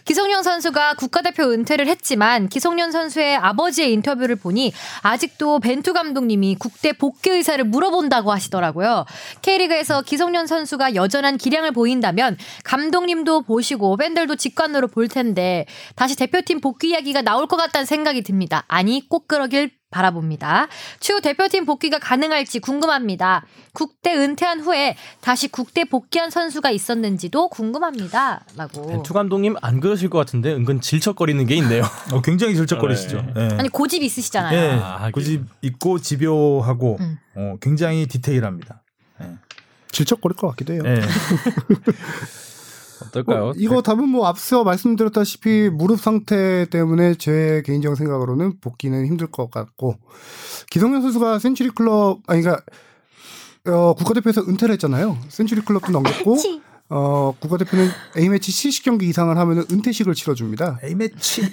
기성용 0.08 0.42
선수가 0.42 0.94
국가대표 0.94 1.52
은퇴를 1.52 1.86
했지만 1.86 2.48
기성용 2.48 2.92
선수의 2.92 3.36
아버지의 3.36 3.92
인터뷰를 3.92 4.36
보니 4.36 4.72
아직도 5.02 5.60
벤투 5.60 5.92
감독님이 5.92 6.56
국대 6.58 6.94
복귀 6.94 7.28
의사를 7.28 7.62
물어본다고 7.62 8.32
하시더라고요. 8.32 9.04
K리그에서 9.42 10.00
기성용 10.00 10.46
선수가 10.46 10.94
여전한 10.94 11.36
기량을 11.36 11.72
보인다면 11.72 12.38
감독님도 12.64 13.42
보시고 13.42 13.98
팬들도 13.98 14.36
직관으로 14.36 14.88
볼 14.88 15.08
텐데 15.08 15.66
다시 15.94 16.16
대표팀 16.16 16.62
복귀 16.62 16.88
이야기가 16.88 17.20
나올 17.20 17.46
것 17.46 17.58
같다는 17.58 17.84
생각이 17.84 18.22
듭니다. 18.22 18.64
아니 18.66 19.06
꼭 19.10 19.28
그러길 19.28 19.77
바라봅니다. 19.90 20.68
추후 21.00 21.20
대표팀 21.20 21.64
복귀가 21.64 21.98
가능할지 21.98 22.60
궁금합니다. 22.60 23.44
국대 23.72 24.14
은퇴한 24.14 24.60
후에 24.60 24.96
다시 25.20 25.48
국대 25.48 25.84
복귀한 25.84 26.30
선수가 26.30 26.70
있었는지도 26.70 27.48
궁금합니다. 27.48 28.44
라고. 28.56 28.86
벤투 28.86 29.14
감독님 29.14 29.56
안 29.62 29.80
그러실 29.80 30.10
것 30.10 30.18
같은데 30.18 30.52
은근 30.52 30.80
질척거리는 30.80 31.44
게 31.46 31.54
있네요. 31.56 31.82
어, 32.12 32.20
굉장히 32.22 32.54
질척거리시죠. 32.54 33.26
예. 33.36 33.48
아니 33.58 33.68
고집 33.68 34.02
있으시잖아요. 34.02 34.58
예. 34.58 34.80
아. 34.82 35.10
고집 35.10 35.44
있고 35.62 35.98
집요하고 35.98 36.98
음. 37.00 37.18
어, 37.36 37.54
굉장히 37.60 38.06
디테일합니다. 38.06 38.82
예. 39.22 39.32
질척거릴 39.90 40.36
것 40.36 40.48
같기도 40.48 40.74
해요. 40.74 40.82
예. 43.02 43.06
어떨까요? 43.08 43.44
뭐 43.44 43.54
이거 43.56 43.82
답은 43.82 44.08
뭐 44.08 44.26
앞서 44.26 44.64
말씀드렸다시피 44.64 45.70
무릎 45.72 46.00
상태 46.00 46.66
때문에 46.70 47.14
제 47.14 47.62
개인적 47.66 47.96
생각으로는 47.96 48.60
복귀는 48.60 49.06
힘들 49.06 49.26
것 49.28 49.50
같고 49.50 49.96
기성용 50.70 51.02
선수가 51.02 51.38
센츄리 51.38 51.70
클럽 51.70 52.20
아니 52.26 52.42
그러니까 52.42 52.62
어, 53.66 53.94
국가대표에서 53.94 54.42
은퇴를 54.42 54.72
했잖아요. 54.74 55.18
센츄리 55.28 55.60
클럽도 55.62 55.92
넘겼고 55.92 56.36
치. 56.36 56.60
어, 56.90 57.34
국가대표는 57.38 57.90
A매치 58.16 58.50
70경기 58.50 59.02
이상을 59.04 59.36
하면 59.36 59.66
은퇴식을 59.70 60.14
치러줍니다. 60.14 60.78
A매치. 60.82 61.42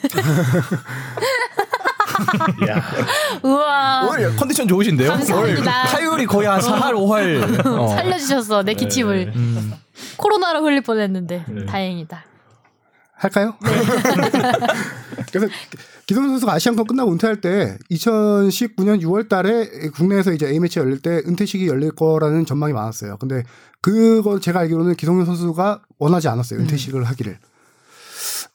야. 2.69 2.81
우와. 3.43 4.07
오늘 4.09 4.35
컨디션 4.35 4.67
좋으신데요? 4.67 5.09
감사합니다. 5.09 5.61
오늘 5.61 5.63
타율이 5.63 6.25
거의 6.25 6.47
한 6.47 6.61
4할 6.61 6.93
5할. 6.93 7.65
어. 7.65 7.87
살려주셨어 7.89 8.63
내 8.63 8.73
기침을 8.73 9.33
음. 9.35 9.73
코로나로 10.17 10.63
흘릴 10.63 10.81
뻔했는데 10.81 11.45
네. 11.47 11.65
다행이다. 11.65 12.25
할까요? 13.13 13.55
그래서 15.31 15.47
기성용 16.05 16.31
선수가 16.31 16.53
아시안컵 16.53 16.87
끝나고 16.87 17.11
은퇴할 17.13 17.39
때 17.41 17.77
2019년 17.91 19.01
6월 19.01 19.29
달에 19.29 19.89
국내에서 19.95 20.33
이제 20.33 20.47
A매치 20.47 20.79
열릴 20.79 20.99
때 20.99 21.21
은퇴식이 21.25 21.67
열릴 21.67 21.91
거라는 21.91 22.45
전망이 22.45 22.73
많았어요. 22.73 23.17
근데 23.17 23.43
그거 23.81 24.39
제가 24.39 24.59
알기로는 24.61 24.95
기성용 24.95 25.25
선수가 25.25 25.81
원하지 25.97 26.27
않았어요. 26.27 26.59
은퇴식을 26.59 27.03
하기를. 27.05 27.39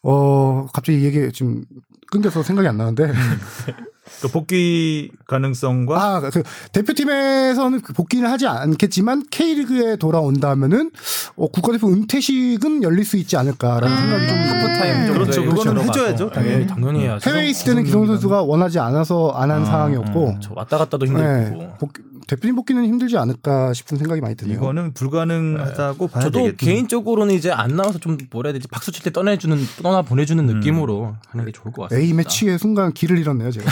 어, 0.03 0.67
갑자기 0.73 1.01
이 1.01 1.05
얘기 1.05 1.33
지금 1.33 1.65
끊겨서 2.11 2.43
생각이 2.43 2.69
안 2.69 2.77
나는데. 2.77 3.13
그 4.23 4.29
복귀 4.29 5.11
가능성과 5.27 6.03
아, 6.03 6.21
그 6.21 6.43
대표팀에서는 6.73 7.81
그 7.83 7.93
복귀는 7.93 8.29
하지 8.31 8.47
않겠지만 8.47 9.25
K리그에 9.31 9.97
돌아온다면은 9.97 10.91
어, 11.37 11.47
국가대표 11.49 11.89
은퇴식은 11.89 12.83
열릴 12.83 13.05
수 13.05 13.17
있지 13.17 13.37
않을까라는 13.37 13.97
생각이 13.97 14.29
좀 14.29 14.39
하프타임 14.39 15.07
정도에 15.07 15.13
그렇죠. 15.13 15.45
그거는. 15.45 15.83
해줘야죠, 15.85 16.31
당연히. 16.31 16.59
네, 16.59 16.67
당연히 16.67 17.01
해야죠. 17.05 17.31
해외에 17.31 17.49
있을 17.51 17.67
때는 17.67 17.85
기성 17.85 18.07
선수가 18.07 18.43
원하지 18.43 18.79
않아서 18.79 19.31
안한 19.31 19.63
아, 19.63 19.65
상황이었고 19.65 20.37
저 20.41 20.53
왔다 20.55 20.79
갔다도 20.79 21.07
힘들고. 21.07 21.29
네, 21.29 21.69
복- 21.79 21.93
대표팀 22.31 22.55
복귀는 22.55 22.85
힘들지 22.85 23.17
않을까 23.19 23.73
싶은 23.73 23.99
생각이 23.99 24.21
많이 24.21 24.37
드네요. 24.37 24.57
이거는 24.57 24.95
불가능하다고 24.95 26.07
봐야 26.09 26.23
저도 26.23 26.39
되겠죠. 26.45 26.57
개인적으로는 26.65 27.35
이제 27.35 27.51
안 27.51 27.75
나와서 27.75 27.99
좀 27.99 28.17
뭐라 28.31 28.49
해야 28.49 28.53
되지 28.53 28.69
박수 28.69 28.93
칠 28.93 29.03
때 29.03 29.11
떠내주는 29.11 29.59
떠나 29.83 30.03
보내주는 30.03 30.47
음. 30.49 30.55
느낌으로 30.55 31.17
하는 31.29 31.45
게 31.45 31.51
좋을 31.51 31.73
것 31.73 31.83
같습니다. 31.89 31.97
A 32.07 32.13
매치의 32.13 32.59
순간 32.61 32.93
길을 32.93 33.19
잃었네요, 33.19 33.51
제가. 33.51 33.69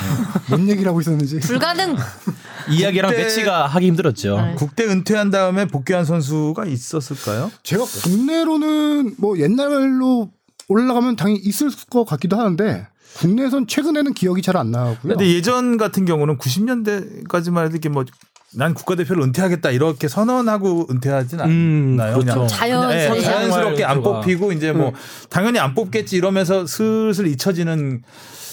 뭔 0.48 0.68
얘기를 0.68 0.88
하고 0.88 1.00
있었는지. 1.00 1.38
불가능. 1.40 1.94
이야기랑 2.70 3.10
그때- 3.12 3.22
매치가 3.22 3.66
하기 3.66 3.86
힘들었죠. 3.86 4.36
네. 4.40 4.54
국대 4.56 4.84
은퇴한 4.86 5.30
다음에 5.30 5.66
복귀한 5.66 6.04
선수가 6.04 6.64
있었을까요? 6.66 7.52
제가 7.62 7.84
국내로는 7.84 9.14
뭐 9.18 9.38
옛날로 9.38 10.30
올라가면 10.68 11.16
당연히 11.16 11.40
있을 11.40 11.70
것 11.90 12.04
같기도 12.04 12.36
하는데 12.36 12.88
국내에선 13.18 13.66
최근에는 13.66 14.12
기억이 14.14 14.42
잘 14.42 14.56
안 14.56 14.70
나고요. 14.70 15.14
근데 15.16 15.26
예전 15.32 15.76
같은 15.76 16.04
경우는 16.04 16.36
90년대까지만 16.38 17.64
해도 17.64 17.72
이렇게 17.72 17.88
뭐 17.88 18.04
난 18.54 18.72
국가대표를 18.72 19.22
은퇴하겠다 19.24 19.70
이렇게 19.70 20.08
선언하고 20.08 20.86
은퇴하진 20.90 21.40
음, 21.40 21.96
않나요? 22.00 22.14
그렇죠. 22.14 22.32
그냥 22.32 22.48
자연스레. 22.48 23.14
네, 23.14 23.20
자연스럽게 23.20 23.84
안. 23.84 24.02
뽑히고 24.02 24.52
이제 24.52 24.72
뭐 24.72 24.92
당연히 25.28 25.58
안 25.58 25.74
뽑겠지 25.74 26.16
이러면서 26.16 26.66
슬슬 26.66 27.26
잊혀지는 27.26 28.02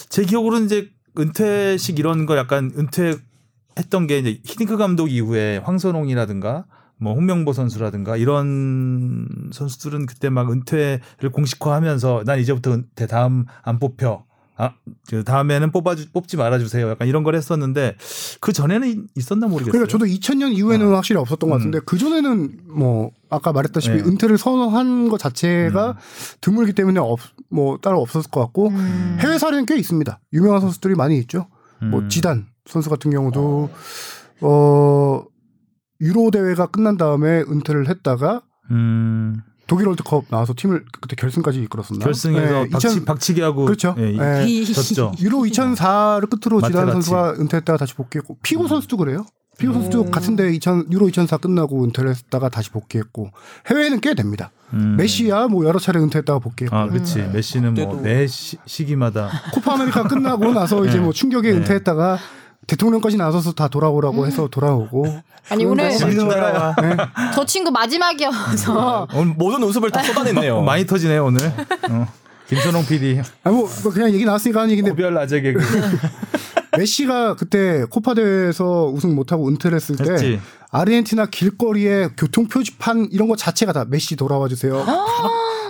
제 0.09 0.23
기억으로는 0.23 0.65
이제 0.65 0.89
은퇴식 1.17 1.97
이런 1.97 2.25
거 2.25 2.35
약간 2.35 2.71
은퇴했던 2.77 4.07
게 4.07 4.19
이제 4.19 4.41
히딩크 4.43 4.75
감독 4.75 5.09
이후에 5.09 5.59
황선홍이라든가 5.63 6.65
뭐 6.97 7.13
홍명보 7.13 7.53
선수라든가 7.53 8.17
이런 8.17 9.27
선수들은 9.53 10.07
그때 10.07 10.29
막 10.29 10.51
은퇴를 10.51 11.31
공식화하면서 11.31 12.23
난 12.25 12.39
이제부터 12.39 12.73
은퇴 12.73 13.07
다음 13.07 13.45
안 13.63 13.79
뽑혀. 13.79 14.24
아, 14.57 14.73
그 15.09 15.23
다음에는 15.23 15.71
뽑아주, 15.71 16.11
뽑지 16.11 16.37
말아 16.37 16.59
주세요. 16.59 16.89
약간 16.89 17.07
이런 17.07 17.23
걸 17.23 17.35
했었는데 17.35 17.97
그 18.39 18.53
전에는 18.53 19.07
있었나 19.15 19.47
모르겠어요. 19.47 19.71
그러니까 19.71 19.91
저도 19.91 20.05
2000년 20.05 20.53
이후에는 20.55 20.93
확실히 20.93 21.19
없었던 21.19 21.49
것 21.49 21.57
같은데 21.57 21.79
그 21.85 21.97
전에는 21.97 22.59
뭐 22.69 23.11
아까 23.29 23.51
말했다시피 23.51 23.97
네. 23.97 24.03
은퇴를 24.03 24.37
선언한 24.37 25.09
것 25.09 25.19
자체가 25.19 25.97
드물기 26.39 26.73
때문에 26.73 26.99
없, 26.99 27.19
뭐 27.49 27.77
따로 27.81 28.01
없었을 28.01 28.31
것 28.31 28.39
같고 28.41 28.69
음. 28.69 29.17
해외 29.19 29.37
사례는 29.37 29.65
꽤 29.65 29.77
있습니다. 29.77 30.19
유명한 30.33 30.61
선수들이 30.61 30.95
많이 30.95 31.17
있죠. 31.19 31.47
뭐 31.81 31.99
음. 32.01 32.09
지단 32.09 32.47
선수 32.65 32.89
같은 32.89 33.11
경우도 33.11 33.69
어 34.41 35.23
유로 36.01 36.31
대회가 36.31 36.67
끝난 36.67 36.97
다음에 36.97 37.41
은퇴를 37.41 37.89
했다가 37.89 38.41
음, 38.71 39.41
독일 39.67 39.87
월드컵 39.87 40.25
나와서 40.29 40.53
팀을 40.55 40.85
그때 41.01 41.15
결승까지 41.15 41.61
이끌었었나? 41.63 42.03
결승에서 42.05 42.63
네, 42.65 42.69
박치, 42.69 42.87
2000 42.87 43.05
박치기하고 43.05 43.65
그렇죠. 43.65 43.95
예, 43.97 44.11
네. 44.11 44.63
졌죠. 44.65 45.11
유로 45.19 45.39
2004를 45.39 46.29
끝으로 46.29 46.61
지단. 46.61 46.91
선수가 46.91 47.33
은퇴했다가 47.39 47.77
다시 47.77 47.93
복귀했고 47.95 48.37
피고 48.41 48.67
선수도 48.67 48.97
그래요. 48.97 49.25
피고 49.57 49.71
선수도 49.73 50.01
음. 50.03 50.11
같은데 50.11 50.53
2000 50.53 50.87
유로 50.91 51.07
2004 51.07 51.37
끝나고 51.37 51.83
은퇴를 51.85 52.09
했다가 52.11 52.49
다시 52.49 52.69
복귀했고 52.71 53.31
해외에는 53.69 54.01
꽤 54.01 54.13
됩니다. 54.13 54.51
음. 54.73 54.97
메시야 54.97 55.47
뭐 55.47 55.65
여러 55.65 55.79
차례 55.79 55.99
은퇴했다가 56.01 56.39
복귀했고 56.39 56.75
아, 56.75 56.87
그렇지. 56.87 57.19
음. 57.19 57.31
메시는 57.33 57.73
뭐 57.75 58.01
매 58.01 58.27
시기마다 58.27 59.29
코파 59.53 59.75
아메리카 59.75 60.03
끝나고 60.03 60.51
나서 60.53 60.83
이제 60.85 60.99
뭐 60.99 61.13
충격에 61.13 61.51
네. 61.51 61.57
은퇴했다가 61.59 62.17
대통령 62.67 63.01
까지 63.01 63.17
나서서 63.17 63.53
다 63.53 63.67
돌아오라고 63.67 64.25
해서 64.25 64.47
돌아오고 64.47 65.05
아니 65.49 65.65
오늘 65.65 65.91
재밌는 65.95 66.27
나라야. 66.27 66.75
저 67.33 67.45
친구 67.45 67.69
마지막이어서 67.71 69.07
오늘 69.13 69.33
모든 69.37 69.61
웃음을 69.63 69.91
다 69.91 70.01
쏟아냈네요. 70.01 70.57
어, 70.57 70.61
많이 70.63 70.85
터지네요 70.85 71.25
오늘. 71.25 71.45
어. 71.89 72.07
김선홍 72.47 72.85
PD 72.85 73.21
아뭐 73.43 73.69
뭐 73.83 73.91
그냥 73.91 74.11
얘기 74.11 74.23
나왔으니까 74.23 74.61
하는 74.61 74.71
얘기인데 74.71 74.91
고별 74.91 75.17
아재 75.17 75.41
개그 75.41 75.59
메시가 76.77 77.35
그때 77.35 77.85
코파 77.89 78.13
대회에서 78.13 78.85
우승 78.93 79.15
못하고 79.15 79.47
은퇴를 79.47 79.75
했을 79.75 79.95
때 79.95 80.11
했지. 80.11 80.39
아르헨티나 80.71 81.27
길거리에 81.27 82.09
교통 82.17 82.47
표지판 82.47 83.07
이런 83.11 83.27
거 83.29 83.35
자체가 83.35 83.71
다 83.71 83.85
메시 83.87 84.15
돌아와 84.15 84.47
주세요. 84.47 84.85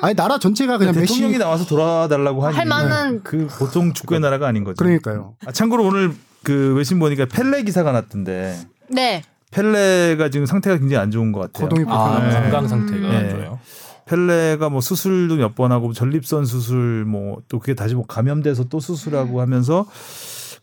아니 0.01 0.15
나라 0.15 0.39
전체가 0.39 0.77
그냥 0.77 0.95
메시 0.95 1.13
대통령이 1.13 1.37
나와서 1.37 1.65
돌아달라고 1.65 2.45
하니 2.45 2.57
할 2.57 2.65
만한 2.65 3.21
그 3.23 3.47
보통 3.59 3.93
축구의 3.93 4.19
나라가 4.19 4.47
아닌 4.47 4.63
거죠. 4.63 4.75
그러니까요. 4.77 5.35
아, 5.45 5.51
참고로 5.51 5.85
오늘 5.85 6.13
그 6.45 6.73
외신 6.75 6.99
보니까 6.99 7.25
펠레 7.25 7.63
기사가 7.63 7.91
났던데 7.91 8.57
네. 8.89 9.23
펠레가 9.51 10.29
지금 10.29 10.45
상태가 10.45 10.77
굉장히 10.77 11.01
안 11.01 11.11
좋은 11.11 11.31
것 11.31 11.39
같아요. 11.51 11.67
거동이 11.67 11.85
아, 11.89 12.19
네. 12.23 12.33
건강 12.33 12.67
상태가 12.67 13.09
네. 13.09 13.17
안 13.17 13.29
좋아요. 13.31 13.59
펠레가 14.05 14.69
뭐 14.69 14.81
수술도 14.81 15.35
몇 15.37 15.55
번 15.55 15.71
하고 15.71 15.91
전립선 15.91 16.45
수술 16.45 17.05
뭐 17.05 17.41
또 17.49 17.57
그게 17.59 17.73
다시 17.73 17.95
뭐 17.95 18.05
감염돼서 18.05 18.65
또 18.65 18.79
수술하고 18.79 19.41
하면서 19.41 19.85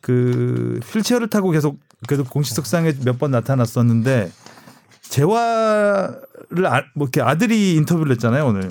그 0.00 0.78
휠체어를 0.84 1.28
타고 1.28 1.50
계속 1.50 1.78
그래도 2.06 2.22
공식석상에 2.24 2.92
몇 3.04 3.18
번 3.18 3.30
나타났었는데 3.32 4.30
재활을 5.02 6.66
아, 6.66 6.82
뭐 6.94 7.06
이렇게 7.06 7.20
아들이 7.22 7.74
인터뷰를 7.74 8.12
했잖아요 8.12 8.46
오늘 8.46 8.68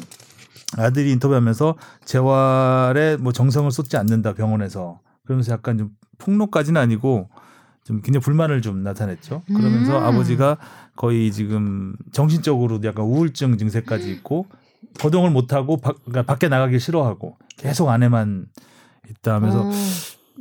아들이 0.77 1.11
인터뷰하면서 1.11 1.75
재활에 2.05 3.17
뭐 3.17 3.31
정성을 3.33 3.69
쏟지 3.71 3.97
않는다 3.97 4.33
병원에서 4.33 4.99
그러면서 5.25 5.51
약간 5.53 5.77
좀 5.77 5.89
폭로까지는 6.21 6.79
아니고 6.79 7.29
좀 7.83 8.01
굉장히 8.01 8.23
불만을 8.23 8.61
좀 8.61 8.83
나타냈죠. 8.83 9.43
그러면서 9.47 9.97
음. 9.97 10.03
아버지가 10.03 10.57
거의 10.95 11.31
지금 11.31 11.95
정신적으로도 12.11 12.87
약간 12.87 13.05
우울증 13.05 13.57
증세까지 13.57 14.11
있고 14.11 14.45
거동을 14.99 15.31
못 15.31 15.53
하고 15.53 15.77
그러니까 15.77 16.23
밖에 16.23 16.47
나가기 16.47 16.79
싫어하고 16.79 17.37
계속 17.57 17.89
안에만 17.89 18.45
있다 19.09 19.35
하면서 19.35 19.63
음. 19.63 19.71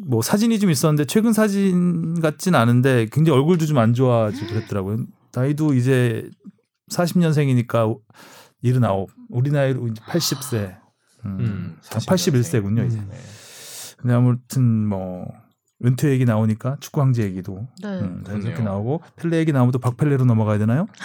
뭐 0.07 0.23
사진이 0.23 0.59
좀 0.59 0.71
있었는데 0.71 1.07
최근 1.07 1.33
사진 1.33 2.21
같진 2.21 2.55
않은데 2.55 3.07
굉장히 3.11 3.39
얼굴도 3.39 3.67
좀 3.67 3.79
안 3.79 3.95
좋아지고 3.95 4.47
그랬더라고요. 4.49 4.99
나이도 5.35 5.75
이제 5.75 6.29
40년생이니까 6.91 7.99
79. 8.63 9.07
우리 9.31 9.51
나이로 9.51 9.89
이제 9.89 10.01
80세. 10.03 10.77
음. 11.25 11.37
음, 11.41 11.77
아, 11.93 11.99
81세군요, 11.99 12.87
이제. 12.87 12.99
음. 12.99 13.11
근데 13.99 14.15
아무튼 14.15 14.87
뭐 14.87 15.27
은퇴 15.85 16.11
얘기 16.11 16.25
나오니까 16.25 16.77
축구 16.81 17.01
황제 17.01 17.23
얘기도 17.23 17.67
네. 17.83 17.89
음, 17.89 18.23
자연스럽게 18.27 18.55
그러네요. 18.57 18.75
나오고 18.75 19.03
펠레 19.17 19.39
얘기 19.39 19.53
나오면 19.53 19.73
또 19.73 19.79
박펠레로 19.79 20.25
넘어가야 20.27 20.59
되나요? 20.59 20.87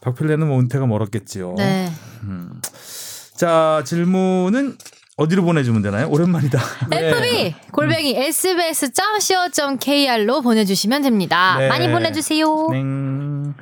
박펠레는 0.00 0.46
뭐 0.46 0.60
은퇴가 0.60 0.86
멀었겠지요. 0.86 1.54
네. 1.56 1.90
음. 2.22 2.60
자 3.36 3.82
질문은 3.84 4.76
어디로 5.16 5.42
보내주면 5.42 5.82
되나요? 5.82 6.08
오랜만이다. 6.10 6.60
fb 6.92 7.54
골뱅이 7.72 8.14
sbs.co.kr로 9.28 10.42
보내주시면 10.42 11.02
됩니다. 11.02 11.56
네. 11.58 11.68
많이 11.68 11.90
보내주세요. 11.90 12.68
땡. 12.70 13.54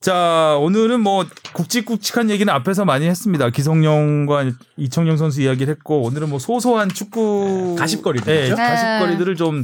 자, 0.00 0.56
오늘은 0.58 1.00
뭐 1.02 1.26
굵직굵직한 1.52 2.30
얘기는 2.30 2.50
앞에서 2.50 2.86
많이 2.86 3.06
했습니다. 3.06 3.50
기성용과 3.50 4.46
이청용 4.78 5.18
선수 5.18 5.42
이야기를 5.42 5.74
했고 5.74 6.00
오늘은 6.04 6.30
뭐 6.30 6.38
소소한 6.38 6.88
축구 6.88 7.76
가십거리들, 7.78 8.48
네? 8.48 8.54
가십거리들을 8.54 9.36
좀, 9.36 9.62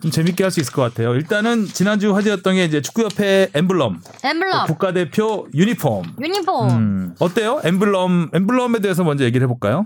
좀 0.00 0.10
재밌게 0.12 0.44
할 0.44 0.52
수 0.52 0.60
있을 0.60 0.72
것 0.72 0.82
같아요. 0.82 1.16
일단은 1.16 1.66
지난주 1.66 2.14
화제였던 2.14 2.54
게 2.54 2.64
이제 2.64 2.80
축구협회 2.80 3.50
엠블럼, 3.52 4.00
엠블럼, 4.22 4.66
국가대표 4.68 5.48
유니폼. 5.52 6.14
유니폼. 6.22 6.70
음, 6.70 7.14
어때요? 7.18 7.60
엠블럼, 7.64 8.30
엠블럼에 8.32 8.78
대해서 8.78 9.02
먼저 9.02 9.24
얘기를 9.24 9.44
해볼까요? 9.46 9.84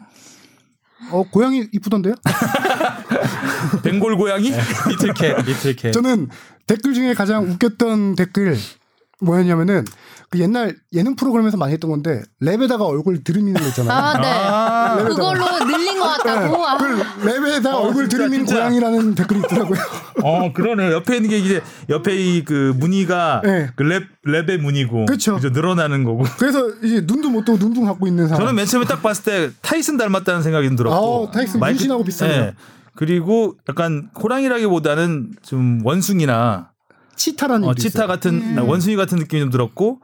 어 1.10 1.22
고양이 1.30 1.68
이쁘던데요? 1.72 2.14
벵골 3.82 4.16
고양이? 4.18 4.50
리틀캣, 4.88 5.46
리틀캣. 5.46 5.92
저는 5.94 6.28
댓글 6.66 6.92
중에 6.92 7.14
가장 7.14 7.44
웃겼던 7.44 8.14
댓글 8.16 8.58
뭐였냐면은 9.24 9.84
그 10.30 10.40
옛날 10.40 10.74
예능 10.92 11.14
프로그램에서 11.16 11.56
많이 11.56 11.72
했던 11.72 11.90
건데 11.90 12.22
랩에다가 12.42 12.80
얼굴 12.82 13.22
들이미는 13.22 13.60
거 13.60 13.68
있잖아요. 13.68 13.92
아, 13.92 14.20
네. 14.20 14.26
아, 14.28 14.96
그걸로 15.04 15.44
늘린 15.64 15.98
것 15.98 16.04
같다고. 16.06 16.66
아. 16.66 16.76
그 16.76 16.84
랩에다 17.24 17.62
가 17.64 17.76
어, 17.78 17.86
얼굴 17.86 18.08
진짜, 18.08 18.16
들이미는 18.24 18.46
진짜. 18.46 18.60
고양이라는 18.62 19.14
댓글이 19.14 19.40
있더라고요. 19.40 19.78
어, 20.22 20.52
그러네. 20.52 20.90
옆에 20.92 21.16
있는 21.16 21.30
게 21.30 21.38
이제 21.38 21.62
옆에 21.88 22.16
이 22.16 22.44
그 22.44 22.74
무늬가 22.76 23.40
네. 23.44 23.68
그 23.76 23.82
랩, 23.84 24.04
랩의 24.26 24.58
무늬고. 24.58 25.06
그쵸. 25.06 25.36
그죠, 25.36 25.50
늘어나는 25.50 26.04
거고. 26.04 26.24
그래서 26.38 26.68
이제 26.82 27.02
눈도 27.06 27.30
못 27.30 27.44
뜨고 27.44 27.58
눈둥 27.58 27.84
갖고 27.84 28.06
있는 28.06 28.26
사람. 28.26 28.40
저는 28.40 28.54
맨 28.56 28.66
처음에 28.66 28.86
딱 28.86 29.02
봤을 29.02 29.24
때 29.24 29.50
타이슨 29.62 29.96
닮았다는 29.96 30.42
생각이 30.42 30.66
좀 30.66 30.76
들었고. 30.76 31.28
아, 31.28 31.30
타이슨 31.30 31.60
문신하고 31.60 32.02
비슷하네요. 32.04 32.40
네. 32.46 32.54
그리고 32.96 33.54
약간 33.68 34.08
호랑이라기보다는 34.20 35.32
좀 35.42 35.80
원숭이나 35.84 36.70
치타라는 37.16 37.68
어, 37.68 37.74
치타 37.74 37.88
있어요. 37.88 38.06
같은 38.06 38.58
원숭이 38.58 38.96
같은 38.96 39.18
느낌이 39.18 39.40
좀 39.40 39.50
들었고 39.50 40.00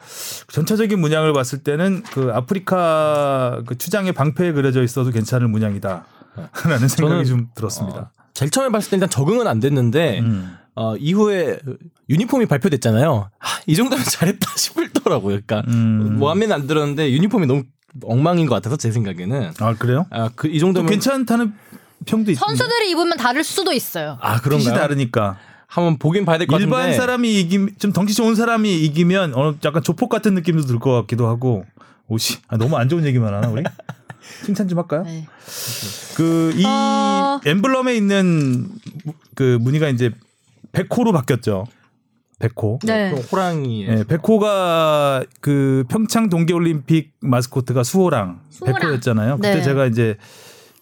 전체적인 0.49 0.99
문양을 0.99 1.33
봤을 1.33 1.63
때는 1.63 2.03
그 2.13 2.31
아프리카 2.33 3.63
그 3.67 3.77
추장의 3.77 4.13
방패에 4.13 4.53
그려져 4.53 4.83
있어도 4.83 5.11
괜찮을 5.11 5.49
문양이다. 5.49 6.05
라는 6.65 6.89
생각이 6.89 7.27
좀 7.27 7.49
들었습니다. 7.55 7.99
어, 7.99 8.11
제일 8.35 8.51
처음에 8.51 8.71
봤을 8.71 8.91
때 8.91 8.97
일단 8.97 9.11
적응은 9.11 9.47
안 9.47 9.61
됐는데 9.61 10.21
음. 10.21 10.57
어, 10.75 10.97
이후에 10.97 11.59
유니폼이 12.09 12.47
발표됐잖아요. 12.47 13.31
하, 13.39 13.61
이 13.67 13.75
정도면 13.75 14.05
잘했다 14.07 14.51
싶더라고요. 14.57 15.41
그러니까 15.47 15.63
음. 15.69 16.17
뭐 16.19 16.29
마음에는 16.29 16.55
안 16.55 16.67
들었는데 16.67 17.13
유니폼이 17.13 17.47
너무 17.47 17.65
엉망인 18.05 18.47
것 18.47 18.55
같아서 18.55 18.77
제 18.77 18.93
생각에는 18.93 19.53
아, 19.59 19.75
그래요? 19.75 20.07
아, 20.11 20.31
그, 20.35 20.47
이좀 20.47 20.69
정도면 20.69 20.91
괜찮다는 20.91 21.53
평도 22.07 22.31
있습니다. 22.31 22.47
선수들이 22.47 22.91
입으면 22.91 23.17
다를 23.17 23.45
수도 23.45 23.73
있어요. 23.73 24.17
아 24.21 24.41
그런가요? 24.41 24.75
다르니까. 24.75 25.39
한번 25.71 25.99
보긴 25.99 26.25
봐야 26.25 26.37
될 26.37 26.47
것 26.49 26.57
같은데 26.57 26.75
일반 26.77 26.95
사람이 26.95 27.41
이기 27.41 27.67
좀 27.79 27.93
덩치 27.93 28.13
좋은 28.15 28.35
사람이 28.35 28.77
이기면 28.85 29.35
어느 29.35 29.57
약간 29.65 29.83
조폭 29.85 30.09
같은 30.09 30.35
느낌도 30.35 30.63
들 30.67 30.79
것 30.81 30.93
같기도 31.03 31.29
하고 31.29 31.65
오씨 32.09 32.39
아, 32.49 32.57
너무 32.57 32.77
안 32.77 32.89
좋은 32.89 33.05
얘기만 33.07 33.33
하나 33.33 33.49
우리 33.49 33.63
칭찬 34.45 34.67
좀 34.67 34.79
할까요? 34.79 35.05
네. 35.05 35.27
그이 36.17 36.65
어. 36.67 37.41
엠블럼에 37.45 37.95
있는 37.95 38.67
무- 39.05 39.13
그 39.35 39.59
무늬가 39.61 39.89
이제 39.89 40.11
백호로 40.73 41.13
바뀌었죠. 41.13 41.67
백호. 42.41 42.79
네. 42.85 43.11
또 43.15 43.21
호랑이 43.21 43.87
예, 43.87 44.05
백호가 44.09 45.25
그 45.41 45.85
평창 45.89 46.31
동계올림픽 46.31 47.13
마스코트가 47.21 47.83
수호랑, 47.85 48.41
수호랑. 48.51 48.81
백호였잖아요. 48.81 49.37
그때 49.37 49.57
네. 49.57 49.63
제가 49.63 49.87
이제 49.87 50.17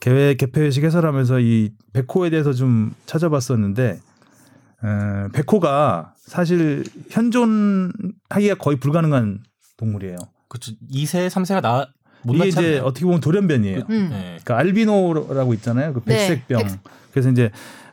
개회 0.01 0.34
개폐회식 0.34 0.84
해설하면서 0.84 1.41
이 1.41 1.72
백호에 1.93 2.30
대해서 2.30 2.53
좀 2.53 2.95
찾아봤었는데 3.07 3.99
어, 4.83 5.29
백호가 5.33 6.14
사실 6.16 6.85
현존하기가 7.11 8.55
거의 8.59 8.79
불가능한 8.79 9.41
동물이에요. 9.76 10.16
그쵸 10.49 10.72
2세 10.91 11.29
3세가 11.29 11.61
나 11.62 11.87
못 12.24 12.35
이게 12.35 12.47
낳지 12.47 12.49
이제? 12.51 12.79
어떻게 12.81 13.05
보면 13.07 13.20
돌연변이에요. 13.20 13.85
음. 13.91 14.09
네. 14.11 14.39
그러니까 14.43 14.59
알비노라고 14.59 15.55
있잖아요. 15.55 15.93
그 15.93 16.03
네, 16.05 16.16
백색병. 16.29 16.62
백- 16.66 16.79
그래서 17.12 17.31
이제 17.31 17.51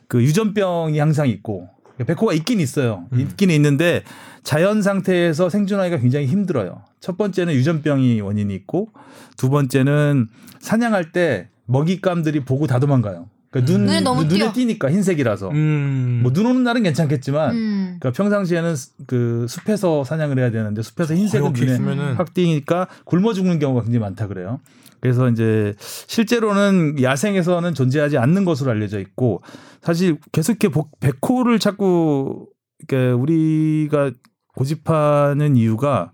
그 0.08 0.20
유전병이 0.20 0.98
항상 0.98 1.28
있고 1.28 1.68
백호가 2.04 2.32
있긴 2.34 2.58
있어요. 2.58 3.06
음. 3.12 3.20
있긴 3.20 3.50
있는데 3.50 4.02
자연 4.42 4.82
상태에서 4.82 5.48
생존하기가 5.48 5.98
굉장히 5.98 6.26
힘들어요. 6.26 6.82
첫 7.00 7.16
번째는 7.16 7.54
유전병이 7.54 8.20
원인이 8.20 8.52
있고 8.56 8.90
두 9.36 9.48
번째는 9.48 10.26
사냥할 10.58 11.12
때 11.12 11.48
먹잇감들이 11.66 12.44
보고 12.44 12.66
다 12.66 12.80
도망가요. 12.80 13.28
그러니까 13.60 13.72
눈, 13.72 13.86
눈에 13.86 14.00
너무 14.00 14.24
눈에 14.24 14.38
띄어. 14.38 14.52
띄니까 14.52 14.90
흰색이라서 14.90 15.50
음. 15.50 16.20
뭐눈 16.22 16.46
오는 16.46 16.62
날은 16.64 16.82
괜찮겠지만 16.82 17.54
음. 17.54 17.96
그러니까 18.00 18.10
평상시에는 18.12 18.76
스- 18.76 18.90
그 19.06 19.46
숲에서 19.48 20.04
사냥을 20.04 20.38
해야 20.38 20.50
되는데 20.50 20.82
숲에서 20.82 21.14
흰색은 21.14 21.44
이렇게 21.46 21.60
눈에 21.62 21.72
있으면은 21.72 22.14
확 22.14 22.34
띄니까 22.34 22.88
굶어 23.04 23.32
죽는 23.32 23.58
경우가 23.58 23.82
굉장히 23.82 24.00
많다 24.00 24.26
그래요. 24.26 24.60
그래서 25.00 25.28
이제 25.28 25.74
실제로는 25.78 27.02
야생에서는 27.02 27.74
존재하지 27.74 28.18
않는 28.18 28.44
것으로 28.44 28.70
알려져 28.70 28.98
있고 29.00 29.42
사실 29.82 30.18
계속 30.32 30.52
이렇게 30.52 30.68
복- 30.68 30.98
백호를 31.00 31.58
자꾸 31.58 32.46
이렇게 32.80 33.10
우리가 33.12 34.10
고집하는 34.54 35.56
이유가 35.56 36.12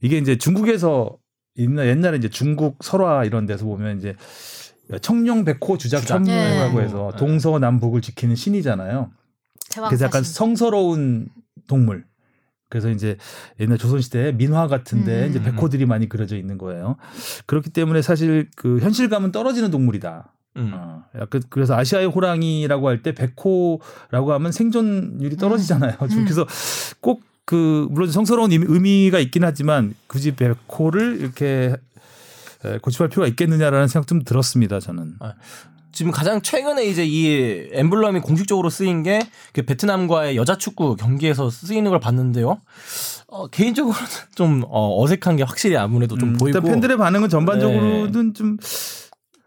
이게 0.00 0.18
이제 0.18 0.36
중국에서 0.36 1.16
옛날 1.58 1.88
옛날에 1.88 2.16
이제 2.16 2.28
중국 2.28 2.78
설화 2.82 3.24
이런 3.24 3.46
데서 3.46 3.64
보면 3.64 3.98
이제 3.98 4.14
청룡 5.00 5.44
백호 5.44 5.78
주작 5.78 6.00
주작. 6.00 6.14
청룡이라고 6.24 6.78
네. 6.78 6.84
해서 6.84 7.10
네. 7.12 7.18
동서남북을 7.18 8.02
지키는 8.02 8.34
신이잖아요. 8.36 9.10
그래서 9.88 10.04
약간. 10.04 10.22
성스러운 10.22 11.28
동물. 11.66 12.04
그래서 12.68 12.90
이제 12.90 13.16
옛날 13.60 13.76
조선시대 13.78 14.32
민화 14.32 14.66
같은데 14.66 15.24
음. 15.24 15.30
이제 15.30 15.42
백호들이 15.42 15.84
많이 15.86 16.08
그려져 16.08 16.36
있는 16.36 16.56
거예요. 16.58 16.96
그렇기 17.46 17.70
때문에 17.70 18.00
사실 18.02 18.48
그 18.56 18.78
현실감은 18.80 19.30
떨어지는 19.32 19.70
동물이다. 19.70 20.32
음. 20.56 20.70
어, 20.74 21.04
약간 21.18 21.42
그래서 21.50 21.74
아시아의 21.76 22.06
호랑이라고 22.08 22.88
할 22.88 23.02
때 23.02 23.12
백호라고 23.14 24.32
하면 24.34 24.52
생존율이 24.52 25.36
떨어지잖아요. 25.36 25.96
음. 26.00 26.24
그래서 26.24 26.46
꼭 27.00 27.20
그 27.44 27.88
물론 27.90 28.08
성스러운 28.10 28.52
의미- 28.52 28.66
의미가 28.68 29.18
있긴 29.18 29.42
하지만 29.42 29.94
굳이 30.06 30.30
백호를 30.36 31.20
이렇게 31.20 31.74
에, 31.74 31.76
고집할 32.82 33.08
필요가 33.08 33.26
있겠느냐라는 33.28 33.88
생각 33.88 34.06
좀 34.06 34.22
들었습니다. 34.24 34.80
저는. 34.80 35.16
지금 35.92 36.10
가장 36.10 36.40
최근에 36.40 36.86
이제 36.86 37.04
이 37.04 37.68
엠블럼이 37.72 38.20
공식적으로 38.20 38.70
쓰인 38.70 39.02
게 39.02 39.20
그 39.52 39.62
베트남과의 39.62 40.36
여자 40.36 40.56
축구 40.56 40.96
경기에서 40.96 41.50
쓰이는 41.50 41.90
걸 41.90 42.00
봤는데요. 42.00 42.60
어, 43.28 43.46
개인적으로는 43.48 44.00
좀 44.34 44.62
어, 44.68 45.02
어색한 45.02 45.36
게 45.36 45.42
확실히 45.42 45.76
아무래도 45.76 46.16
좀 46.16 46.30
음, 46.30 46.36
보이고 46.38 46.58
일단 46.58 46.70
팬들의 46.70 46.96
반응은 46.96 47.28
전반적으로는 47.28 48.34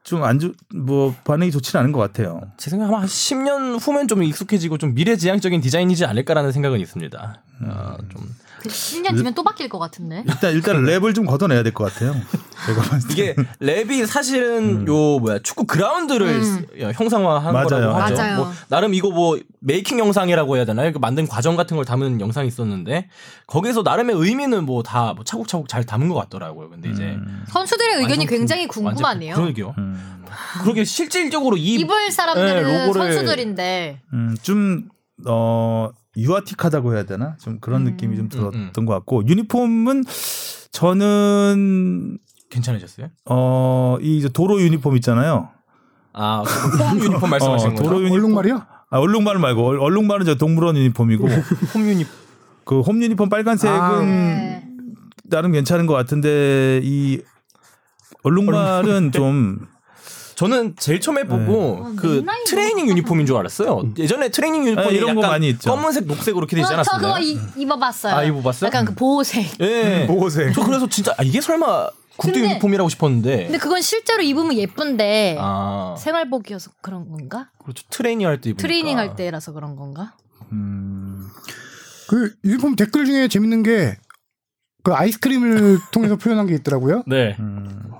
좀좀안 0.03 0.39
좋, 0.39 0.53
뭐 0.75 1.15
반응이 1.23 1.51
좋지는 1.51 1.81
않은 1.81 1.91
것 1.91 1.99
같아요. 1.99 2.41
제 2.57 2.69
생각 2.69 2.87
아마 2.87 3.01
한 3.01 3.07
10년 3.07 3.79
후면 3.81 4.07
좀 4.07 4.23
익숙해지고 4.23 4.77
좀 4.77 4.93
미래지향적인 4.93 5.61
디자인이지 5.61 6.05
않을까라는 6.05 6.51
생각은 6.51 6.79
있습니다. 6.79 7.43
어, 7.61 7.95
좀그 8.11 8.69
10년 8.69 9.15
뒤면 9.15 9.33
또 9.33 9.43
바뀔 9.43 9.69
것 9.69 9.79
같은데. 9.79 10.23
일단 10.27 10.53
일단 10.53 10.83
랩을 10.83 11.15
좀 11.15 11.25
걷어내야 11.25 11.63
될 11.63 11.73
것 11.73 11.93
같아요. 11.93 12.13
제가 12.65 12.81
봤을 12.81 13.07
때. 13.09 13.13
이게 13.13 13.35
랩이 13.61 14.05
사실은 14.05 14.87
요 14.87 15.19
뭐야 15.19 15.39
축구 15.39 15.65
그라운드를 15.65 16.27
음. 16.27 16.43
스- 16.43 16.65
형상화한 16.93 17.53
맞아요. 17.53 17.67
거라고 17.67 17.93
하죠. 17.95 18.15
맞아요. 18.15 18.37
뭐 18.37 18.51
나름 18.67 18.93
이거 18.93 19.09
뭐 19.11 19.39
메이킹 19.61 19.99
영상이라고 19.99 20.57
해야 20.57 20.65
되나요? 20.65 20.91
그 20.91 20.97
만든 20.97 21.27
과정 21.27 21.55
같은 21.55 21.75
걸 21.77 21.85
담은 21.85 22.19
영상이 22.19 22.47
있었는데 22.47 23.07
거기서 23.47 23.83
나름의 23.83 24.15
의미는 24.17 24.65
뭐 24.65 24.83
다 24.83 25.13
뭐 25.15 25.23
차곡차곡 25.23 25.69
잘 25.69 25.85
담은 25.85 26.09
것 26.09 26.15
같더라고요. 26.15 26.69
근데 26.69 26.89
이제 26.89 27.03
음, 27.03 27.43
선수들의 27.47 27.97
의견이 28.01 28.25
굉장히 28.25 28.67
궁- 28.67 28.83
궁금하네요. 28.85 29.35
그러게요. 29.35 29.73
음, 29.77 30.23
그러게 30.63 30.83
실질적으로 30.83 31.55
이 31.57 31.75
입을 31.75 32.11
사람들은 32.11 32.63
네, 32.63 32.87
로고를- 32.87 32.93
선수들인데 33.13 34.01
음, 34.13 34.35
좀 34.41 34.89
어, 35.25 35.89
유아틱하다고 36.17 36.93
해야 36.95 37.03
되나? 37.03 37.35
좀 37.41 37.59
그런 37.59 37.81
음. 37.81 37.91
느낌이 37.91 38.15
좀 38.17 38.29
들었던 38.29 38.53
음, 38.61 38.71
음. 38.77 38.85
것 38.85 38.93
같고 38.93 39.27
유니폼은 39.27 40.03
저는 40.71 42.17
괜찮으셨어요? 42.49 43.07
어, 43.25 43.97
이 44.01 44.17
이제 44.17 44.29
도로 44.29 44.61
유니폼 44.61 44.95
있잖아요. 44.97 45.49
아, 46.13 46.43
그홈 46.45 46.99
유니폼 46.99 47.29
말씀하시는 47.29 47.71
어, 47.73 47.75
거죠? 47.75 47.83
도로 47.89 47.99
유니폼 48.01 48.17
얼룩말이요? 48.23 48.61
아, 48.89 48.97
얼룩말 48.99 49.37
말고 49.39 49.65
얼- 49.65 49.79
얼룩말은 49.79 50.25
저 50.25 50.35
동물원 50.35 50.77
유니폼이고 50.77 51.27
홈 51.27 51.81
유니폼 51.87 52.13
그홈 52.63 53.03
유니폼 53.03 53.29
빨간색은 53.29 53.75
아. 53.79 53.99
네. 54.01 54.63
나름 55.25 55.51
괜찮은 55.51 55.85
것 55.87 55.93
같은데 55.93 56.79
이 56.83 57.21
얼룩말은 58.23 59.11
좀 59.11 59.67
저는 60.35 60.75
제일 60.77 60.99
처음에 60.99 61.23
보고 61.23 61.77
어, 61.85 61.93
그 61.95 62.07
맨날 62.17 62.43
트레이닝 62.45 62.87
유니폼인 62.89 63.25
줄 63.25 63.37
알았어요. 63.37 63.93
예전에 63.97 64.29
트레이닝 64.29 64.65
유니폼이 64.65 64.87
아, 64.87 64.91
이런 64.91 65.15
거 65.15 65.21
약간 65.21 65.31
많이 65.31 65.49
있죠. 65.49 65.69
검은색, 65.69 66.05
녹색 66.07 66.35
이렇게 66.35 66.55
되지 66.57 66.73
어, 66.73 66.83
저? 66.83 66.97
그거 66.97 67.19
이- 67.19 67.39
입어봤어요. 67.55 68.13
아, 68.15 68.23
입어봤어요? 68.23 68.67
약간 68.67 68.85
그 68.85 68.93
보호색. 68.95 69.59
예. 69.61 70.05
보호색. 70.07 70.53
저 70.53 70.63
그래서 70.65 70.87
진짜 70.89 71.13
아, 71.17 71.23
이게 71.23 71.39
설마 71.41 71.87
국대 72.17 72.33
근데- 72.39 72.49
유니폼이라고 72.51 72.89
싶었는데. 72.89 73.43
근데 73.45 73.57
그건 73.57 73.81
실제로 73.81 74.21
입으면 74.21 74.53
예쁜데 74.55 75.37
아, 75.39 75.95
생활복이어서 75.97 76.71
그런 76.81 77.09
건가? 77.09 77.49
그렇죠. 77.63 77.83
트레이닝 77.89 78.27
할 78.27 78.41
때 78.41 78.49
입으니까. 78.49 78.61
트레이닝 78.61 78.97
할 78.97 79.15
때라서 79.15 79.53
그런 79.53 79.75
건가? 79.75 80.13
음. 80.51 81.27
그 82.07 82.33
유니폼 82.43 82.75
댓글 82.75 83.05
중에 83.05 83.27
재밌는 83.27 83.63
게 83.63 83.97
그 84.83 84.93
아이스크림을 84.93 85.79
통해서 85.91 86.15
표현한 86.15 86.45
게 86.45 86.53
있더라고요. 86.53 87.01
네. 87.07 87.35
음. 87.39 87.91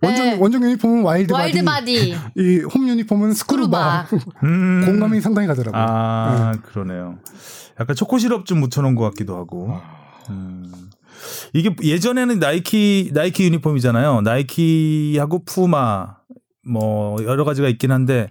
원정 0.00 0.24
네. 0.26 0.36
원정 0.38 0.62
유니폼은 0.64 1.02
와일드, 1.04 1.32
와일드 1.32 1.62
바디, 1.64 2.14
이홈 2.36 2.88
유니폼은 2.88 3.32
스크루바. 3.32 4.08
음. 4.42 4.82
공감이 4.84 5.20
상당히 5.20 5.46
가더라고요. 5.48 5.80
아 5.80 6.52
그러네요. 6.62 7.18
약간 7.80 7.94
초코 7.96 8.18
시럽 8.18 8.44
좀 8.46 8.60
묻혀놓은 8.60 8.94
것 8.94 9.04
같기도 9.10 9.36
하고. 9.36 9.68
아. 9.80 9.82
음. 10.30 10.72
이게 11.52 11.74
예전에는 11.82 12.38
나이키 12.40 13.10
나이키 13.14 13.44
유니폼이잖아요. 13.44 14.22
나이키하고 14.22 15.44
푸마 15.44 16.16
뭐 16.66 17.22
여러 17.24 17.44
가지가 17.44 17.68
있긴 17.68 17.92
한데 17.92 18.28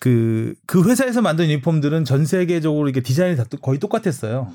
그그 0.00 0.88
회사에서 0.88 1.20
만든 1.22 1.46
유니폼들은 1.46 2.04
전 2.04 2.24
세계적으로 2.24 2.88
이게 2.88 3.00
디자인이 3.02 3.36
다 3.36 3.44
또- 3.48 3.58
거의 3.58 3.78
똑같았어요. 3.78 4.52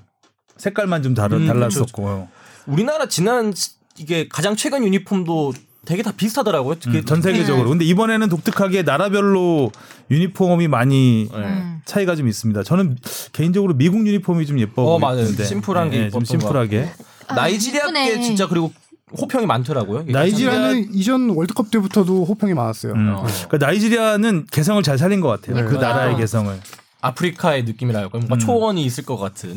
색깔만 0.58 1.02
좀 1.04 1.14
다르, 1.14 1.36
음, 1.38 1.48
달랐었고 1.48 2.28
우리나라 2.68 3.08
지난 3.08 3.54
시- 3.54 3.72
이게 3.98 4.28
가장 4.28 4.56
최근 4.56 4.84
유니폼도 4.84 5.54
되게 5.86 6.04
다 6.04 6.12
비슷하더라고요. 6.16 6.76
특히 6.80 7.00
음, 7.00 7.06
전 7.06 7.22
세계적으로. 7.22 7.70
근데 7.70 7.86
이번에는 7.86 8.30
독특하게 8.30 8.84
나라별로 8.84 9.72
유니폼이 10.12 10.68
많이 10.68 11.28
네. 11.32 11.38
음. 11.38 11.82
차이가 11.86 12.16
좀 12.16 12.28
있습니다. 12.28 12.64
저는 12.64 12.98
개인적으로 13.34 13.74
미국 13.74 14.06
유니폼이 14.06 14.46
좀 14.46 14.60
예뻐 14.60 14.84
어. 14.84 15.00
보이는데 15.00 15.44
심플한 15.44 15.90
게좀 15.90 16.06
예뻤던 16.06 16.26
심플하게. 16.26 16.92
나이지리아 17.36 17.92
게 17.92 18.10
예쁘네. 18.10 18.22
진짜 18.22 18.48
그리고 18.48 18.72
호평이 19.20 19.46
많더라고요. 19.46 20.06
나이지리아는 20.08 20.94
이전 20.94 21.30
월드컵 21.32 21.72
때부터도 21.72 22.26
호평이 22.26 22.54
많았어요. 22.54 22.94
음. 22.94 23.14
어. 23.16 23.26
그러니까 23.48 23.66
나이지리아는 23.66 24.48
개성을 24.52 24.82
잘 24.84 24.98
살린 24.98 25.20
것 25.20 25.30
같아요. 25.30 25.56
네. 25.56 25.64
그 25.70 25.76
나라의 25.76 26.14
어. 26.14 26.18
개성을. 26.18 26.60
아프리카의 27.02 27.64
느낌이랄까 27.64 28.10
뭔가 28.12 28.36
음. 28.36 28.40
초원이 28.40 28.86
있을 28.86 29.04
것 29.04 29.18
같은. 29.18 29.56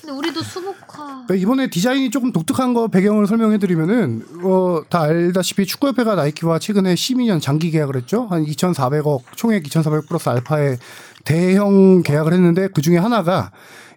근데 0.00 0.12
우리도. 0.12 0.40
그러니까 0.40 0.85
이번에 1.34 1.68
디자인이 1.68 2.10
조금 2.10 2.32
독특한 2.32 2.74
거 2.74 2.88
배경을 2.88 3.26
설명해드리면은 3.26 4.22
어, 4.44 4.82
다 4.88 5.02
알다시피 5.02 5.66
축구협회가 5.66 6.14
나이키와 6.14 6.58
최근에 6.58 6.94
12년 6.94 7.40
장기 7.40 7.70
계약을 7.70 7.96
했죠. 7.96 8.26
한 8.26 8.44
2,400억 8.44 9.22
총액 9.34 9.66
2,400 9.66 10.06
플러스 10.08 10.28
알파의 10.28 10.78
대형 11.24 12.02
계약을 12.02 12.32
했는데 12.32 12.68
그 12.68 12.82
중에 12.82 12.96
하나가 12.98 13.50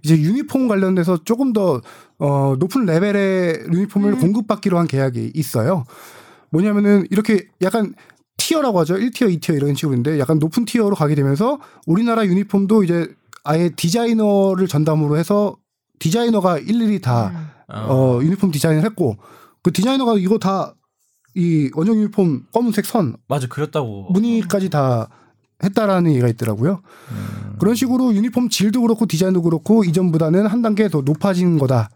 이제 0.03 0.18
유니폼 0.18 0.68
관련돼서 0.68 1.24
조금 1.24 1.53
더 1.53 1.82
어, 2.18 2.55
높은 2.60 2.86
레벨의 2.86 3.66
유니폼을 3.72 4.18
공급받기로 4.18 4.78
한 4.78 4.88
계약이 4.88 5.32
있어요. 5.36 5.86
뭐냐면은 6.49 7.05
이렇게 7.12 7.47
약간 7.62 7.93
tier라고 8.38 8.80
하죠. 8.80 8.95
1티어, 8.95 9.39
2티어 9.39 9.55
이런 9.55 9.76
식으로인데 9.76 10.20
약간 10.20 10.39
높은 10.39 10.66
tier로 10.66 10.95
가게 10.95 11.14
되면서 11.16 11.60
우리나라 11.86 12.26
유니폼도 12.26 12.84
이제 12.84 13.07
아예 13.43 13.70
디자이너를 13.70 14.68
전담으로 14.68 15.18
해서 15.18 15.57
디자이너가 16.00 16.58
일일이 16.60 17.00
다 17.02 17.28
음. 17.28 17.76
어, 17.76 18.20
유니폼 18.22 18.52
디자인을 18.52 18.84
했고 18.84 19.18
그 19.62 19.72
디자이너가 19.72 20.16
이거 20.18 20.38
다 20.38 20.74
이 21.36 21.70
원정 21.76 21.95
유니폼 21.95 22.47
검은색 22.52 22.86
선 22.86 23.16
맞아 23.28 23.47
그렸다고. 23.47 24.08
무늬까지 24.12 24.70
다 24.70 25.08
했다라는 25.64 26.10
얘기가 26.12 26.28
있더라고요. 26.30 26.82
그런 27.60 27.76
식으로 27.76 28.14
유니폼 28.16 28.50
질도 28.50 28.82
그렇고 28.82 29.06
디자인도 29.06 29.41
그렇고 29.43 29.84
이전보다는 29.84 30.47
한 30.47 30.62
단계 30.62 30.89
더 30.89 31.02
높아진 31.02 31.60
거다. 31.60 31.89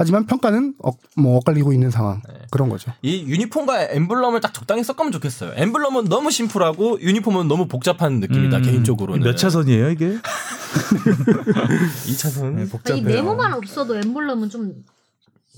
하지만 0.00 0.24
평가는 0.24 0.76
어, 0.82 0.92
뭐 1.14 1.36
엇갈리고 1.36 1.74
있는 1.74 1.90
상황 1.90 2.22
그런 2.50 2.70
거죠. 2.70 2.90
이 3.02 3.22
유니폼과 3.26 3.90
엠블럼을 3.90 4.40
딱 4.40 4.54
적당히 4.54 4.82
섞으면 4.82 5.12
좋겠어요. 5.12 5.52
엠블럼은 5.56 6.04
너무 6.04 6.30
심플하고 6.30 7.02
유니폼은 7.02 7.48
너무 7.48 7.68
복잡한 7.68 8.18
느낌이다 8.18 8.56
음. 8.56 8.62
개인적으로는. 8.62 9.22
몇 9.22 9.36
차선이에요 9.36 9.90
이게? 9.90 10.16
2차선. 12.08 12.54
네, 12.54 12.62
아, 12.62 12.64
이 12.64 12.68
복잡해요. 12.70 13.02
네모만 13.04 13.52
없어도 13.52 13.96
엠블럼은 13.96 14.48
좀 14.48 14.72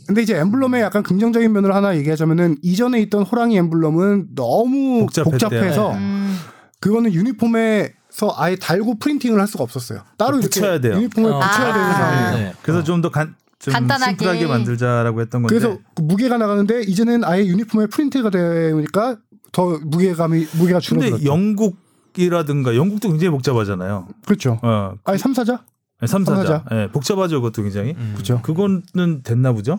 근데 0.08 0.22
이제 0.22 0.36
엠블럼의 0.36 0.82
약간 0.82 1.04
긍정적인 1.04 1.52
면을 1.52 1.72
하나 1.72 1.96
얘기하자면은 1.96 2.56
이전에 2.62 3.00
있던 3.02 3.22
호랑이 3.22 3.56
엠블럼은 3.56 4.34
너무 4.34 5.02
복잡했대요. 5.02 5.38
복잡해서 5.38 5.92
음. 5.92 6.36
그거는 6.80 7.12
유니폼에서 7.12 8.34
아예 8.34 8.56
달고 8.56 8.98
프린팅을 8.98 9.38
할 9.38 9.46
수가 9.46 9.62
없었어요. 9.62 10.00
따로 10.18 10.40
이렇게 10.40 10.48
붙여야 10.48 10.80
돼요. 10.80 10.94
유니폼을 10.94 11.30
어. 11.30 11.38
붙여야 11.38 11.72
되는 11.72 11.86
아. 11.86 11.92
상황이에요. 11.92 12.38
네. 12.48 12.54
그래서 12.62 12.82
좀더 12.82 13.12
간, 13.12 13.36
좀 13.62 13.72
간단하게. 13.72 14.10
심플하게 14.10 14.46
만들자라고 14.48 15.20
했던 15.20 15.42
건데. 15.42 15.54
그래서 15.54 15.78
그 15.94 16.02
무게가 16.02 16.36
나가는데 16.36 16.82
이제는 16.82 17.22
아예 17.24 17.46
유니폼에 17.46 17.86
프린트가 17.86 18.30
되니까 18.30 19.16
더 19.52 19.78
무게감이 19.84 20.46
무게가 20.54 20.80
근데 20.80 21.06
줄어들었죠. 21.10 21.24
영국이라든가 21.24 22.74
영국도 22.74 23.10
굉장히 23.10 23.30
복잡하잖아요. 23.30 24.08
그렇죠. 24.26 24.58
어, 24.62 24.94
아예 25.04 25.16
3, 25.16 25.32
4자? 25.32 25.60
삼사자. 26.04 26.42
삼사자. 26.42 26.64
예, 26.72 26.88
복잡하죠 26.88 27.36
그것도 27.40 27.62
굉장히. 27.62 27.94
음. 27.96 28.14
그죠. 28.16 28.40
그거는 28.42 29.22
됐나 29.22 29.52
보죠? 29.52 29.78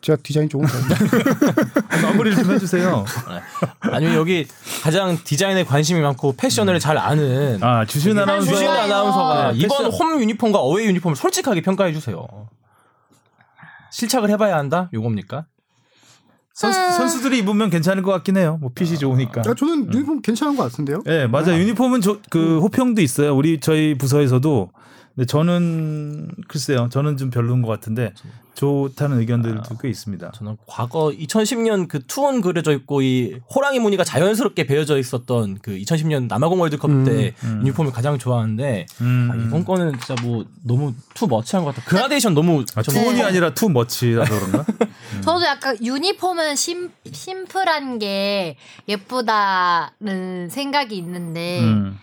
제가 0.00 0.18
디자인 0.22 0.48
조금. 0.48 0.66
마무리를 2.02 2.36
좀 2.42 2.52
해주세요. 2.52 3.04
아니면 3.80 4.16
여기 4.16 4.46
가장 4.82 5.16
디자인에 5.22 5.64
관심이 5.64 6.00
많고 6.00 6.34
패션을 6.36 6.80
잘 6.80 6.98
아는 6.98 7.62
아 7.62 7.86
주신 7.86 8.18
아나운서. 8.18 8.50
주신. 8.50 8.68
아나운서가 8.68 9.52
네, 9.52 9.58
이번. 9.58 9.86
홈 9.86 10.20
유니폼과 10.20 10.58
어웨이 10.58 10.86
유니폼을 10.88 11.16
솔직하게 11.16 11.62
평가해 11.62 11.92
주세요. 11.92 12.26
실착을 13.94 14.28
해봐야 14.30 14.56
한다? 14.56 14.90
요겁니까? 14.92 15.46
선수, 16.52 16.78
선수들이 16.96 17.38
입으면 17.38 17.70
괜찮을 17.70 18.02
것 18.02 18.10
같긴 18.10 18.36
해요. 18.36 18.58
뭐 18.60 18.70
핏이 18.74 18.98
좋으니까. 18.98 19.42
아, 19.46 19.54
저는 19.54 19.92
유니폼 19.92 20.20
괜찮은 20.20 20.56
것 20.56 20.64
같은데요. 20.64 21.02
예, 21.06 21.26
맞아. 21.26 21.52
요 21.52 21.60
유니폼은 21.60 22.00
저, 22.00 22.18
그 22.30 22.58
호평도 22.60 23.00
있어요. 23.02 23.36
우리 23.36 23.60
저희 23.60 23.96
부서에서도. 23.96 24.70
근데 25.14 25.26
저는 25.26 26.30
글쎄요. 26.48 26.88
저는 26.90 27.16
좀 27.16 27.30
별로인 27.30 27.62
것 27.62 27.68
같은데 27.68 28.12
좋다는 28.54 29.18
의견들도 29.20 29.78
꽤 29.80 29.88
있습니다. 29.88 30.32
저는 30.32 30.56
과거 30.66 31.10
2010년 31.10 31.86
그 31.88 32.04
투혼 32.06 32.40
그려져 32.40 32.72
있고 32.72 33.02
이 33.02 33.38
호랑이 33.54 33.78
무늬가 33.78 34.02
자연스럽게 34.04 34.66
배어져 34.66 34.98
있었던 34.98 35.58
그 35.62 35.72
2010년 35.76 36.26
남아공 36.28 36.60
월드컵 36.60 36.90
음, 36.90 37.04
때 37.04 37.34
음. 37.44 37.60
유니폼을 37.60 37.92
가장 37.92 38.18
좋아하는데 38.18 38.86
음. 39.00 39.30
아, 39.32 39.36
이번 39.36 39.64
거는 39.64 39.92
진짜 40.00 40.14
뭐 40.22 40.44
너무 40.64 40.94
too 41.14 41.26
much한 41.28 41.64
것 41.64 41.74
같아. 41.74 41.86
그라데이션 41.88 42.34
너무 42.34 42.64
아, 42.74 42.82
좀- 42.82 42.94
투혼이 42.94 43.22
아니라 43.22 43.54
too 43.54 43.68
much라서 43.68 44.34
그런가? 44.34 44.64
저도 45.22 45.44
약간 45.46 45.76
유니폼은 45.82 46.56
심, 46.56 46.90
심플한 47.10 47.98
게 48.00 48.56
예쁘다는 48.88 50.48
생각이 50.50 50.96
있는데 50.96 51.60
음, 51.60 51.98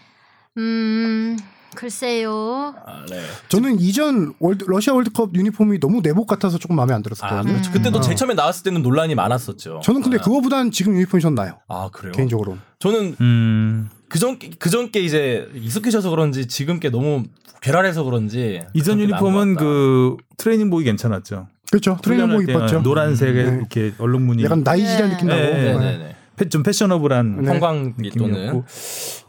음. 0.57 1.37
글쎄요. 1.75 2.75
아, 2.85 3.05
네. 3.09 3.21
저는 3.49 3.79
이전 3.79 4.33
월드, 4.39 4.65
러시아 4.67 4.93
월드컵 4.93 5.33
유니폼이 5.35 5.79
너무 5.79 6.01
내복 6.01 6.27
같아서 6.27 6.57
조금 6.57 6.75
마음에 6.75 6.93
안 6.93 6.99
아, 6.99 7.03
들었었거든요. 7.03 7.53
그렇죠. 7.53 7.71
그때도 7.71 7.97
어. 7.97 8.01
제일 8.01 8.15
처음에 8.15 8.33
나왔을 8.33 8.63
때는 8.63 8.81
논란이 8.81 9.15
많았었죠. 9.15 9.81
저는 9.83 10.01
근데 10.01 10.17
그거보단 10.17 10.71
지금 10.71 10.93
유니폼이 10.95 11.21
전 11.21 11.35
나요. 11.35 11.59
아 11.67 11.89
그래요? 11.91 12.11
개인적으로. 12.13 12.57
저는 12.79 13.15
음. 13.21 13.89
그전 14.09 14.37
그전 14.59 14.91
게 14.91 14.99
이제 14.99 15.49
익숙해져서 15.55 16.09
그런지 16.09 16.47
지금 16.47 16.79
게 16.79 16.89
너무 16.89 17.23
괴랄해서 17.61 18.03
그런지 18.03 18.61
이전 18.73 18.99
유니폼은. 18.99 19.55
그 19.55 20.17
트레이닝복이 20.37 20.83
괜찮았죠. 20.83 21.47
그렇죠. 21.69 21.97
트레이닝복 22.01 22.49
입었죠. 22.49 22.81
노란색에 22.81 23.31
네. 23.31 23.57
이렇게 23.57 23.93
얼룩무늬. 23.97 24.43
약간 24.43 24.63
나이지리아 24.63 25.07
네. 25.07 25.13
느낌 25.13 25.27
나고. 25.29 25.41
네, 25.41 25.53
네, 25.53 25.97
네. 25.97 26.15
네, 26.35 26.49
좀 26.49 26.63
패셔너블한 26.63 27.43
네. 27.43 27.59
또는 27.59 27.93
느낌이었고 27.97 28.65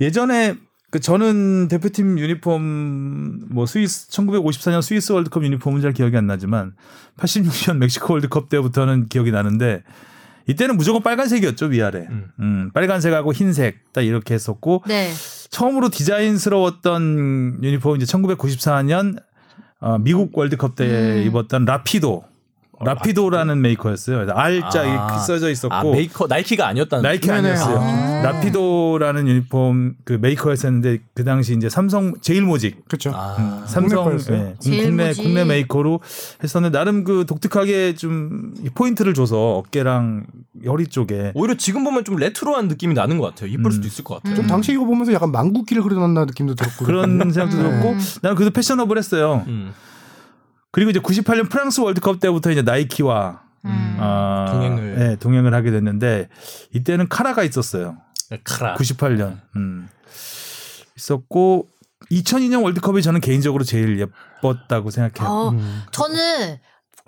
예전에 0.00 0.56
그 0.92 1.00
저는 1.00 1.68
대표팀 1.68 2.18
유니폼 2.18 3.46
뭐 3.48 3.64
스위스 3.64 4.10
1954년 4.10 4.82
스위스 4.82 5.12
월드컵 5.12 5.42
유니폼은 5.42 5.80
잘 5.80 5.94
기억이 5.94 6.14
안 6.18 6.26
나지만 6.26 6.74
86년 7.16 7.78
멕시코 7.78 8.12
월드컵 8.12 8.50
때부터는 8.50 9.08
기억이 9.08 9.30
나는데 9.32 9.84
이때는 10.46 10.76
무조건 10.76 11.02
빨간색이었죠 11.02 11.66
위아래. 11.66 12.06
음. 12.10 12.28
음, 12.40 12.70
빨간색하고 12.74 13.32
흰색 13.32 13.90
딱 13.94 14.02
이렇게 14.02 14.34
했었고 14.34 14.84
네. 14.86 15.10
처음으로 15.48 15.88
디자인스러웠던 15.88 17.60
유니폼 17.62 17.96
이제 17.96 18.04
1994년 18.04 19.18
어, 19.80 19.96
미국 19.96 20.36
월드컵 20.36 20.76
때 20.76 20.84
음. 20.84 21.26
입었던 21.26 21.64
라피도. 21.64 22.22
라피도라는 22.84 23.60
메이커였어요. 23.60 24.16
그래서 24.18 24.32
R자 24.32 24.80
아. 24.80 24.84
이렇게 24.84 25.18
써져 25.26 25.50
있었고 25.50 25.74
아 25.74 25.82
메이커 25.84 26.26
나이키가 26.26 26.66
아니었다는 26.66 27.02
나이키. 27.02 27.30
아니었어요. 27.30 27.78
아. 27.78 28.22
라피도라는 28.22 29.28
유니폼 29.28 29.94
그 30.04 30.18
메이커였었는데 30.20 30.98
그 31.14 31.24
당시 31.24 31.54
이제 31.54 31.68
삼성 31.68 32.14
제일 32.20 32.42
모직 32.42 32.86
그렇죠. 32.88 33.12
아, 33.14 33.64
삼성 33.66 34.04
거였어요? 34.04 34.36
예, 34.36 34.54
제일 34.60 34.84
국내 34.84 35.08
모직. 35.08 35.22
국내 35.22 35.44
메이커로 35.44 36.00
했었는데 36.42 36.76
나름 36.76 37.04
그 37.04 37.24
독특하게 37.26 37.94
좀이 37.94 38.70
포인트를 38.74 39.14
줘서 39.14 39.56
어깨랑 39.58 40.26
허리 40.66 40.86
쪽에 40.86 41.32
오히려 41.34 41.56
지금 41.56 41.84
보면 41.84 42.04
좀 42.04 42.16
레트로한 42.16 42.68
느낌이 42.68 42.94
나는 42.94 43.18
것 43.18 43.26
같아요. 43.26 43.50
이쁠 43.50 43.66
음. 43.66 43.70
수도 43.70 43.86
있을 43.86 44.04
것 44.04 44.16
같아요. 44.16 44.36
좀 44.36 44.46
당시 44.46 44.72
이거 44.72 44.84
보면서 44.84 45.12
약간 45.12 45.32
만국기를 45.32 45.82
그려놨나 45.82 46.26
느낌도 46.26 46.54
들었고. 46.54 46.84
그런 46.84 47.18
생각도 47.32 47.56
네. 47.56 47.62
들었고 47.62 47.96
나는 48.22 48.36
그래도 48.36 48.52
패셔너블했어요. 48.52 49.44
음. 49.48 49.72
그리고 50.72 50.90
이제 50.90 50.98
98년 51.00 51.48
프랑스 51.50 51.80
월드컵 51.80 52.18
때부터 52.18 52.50
이제 52.50 52.62
나이키와 52.62 53.42
음. 53.66 53.96
아, 54.00 54.46
동행을. 54.50 54.98
네, 54.98 55.16
동행을 55.16 55.54
하게 55.54 55.70
됐는데 55.70 56.28
이때는 56.74 57.08
카라가 57.08 57.44
있었어요. 57.44 57.98
카라. 58.44 58.74
98년. 58.76 59.40
음. 59.56 59.88
있었고 60.96 61.68
2002년 62.10 62.62
월드컵이 62.64 63.02
저는 63.02 63.20
개인적으로 63.20 63.64
제일 63.64 63.98
예뻤다고 64.00 64.90
생각해요. 64.90 65.30
어, 65.32 65.48
음. 65.50 65.82
저는 65.92 66.58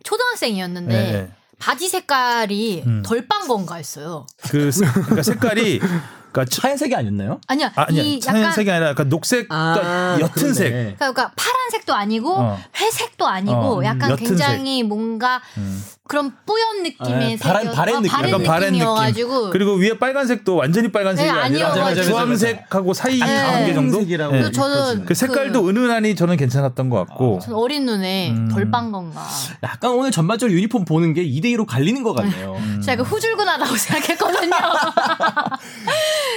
초등학생이었는데 0.04 0.94
네, 0.94 1.12
네. 1.12 1.32
바지 1.58 1.88
색깔이 1.88 2.82
음. 2.86 3.02
덜빤 3.04 3.48
건가 3.48 3.76
했어요. 3.76 4.26
그 4.50 4.70
스- 4.70 4.84
그러니까 4.92 5.22
색깔이 5.22 5.80
그러니까 6.34 6.44
치- 6.52 6.60
하얀색이 6.60 6.94
아니었나요? 6.96 7.40
아니야, 7.46 7.70
아, 7.76 7.84
아니야 7.88 8.02
이 8.02 8.18
약간 8.26 8.42
하얀색이 8.42 8.70
아니라 8.70 8.88
약간 8.90 9.08
녹색 9.08 9.46
아, 9.50 10.16
옅은 10.20 10.28
그러네. 10.32 10.52
색. 10.52 10.96
그러니까 10.98 11.30
파란색도 11.36 11.94
아니고 11.94 12.34
어. 12.36 12.58
회색도 12.76 13.26
아니고 13.26 13.78
어, 13.80 13.84
약간 13.84 14.10
옅은 14.10 14.16
굉장히 14.16 14.82
뭔가 14.82 15.40
음. 15.56 15.82
그런 16.06 16.34
뿌연 16.44 16.82
느낌의 16.82 17.38
아, 17.40 17.48
바랜- 17.48 17.72
바랜 17.72 17.94
어, 17.96 18.00
느낌. 18.00 18.10
바랜 18.12 18.28
약간 18.30 18.42
바랜 18.42 18.60
느낌. 18.72 18.78
느낌이어가지고 18.80 19.50
그리고 19.50 19.74
위에 19.76 19.98
빨간색도 19.98 20.54
완전히 20.56 20.92
빨간색이 20.92 21.30
네, 21.32 21.38
아니라 21.38 21.68
아니어가지고. 21.70 22.04
주황색하고 22.06 22.92
사이 22.92 23.18
네. 23.20 23.24
한개 23.38 23.72
정도. 23.72 24.00
색이라고 24.00 24.32
네. 24.34 24.50
저는 24.50 25.04
그 25.06 25.14
색깔도 25.14 25.66
은은하니 25.68 26.14
저는 26.16 26.36
괜찮았던 26.36 26.90
것 26.90 27.06
같고. 27.06 27.38
전 27.42 27.54
어린 27.54 27.86
눈에 27.86 28.32
음. 28.32 28.48
덜빤 28.48 28.92
건가. 28.92 29.24
약간 29.62 29.92
오늘 29.92 30.10
전반적으로 30.10 30.54
유니폼 30.54 30.84
보는 30.84 31.14
게 31.14 31.22
2대 31.24 31.44
2로 31.56 31.64
갈리는 31.64 32.02
것 32.02 32.12
같네요. 32.12 32.54
음. 32.58 32.82
제가 32.84 33.02
그 33.02 33.08
후줄근하다고 33.08 33.74
생각했거든요. 33.76 34.50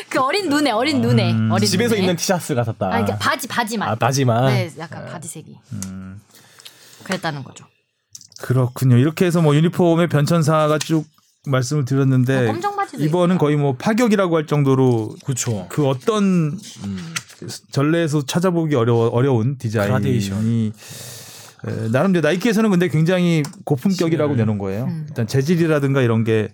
그 0.09 0.19
어린 0.21 0.49
눈에 0.49 0.71
어린 0.71 1.01
눈에 1.01 1.33
음. 1.33 1.51
어린 1.51 1.67
집에서 1.67 1.95
눈에. 1.95 2.01
입는 2.01 2.15
티셔츠 2.15 2.55
같았다. 2.55 2.85
아, 2.87 2.89
그러니까 2.89 3.17
바지 3.17 3.47
바지만. 3.47 3.89
아, 3.89 3.95
바지만. 3.95 4.47
네, 4.47 4.71
약간 4.79 5.05
바지색이. 5.05 5.57
음. 5.73 6.21
그랬다는 7.03 7.43
거죠. 7.43 7.65
그렇군요. 8.41 8.97
이렇게 8.97 9.25
해서 9.25 9.41
뭐 9.41 9.55
유니폼의 9.55 10.07
변천사가 10.09 10.77
쭉 10.79 11.05
말씀을 11.47 11.85
드렸는데 11.85 12.49
어, 12.49 12.53
바지도 12.87 13.03
이번은 13.03 13.35
있다. 13.35 13.39
거의 13.39 13.55
뭐 13.55 13.75
파격이라고 13.75 14.35
할 14.35 14.45
정도로 14.47 15.15
그렇죠. 15.25 15.67
그 15.69 15.87
어떤 15.87 16.57
전례에서 17.71 18.25
찾아보기 18.25 18.75
어려워 18.75 19.07
어려운 19.09 19.57
디자인이 19.57 19.89
그라데이션. 19.89 20.73
에, 21.67 21.91
나름 21.91 22.11
이제 22.11 22.21
나이키에서는 22.21 22.69
근데 22.69 22.87
굉장히 22.87 23.43
고품격이라고 23.65 24.33
실. 24.33 24.37
내놓은 24.37 24.57
거예요. 24.57 24.85
음. 24.85 25.05
일단 25.09 25.27
재질이라든가 25.27 26.01
이런 26.01 26.23
게 26.23 26.49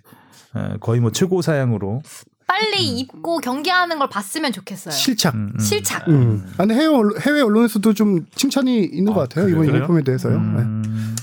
에, 0.56 0.76
거의 0.80 1.00
뭐 1.00 1.12
최고 1.12 1.42
사양으로 1.42 2.02
빨리 2.46 2.98
입고 2.98 3.38
경기하는 3.38 3.98
걸 3.98 4.08
봤으면 4.08 4.52
좋겠어요. 4.52 4.92
실착. 4.94 5.34
음, 5.34 5.52
음. 5.54 5.58
실착. 5.60 6.06
음. 6.08 6.46
아, 6.54 6.58
근데 6.58 6.74
해외, 6.74 6.86
언론- 6.86 7.20
해외 7.20 7.40
언론에서도 7.40 7.94
좀 7.94 8.26
칭찬이 8.34 8.84
있는 8.84 9.12
것 9.12 9.20
같아요. 9.20 9.48
이번 9.48 9.62
그래요? 9.66 9.76
유니폼에 9.78 10.02
대해서요. 10.04 10.38
네. 10.38 10.42
음. 10.62 11.16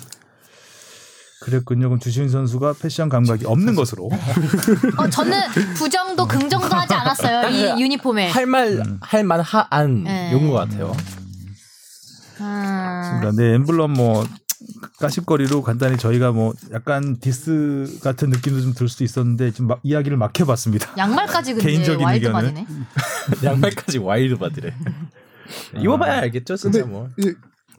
그랬군요. 1.41 1.87
그럼 1.89 1.99
주시은 1.99 2.29
선수가 2.29 2.75
패션 2.81 3.09
감각이 3.09 3.45
없는 3.45 3.73
것으로. 3.75 4.09
어, 4.97 5.09
저는 5.09 5.39
부정도 5.75 6.27
긍정도 6.27 6.67
하지 6.75 6.93
않았어요. 6.93 7.49
이 7.49 7.81
유니폼에. 7.81 8.29
할 8.29 8.45
말, 8.45 8.67
음. 8.73 8.97
할 9.01 9.23
만한 9.23 10.03
네. 10.03 10.31
요건 10.33 10.49
것 10.49 10.53
같아요. 10.55 10.95
음, 12.41 13.35
네, 13.37 13.53
엠블럼 13.55 13.93
뭐 13.93 14.25
까십거리로 14.99 15.61
간단히 15.61 15.97
저희가 15.97 16.31
뭐 16.31 16.53
약간 16.73 17.17
디스 17.19 17.99
같은 18.03 18.29
느낌도 18.29 18.61
좀 18.61 18.73
들수 18.73 19.03
있었는데 19.03 19.51
지금 19.51 19.67
막 19.67 19.79
이야기를 19.83 20.17
막 20.17 20.37
해봤습니다. 20.39 20.91
양말까지 20.97 21.53
근데 21.55 21.65
개인적인 21.71 22.05
와일드 22.05 22.25
의견을. 22.27 22.47
바디네. 22.53 22.67
양말까지 23.43 23.97
와일드 23.99 24.37
바디래. 24.37 24.73
입어봐야 25.77 26.19
알겠죠, 26.21 26.55
진짜 26.55 26.79
근데 26.83 26.91
뭐. 26.91 27.09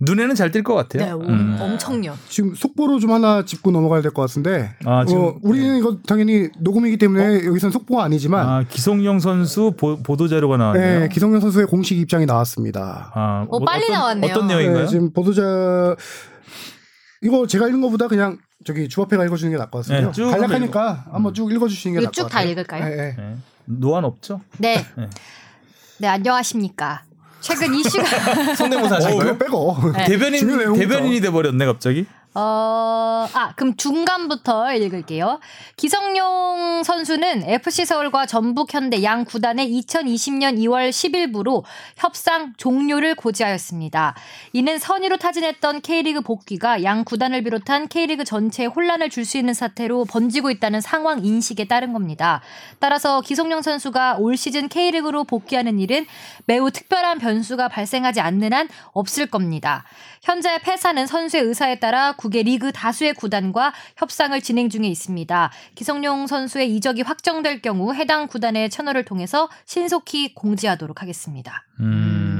눈에는 0.04 0.34
잘띌것 0.34 0.74
같아요. 0.74 1.04
네, 1.06 1.12
오, 1.12 1.20
음. 1.28 1.56
엄청요. 1.60 2.16
지금 2.28 2.56
속보로 2.56 2.98
좀 2.98 3.12
하나 3.12 3.44
짚고 3.44 3.70
넘어가야 3.70 4.02
될 4.02 4.10
것 4.10 4.22
같은데. 4.22 4.74
아, 4.84 5.04
지금- 5.06 5.22
어, 5.22 5.34
우리는 5.42 5.78
이거 5.78 5.98
당연히 6.08 6.48
녹음이기 6.58 6.96
때문에 6.96 7.44
여기선 7.46 7.70
속보가 7.70 8.02
아니지만 8.02 8.48
아, 8.48 8.64
기성용 8.68 9.20
선수 9.20 9.72
보, 9.76 10.02
도 10.16 10.26
자료가 10.26 10.56
나왔네요. 10.56 11.00
네, 11.00 11.08
기성용 11.08 11.40
선수의 11.40 11.66
공식 11.66 11.96
입장이 11.98 12.26
나왔습니다. 12.26 13.12
아, 13.14 13.46
어, 13.48 13.60
빨리 13.64 13.84
어떤, 13.84 13.92
나왔네요. 13.94 14.32
어떤 14.32 14.46
내용인가요? 14.48 14.82
네, 14.86 14.88
지금 14.88 15.12
보도자 15.12 15.94
이거 17.22 17.46
제가 17.46 17.66
읽는 17.66 17.80
것보다 17.80 18.08
그냥 18.08 18.38
저기 18.64 18.88
주합회가 18.88 19.24
읽어주는 19.24 19.50
게 19.50 19.56
나을 19.56 19.70
것 19.70 19.78
같습니다. 19.78 20.06
네, 20.08 20.12
쭉 20.12 20.30
간략하니까 20.30 21.06
한번 21.12 21.34
쭉 21.34 21.52
읽어주시는 21.52 21.94
게 21.94 22.02
이거 22.02 22.06
나을 22.06 22.12
것쭉다 22.12 22.28
같아요. 22.28 22.50
읽을까요? 22.50 22.84
네, 22.84 22.96
네. 22.96 23.14
네. 23.16 23.36
노안 23.64 24.04
없죠? 24.04 24.40
네. 24.58 24.84
네. 24.96 25.08
네, 25.98 26.08
안녕하십니까. 26.08 27.04
최근 27.40 27.74
이슈가 27.74 28.54
성대모사 28.54 28.96
어, 28.96 29.38
빼고. 29.38 29.76
네. 29.96 30.04
대변인. 30.06 30.46
대변인이 30.78 31.20
돼 31.20 31.30
버렸네 31.30 31.64
갑자기. 31.66 32.06
어, 32.34 33.26
아, 33.32 33.52
그럼 33.56 33.76
중간부터 33.76 34.74
읽을게요. 34.74 35.40
기성용 35.76 36.82
선수는 36.84 37.42
FC 37.48 37.84
서울과 37.84 38.26
전북 38.26 38.72
현대 38.72 39.02
양 39.02 39.24
구단의 39.24 39.68
2020년 39.80 40.58
2월 40.58 40.90
10일부로 40.90 41.62
협상 41.96 42.54
종료를 42.56 43.14
고지하였습니다. 43.16 44.14
이는 44.52 44.78
선의로 44.78 45.16
타진했던 45.16 45.80
K리그 45.82 46.20
복귀가 46.22 46.82
양 46.84 47.04
구단을 47.04 47.42
비롯한 47.42 47.88
K리그 47.88 48.24
전체에 48.24 48.66
혼란을 48.66 49.08
줄 49.10 49.22
수 49.22 49.38
있는 49.38 49.54
사태로 49.54 50.04
번지고 50.06 50.50
있다는 50.50 50.80
상황 50.80 51.24
인식에 51.24 51.66
따른 51.66 51.92
겁니다. 51.92 52.42
따라서 52.80 53.20
기성용 53.20 53.62
선수가 53.62 54.16
올 54.18 54.36
시즌 54.36 54.68
K리그로 54.68 55.24
복귀하는 55.24 55.78
일은 55.78 56.06
매우 56.46 56.72
특별한 56.72 57.20
변수가 57.20 57.68
발생하지 57.68 58.20
않는 58.20 58.52
한 58.52 58.68
없을 58.92 59.26
겁니다. 59.26 59.84
현재 60.22 60.58
패사는 60.58 61.06
선수의 61.06 61.44
의사에 61.44 61.78
따라 61.78 62.12
국외 62.22 62.44
리그 62.44 62.70
다수의 62.70 63.14
구단과 63.14 63.72
협상을 63.96 64.40
진행 64.42 64.68
중에 64.68 64.86
있습니다. 64.86 65.50
기성용 65.74 66.28
선수의 66.28 66.72
이적이 66.76 67.02
확정될 67.02 67.62
경우 67.62 67.92
해당 67.94 68.28
구단의 68.28 68.70
채널을 68.70 69.04
통해서 69.04 69.48
신속히 69.66 70.32
공지하도록 70.34 71.02
하겠습니다. 71.02 71.64
음. 71.80 72.31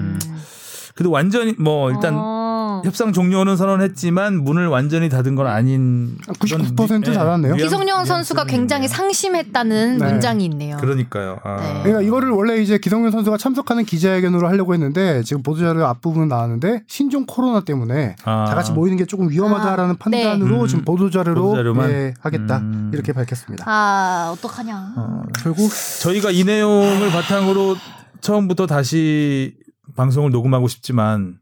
그래도 0.95 1.11
완전히 1.11 1.55
뭐 1.59 1.91
일단 1.91 2.15
어. 2.17 2.83
협상 2.85 3.13
종료는 3.13 3.57
선언했지만 3.57 4.43
문을 4.43 4.67
완전히 4.67 5.09
닫은 5.09 5.35
건 5.37 5.47
아닌 5.47 6.17
99% 6.27 6.77
그런 6.87 7.01
뉘- 7.03 7.13
닫았네요. 7.15 7.55
기성용 7.57 8.05
선수가 8.05 8.45
굉장히. 8.45 8.89
상심했다는 8.89 9.99
네. 9.99 10.05
문장이 10.13 10.45
있네요. 10.47 10.77
그러니까요. 10.79 11.39
아. 11.45 11.57
네. 11.61 11.81
그러니까 11.83 12.03
이거를 12.03 12.31
원래 12.31 12.57
이제 12.61 12.79
기성용 12.79 13.11
선수가 13.11 13.37
참석하는 13.37 13.85
기자회견으로 13.85 14.49
하려고 14.49 14.75
했는데 14.75 15.23
지금 15.23 15.43
보도자료 15.43 15.87
앞부분 15.87 16.29
나왔는데 16.29 16.83
신종 16.89 17.25
코로나 17.27 17.61
때문에 17.61 18.17
아. 18.25 18.47
다 18.49 18.55
같이 18.55 18.73
모이는 18.73 18.97
게 18.99 19.05
조금 19.07 19.31
위험하다라는 19.31 19.95
아, 19.95 19.97
판단으로 19.99 20.63
네. 20.63 20.69
지금 20.69 20.85
보도자료로 20.85 21.43
보도자료만? 21.43 21.91
예, 21.91 22.15
하겠다 22.21 22.59
음. 22.59 22.91
이렇게 22.93 23.13
밝혔습니다. 23.13 23.65
아, 23.69 24.31
어떡하냐. 24.37 24.93
어, 24.97 25.23
결국 25.43 25.71
저희가 26.01 26.31
이 26.31 26.45
내용을 26.45 27.11
바탕으로 27.11 27.77
처음부터 28.21 28.67
다시 28.67 29.55
방송을 29.97 30.31
녹음하고 30.31 30.69
싶지만 30.69 31.39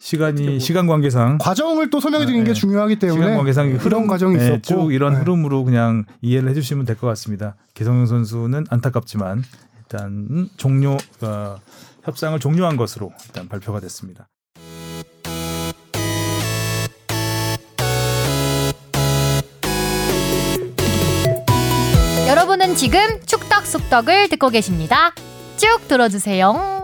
시간이 0.00 0.60
시간 0.60 0.86
관계상 0.86 1.38
과정을 1.38 1.90
또 1.90 1.98
설명해 2.00 2.24
드리는 2.26 2.44
네. 2.44 2.50
게 2.50 2.54
중요하기 2.54 2.98
때문에 3.00 3.20
시간 3.20 3.36
관계상 3.36 3.78
그런 3.78 4.06
과정이 4.06 4.36
네, 4.36 4.44
있었고 4.44 4.60
쭉 4.62 4.92
이런 4.94 5.14
네. 5.14 5.18
흐름으로 5.20 5.64
그냥 5.64 6.04
이해를 6.22 6.48
해주시면 6.50 6.84
될 6.84 6.96
것 6.96 7.06
같습니다. 7.08 7.56
기성용 7.74 8.06
선수는 8.06 8.66
안타깝지만 8.70 9.42
일단 9.80 10.48
종료 10.56 10.96
어, 11.22 11.56
협상을 12.04 12.38
종료한 12.38 12.76
것으로 12.76 13.10
일단 13.26 13.48
발표가 13.48 13.80
됐습니다. 13.80 14.28
여러분은 22.28 22.74
지금 22.76 23.00
축덕 23.24 23.66
속덕을 23.66 24.28
듣고 24.28 24.50
계십니다. 24.50 25.12
쭉 25.56 25.88
들어주세요. 25.88 26.77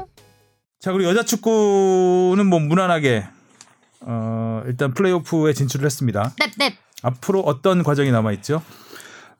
자 0.85 0.93
그리고 0.93 1.09
여자 1.09 1.23
축구는 1.23 2.45
뭐 2.45 2.61
무난하게 2.61 3.25
어, 4.03 4.63
일단 4.67 4.93
플레이오프에 4.93 5.55
진출을 5.55 5.87
했습니다. 5.87 6.35
넵 6.39 6.51
넵. 6.59 6.75
앞으로 7.03 7.41
어떤 7.41 7.83
과정이 7.83 8.11
남아 8.11 8.33
있죠? 8.33 8.61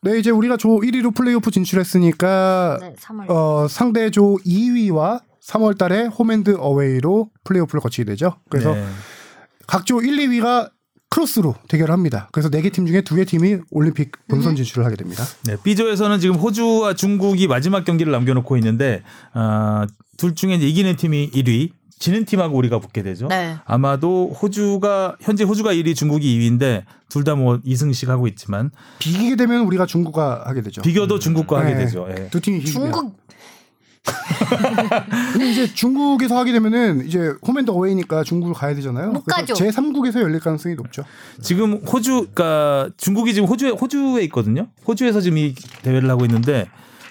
네 0.01 0.19
이제 0.19 0.31
우리가 0.31 0.57
조 0.57 0.71
1위로 0.71 1.15
플레이오프 1.15 1.51
진출했으니까 1.51 2.79
네, 2.81 2.95
3월. 2.99 3.29
어, 3.29 3.69
상대 3.69 4.11
조 4.11 4.39
2위와 4.47 5.21
3월 5.47 5.77
달에 5.77 6.07
홈앤드 6.07 6.57
어웨이로 6.59 7.29
플레이오프를 7.45 7.83
거치게 7.83 8.05
되죠. 8.05 8.37
그래서 8.49 8.75
네. 8.75 8.83
각조 9.67 10.01
1, 10.01 10.17
2위가 10.17 10.71
크로스로 11.11 11.57
대결합니다. 11.69 12.31
그래서 12.33 12.49
4개 12.49 12.73
팀 12.73 12.87
중에 12.87 13.03
2개 13.03 13.27
팀이 13.27 13.59
올림픽 13.71 14.13
본선 14.29 14.57
진출을 14.57 14.87
하게 14.87 14.97
됩니다. 14.97 15.23
네, 15.45 15.57
B조에서는 15.63 16.21
지금 16.21 16.37
호주와 16.37 16.95
중국이 16.95 17.49
마지막 17.49 17.85
경기를 17.85 18.13
남겨놓고 18.13 18.57
있는데 18.57 19.03
어, 19.35 19.85
둘 20.17 20.35
중에 20.35 20.55
이기는 20.55 20.97
팀이 20.97 21.31
1위, 21.31 21.71
지는 21.99 22.25
팀하고 22.25 22.57
우리가 22.59 22.81
붙게 22.81 23.03
되죠. 23.03 23.29
네. 23.29 23.57
아마도 23.65 24.31
호주가 24.41 25.17
현재 25.21 25.45
호주가 25.45 25.73
1위, 25.73 25.95
중국이 25.97 26.39
2위인데 26.39 26.83
둘 27.09 27.23
다 27.25 27.35
뭐 27.37 27.59
2승씩 27.61 28.09
하고 28.09 28.27
있지만 28.27 28.71
비기게 28.99 29.37
되면 29.37 29.61
우리가 29.67 29.87
중국과 29.87 30.43
하게 30.47 30.61
되죠. 30.63 30.83
비교도 30.83 31.19
중국과 31.21 31.61
하게 31.61 31.75
네. 31.75 31.85
되죠. 31.85 32.07
예. 32.11 32.29
두 32.31 32.41
팀이. 32.41 32.65
중국 32.65 33.17
근데 35.33 35.51
이제 35.51 35.67
중국에서 35.73 36.37
하게 36.37 36.53
되면은 36.53 37.07
이제 37.07 37.33
홈앤더 37.47 37.73
어웨이니까 37.73 38.23
중국을 38.23 38.55
가야 38.55 38.75
되잖아요. 38.75 39.13
못 39.13 39.25
가죠. 39.25 39.55
제 39.55 39.69
3국에서 39.71 40.21
열릴 40.21 40.41
가능성이 40.41 40.75
높죠. 40.75 41.05
지금 41.41 41.75
호주, 41.87 42.29
그러니까 42.35 42.91
중국이 42.99 43.33
지금 43.33 43.49
호주에 43.49 43.71
호주에 43.71 44.23
있거든요. 44.25 44.69
호주에서 44.87 45.23
지금 45.23 45.39
이 45.39 45.55
대회를 45.83 46.11
하고 46.11 46.27
있는데 46.27 46.67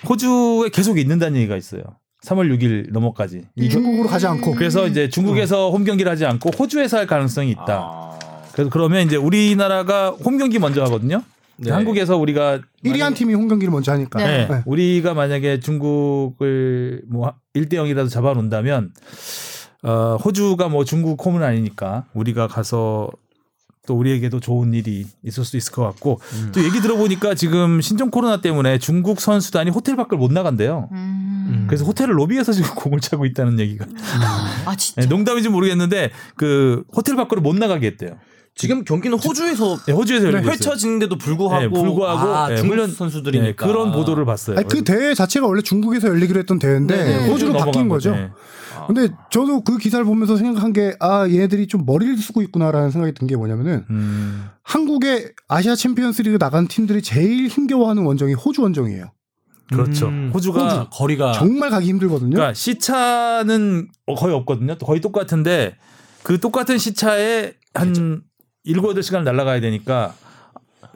호주에 0.07 0.69
계속 0.69 0.99
있는다는 0.99 1.37
얘기가 1.37 1.57
있어요. 1.57 1.81
3월 2.25 2.55
6일 2.57 2.91
넘어까지. 2.91 3.43
이 3.55 3.69
중국으로 3.69 4.07
가지 4.07 4.25
않고 4.27 4.53
그래서 4.53 4.87
이제 4.87 5.09
중국에서 5.09 5.71
홈 5.71 5.83
경기를 5.83 6.11
하지 6.11 6.25
않고 6.25 6.51
호주에서 6.57 6.97
할 6.97 7.07
가능성이 7.07 7.51
있다. 7.51 8.17
그래서 8.53 8.69
그러면 8.69 9.05
이제 9.05 9.15
우리나라가 9.15 10.11
홈 10.11 10.37
경기 10.37 10.59
먼저 10.59 10.83
하거든요. 10.83 11.21
네. 11.57 11.71
한국에서 11.71 12.17
우리가 12.17 12.59
1위 12.83 12.99
한 12.99 13.13
팀이 13.13 13.33
홈 13.33 13.47
경기를 13.47 13.71
먼저 13.71 13.91
하니까. 13.91 14.19
네. 14.19 14.47
네. 14.47 14.61
우리가 14.65 15.13
만약에 15.13 15.59
중국을 15.59 17.03
뭐 17.07 17.33
1대 17.55 17.73
0이라도 17.73 18.09
잡아 18.09 18.33
놓는다면 18.33 18.91
어, 19.83 20.17
호주가 20.23 20.69
뭐 20.69 20.85
중국 20.85 21.23
홈은 21.25 21.43
아니니까 21.43 22.05
우리가 22.13 22.47
가서 22.47 23.09
또 23.85 23.97
우리에게도 23.97 24.39
좋은 24.39 24.73
일이 24.73 25.05
있을 25.23 25.43
수도 25.43 25.57
있을 25.57 25.73
것 25.73 25.83
같고 25.83 26.21
또 26.53 26.63
얘기 26.63 26.79
들어보니까 26.79 27.35
지금 27.35 27.81
신종 27.81 28.11
코로나 28.11 28.39
때문에 28.39 28.79
중국 28.79 29.19
선수단이 29.19 29.71
호텔 29.71 29.97
밖을 29.97 30.17
못 30.17 30.31
나간대요. 30.31 30.87
음. 30.93 31.65
그래서 31.67 31.83
호텔을 31.83 32.17
로비에서 32.17 32.53
지금 32.53 32.69
공을 32.75 33.01
차고 33.01 33.25
있다는 33.25 33.59
얘기가 33.59 33.85
아 34.65 34.75
진짜. 34.77 35.01
네, 35.01 35.07
농담인지 35.07 35.49
모르겠는데 35.49 36.11
그 36.35 36.85
호텔 36.95 37.17
밖으로 37.17 37.41
못 37.41 37.55
나가게 37.57 37.87
했대요. 37.87 38.17
지금 38.55 38.83
경기는 38.83 39.17
호주에서 39.17 39.77
네, 39.87 39.93
호주에서. 39.93 40.29
펼쳐지는데도 40.41 41.17
불구하고 41.17 41.59
네, 41.61 41.69
불구하고 41.69 42.33
아, 42.35 42.49
네, 42.49 42.55
중국 42.57 42.73
훈련- 42.73 42.91
선수들이니까 42.91 43.47
네, 43.47 43.53
그런 43.55 43.91
보도를 43.91 44.25
봤어요. 44.25 44.57
아니, 44.57 44.67
그 44.67 44.83
대회 44.83 45.13
자체가 45.15 45.47
원래 45.47 45.61
중국에서 45.61 46.07
열리기로 46.09 46.39
했던 46.39 46.59
대회인데 46.59 46.95
네, 46.95 47.17
네. 47.17 47.29
호주로 47.29 47.53
바뀐 47.53 47.89
거죠. 47.89 48.11
네. 48.11 48.29
근데 48.85 49.07
저도 49.31 49.61
그 49.63 49.77
기사를 49.77 50.03
보면서 50.05 50.35
생각한 50.35 50.73
게 50.73 50.93
아 50.99 51.25
얘네들이 51.27 51.67
좀 51.67 51.83
머리를 51.85 52.17
쓰고 52.17 52.41
있구나라는 52.43 52.91
생각이 52.91 53.13
든 53.13 53.27
게 53.27 53.35
뭐냐면은 53.37 53.85
음, 53.89 54.49
한국의 54.63 55.31
아시아 55.47 55.75
챔피언스리그 55.75 56.37
나간 56.37 56.67
팀들이 56.67 57.01
제일 57.01 57.47
힘겨워하는 57.47 58.03
원정이 58.03 58.33
호주 58.33 58.61
원정이에요. 58.61 59.11
그렇죠. 59.69 60.07
음, 60.09 60.31
호주가 60.33 60.67
호주 60.67 60.89
거리가 60.91 61.31
정말 61.31 61.69
가기 61.69 61.87
힘들거든요. 61.87 62.31
그러니까 62.31 62.53
시차는 62.53 63.87
거의 64.17 64.35
없거든요. 64.35 64.77
거의 64.77 64.99
똑같은데 65.01 65.75
그 66.23 66.39
똑같은 66.39 66.77
시차에 66.77 67.53
한 67.73 68.21
일곱 68.63 68.89
여덟 68.91 69.03
시간 69.03 69.23
날아가야 69.23 69.59
되니까 69.61 70.13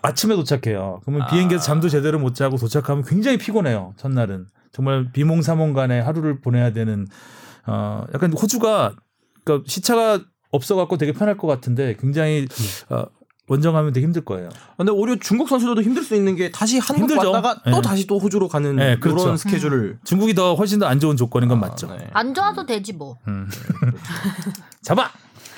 아침에 0.02 0.36
도착해요. 0.36 1.02
그러면 1.04 1.24
아. 1.24 1.28
비행기에서 1.28 1.64
잠도 1.64 1.90
제대로 1.90 2.20
못 2.20 2.36
자고 2.36 2.58
도착하면 2.58 3.04
굉장히 3.04 3.38
피곤해요. 3.38 3.94
첫날은 3.98 4.48
정말 4.72 5.12
비몽사몽간에 5.12 6.00
하루를 6.00 6.40
보내야 6.42 6.72
되는 6.72 7.08
어 7.66 8.06
약간 8.14 8.32
호주가 8.34 8.96
그러니까 9.44 9.66
시차가 9.68 10.20
없어갖고 10.52 10.98
되게 10.98 11.12
편할 11.14 11.38
것 11.38 11.48
같은데 11.48 11.96
굉장히 12.00 12.48
어, 12.90 13.06
원정하면 13.50 13.92
되게 13.94 14.06
힘들 14.06 14.24
거예요. 14.24 14.50
근데 14.78 14.92
오히려 14.92 15.18
중국 15.20 15.50
선수들도 15.50 15.82
힘들 15.82 16.04
수 16.04 16.16
있는 16.16 16.36
게 16.36 16.52
다시 16.52 16.80
한국 16.80 17.10
힘들죠. 17.10 17.32
왔다가 17.32 17.62
네. 17.66 17.72
또 17.72 17.82
다시 17.82 18.06
또 18.08 18.18
호주로 18.20 18.48
가는 18.48 18.76
네, 18.76 18.98
그렇죠. 19.00 19.24
그런 19.24 19.38
스케줄을 19.38 20.00
중국이 20.04 20.34
더 20.36 20.56
훨씬 20.56 20.80
더 20.80 20.86
안 20.88 21.00
좋은 21.00 21.18
조건인 21.18 21.50
건 21.50 21.60
맞죠. 21.60 21.90
아, 21.92 21.98
네. 21.98 22.08
안 22.14 22.34
좋아도 22.34 22.66
되지 22.66 22.94
뭐. 22.94 23.18
음. 23.28 23.50
잡아. 24.82 25.10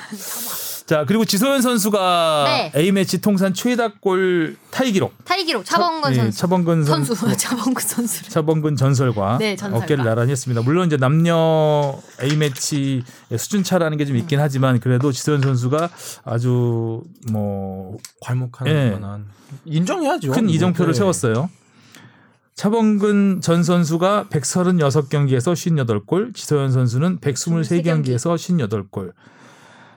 자 0.89 1.05
그리고 1.07 1.23
지소연 1.23 1.61
선수가 1.61 2.45
네. 2.73 2.81
A 2.81 2.91
매치 2.91 3.21
통산 3.21 3.53
최다골 3.53 4.57
타이 4.71 4.91
기록. 4.91 5.13
타이 5.23 5.45
기록 5.45 5.63
차범근 5.63 6.11
예, 6.13 6.15
선수. 6.15 6.37
차범근 6.39 6.83
선수. 6.83 7.13
선수 7.13 7.37
차범근 7.37 7.83
선수. 7.83 8.27
차범근 8.27 8.75
전설과 8.75 9.37
네, 9.37 9.55
전설과. 9.55 9.85
어깨를 9.85 10.03
나란히 10.03 10.31
했습니다. 10.31 10.63
물론 10.63 10.87
이제 10.87 10.97
남녀 10.97 11.95
A 12.23 12.35
매치 12.37 13.03
수준 13.37 13.61
차라는 13.63 13.99
게 13.99 14.05
좀 14.05 14.15
있긴 14.15 14.39
하지만 14.39 14.79
그래도 14.79 15.11
지소연 15.11 15.41
선수가 15.43 15.89
아주 16.25 17.03
뭐 17.31 17.97
괄목하는 18.21 18.71
예. 18.73 18.89
만한 18.89 19.27
인정해야죠. 19.65 20.31
큰 20.31 20.49
이정표를 20.49 20.93
네. 20.93 20.97
세웠어요. 20.97 21.51
차범근 22.55 23.41
전 23.41 23.61
선수가 23.63 24.25
136경기에서 24.31 25.53
58골, 25.53 26.33
지소연 26.33 26.71
선수는 26.71 27.19
123경기에서 27.19 28.33
58골 28.89 29.11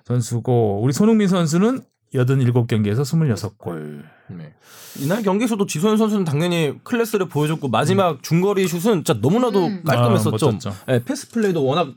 선수고 0.05 0.81
우리 0.83 0.93
손흥민 0.93 1.29
선수는 1.29 1.81
87경기에서 2.15 3.03
26골. 3.03 4.05
네. 4.39 4.53
이날 4.99 5.23
경기에서도 5.23 5.65
지소연 5.67 5.97
선수는 5.97 6.25
당연히 6.25 6.75
클래스를 6.85 7.29
보여줬고 7.29 7.69
마지막 7.69 8.23
중거리 8.23 8.69
슛은 8.69 9.05
진짜 9.05 9.15
너무나도 9.21 9.67
음. 9.67 9.83
깔끔했었죠. 9.85 10.59
아. 10.67 10.73
네, 10.87 11.03
패스 11.05 11.31
플레이도 11.31 11.65
워낙 11.65 11.89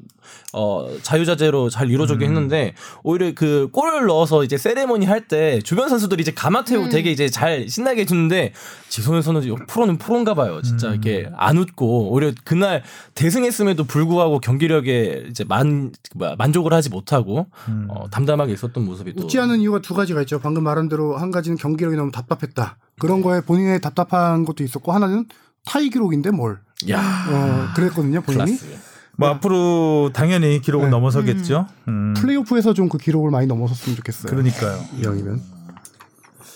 어, 0.54 0.88
자유자재로 1.02 1.70
잘 1.70 1.92
이루어지긴 1.92 2.22
음. 2.22 2.28
했는데 2.28 2.74
오히려 3.04 3.34
그 3.36 3.68
골을 3.72 4.06
넣어서 4.06 4.44
이제 4.44 4.58
세레머니 4.58 5.06
할 5.06 5.26
때 5.28 5.60
주변 5.64 5.90
선수들이 5.90 6.22
이제 6.22 6.32
가마 6.32 6.52
태우고 6.52 6.84
음. 6.84 6.90
되게 6.90 7.10
이제 7.12 7.28
잘 7.30 7.68
신나게 7.68 8.02
해주는데 8.02 8.54
지소연 8.90 9.24
선수 9.24 9.56
프로는 9.68 9.98
프로인가 9.98 10.36
봐요. 10.36 10.62
진짜 10.62 10.90
음. 10.90 10.94
이렇게 10.94 11.30
안 11.36 11.58
웃고 11.58 12.12
오히려 12.12 12.32
그날 12.44 12.84
대승했음에도 13.16 13.86
불구하고 13.86 14.40
경기력에 14.40 15.26
이제 15.30 15.44
만 15.44 15.92
뭐야, 16.14 16.36
만족을 16.38 16.74
하지 16.74 16.90
못하고 16.90 17.48
음. 17.68 17.88
어, 17.90 18.08
담담하게 18.10 18.54
있었던 18.54 18.86
모습이 18.86 19.14
또 19.14 19.24
웃지 19.24 19.40
않은 19.40 19.60
이유가 19.62 19.80
두 19.82 19.96
가지가 19.96 20.22
있죠. 20.22 20.40
방금 20.40 20.64
말한 20.64 20.90
대로 20.90 21.18
한 21.18 21.32
가지는 21.32 21.58
경기력이 21.58 21.98
너무 21.98 22.12
답 22.12 22.25
답했다. 22.28 22.78
그런 23.00 23.22
거에 23.22 23.42
본인의 23.42 23.82
답답한 23.82 24.46
것도 24.46 24.64
있었고 24.64 24.92
하나는 24.94 25.26
타이 25.66 25.90
기록인데 25.90 26.32
뭘. 26.32 26.60
야 26.90 27.00
어, 27.30 27.74
그랬거든요, 27.76 28.22
본인이. 28.22 28.58
클라스. 28.58 28.78
뭐 29.18 29.30
앞으로 29.30 30.12
당연히 30.14 30.60
기록은 30.62 30.88
네. 30.88 30.92
넘어서겠죠. 30.92 31.68
음. 31.88 32.14
플레이오프에서 32.18 32.74
좀 32.74 32.90
그 32.90 32.98
기록을 32.98 33.32
많이 33.32 33.48
넘어섰으면 33.48 33.96
좋겠어요. 33.98 34.30
그러니까요. 34.30 34.84
이왕이면. 35.00 35.42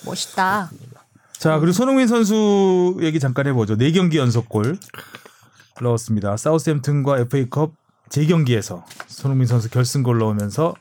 멋있다. 0.06 0.70
자, 1.38 1.60
그리고 1.60 1.72
손흥민 1.74 2.08
선수 2.08 2.98
얘기 3.02 3.20
잠깐 3.20 3.48
해보죠. 3.48 3.76
4경기 3.78 4.16
연속골 4.16 4.78
넣었습니다. 5.82 6.36
사우스햄튼과 6.38 7.20
FA컵 7.20 7.74
재경기에서 8.10 8.84
손흥민 9.08 9.48
선수 9.48 9.70
결승골 9.70 10.18
넣으면서 10.18 10.74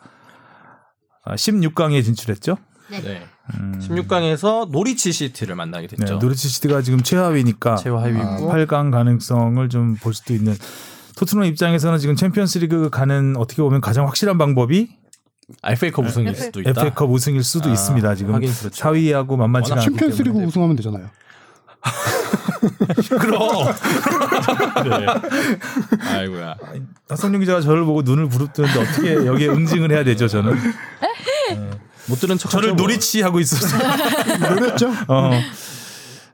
16강에 1.27 2.03
진출했죠. 2.05 2.57
네. 2.91 3.01
네. 3.03 3.27
음. 3.55 3.79
16강에서 3.81 4.71
노리치 4.71 5.13
시티를 5.13 5.55
만나게 5.57 5.87
네, 5.89 5.97
됐죠. 5.97 6.17
노리치 6.17 6.49
시티가 6.49 6.83
지금 6.83 7.03
최하위니까 7.03 7.77
최하위고. 7.77 8.21
아, 8.21 8.37
8강 8.55 8.91
가능성을 8.93 9.69
좀 9.69 9.97
볼 10.01 10.15
수도 10.15 10.33
있는 10.35 10.57
토트넘 11.17 11.45
입장에서는 11.47 11.99
지금 11.99 12.15
챔피언스리그 12.17 12.91
가는 12.91 13.35
어떻게 13.37 13.61
보면 13.63 13.81
가장 13.81 14.07
확실한 14.07 14.39
방법이 14.39 14.91
FA컵 15.65 16.05
우승일 16.07 16.29
FA 16.29 16.43
수도 16.45 16.61
있다. 16.61 16.71
FA컵 16.71 17.11
우승일 17.11 17.43
수도 17.43 17.71
아, 17.71 17.73
있습니다. 17.73 18.15
지금 18.15 18.35
하긴 18.35 18.53
그렇죠. 18.53 18.85
4위하고 18.85 19.37
만만치가 19.37 19.77
워낙 19.77 19.83
않기 19.87 19.91
챔피언스리그 19.99 20.31
때문에. 20.33 20.47
우승하면 20.47 20.77
되잖아요. 20.77 21.11
그럼 23.21 23.41
네. 24.85 25.07
아이고야. 26.13 26.57
박성룡 27.09 27.41
기자가 27.41 27.61
저를 27.61 27.85
보고 27.85 28.03
눈을 28.03 28.29
부릅뜨는데 28.29 28.81
어떻게 28.81 29.15
여기에 29.27 29.49
응징을 29.49 29.91
해야 29.93 30.05
되죠? 30.05 30.29
저는 30.29 30.55
못 32.09 32.17
들은 32.21 32.39
척. 32.39 32.51
저를 32.51 32.71
하죠, 32.71 32.75
뭐. 32.77 32.83
노리치 32.87 33.23
하고 33.23 33.41
있었어요. 33.41 33.81
노렸죠? 34.55 34.93
어. 35.09 35.31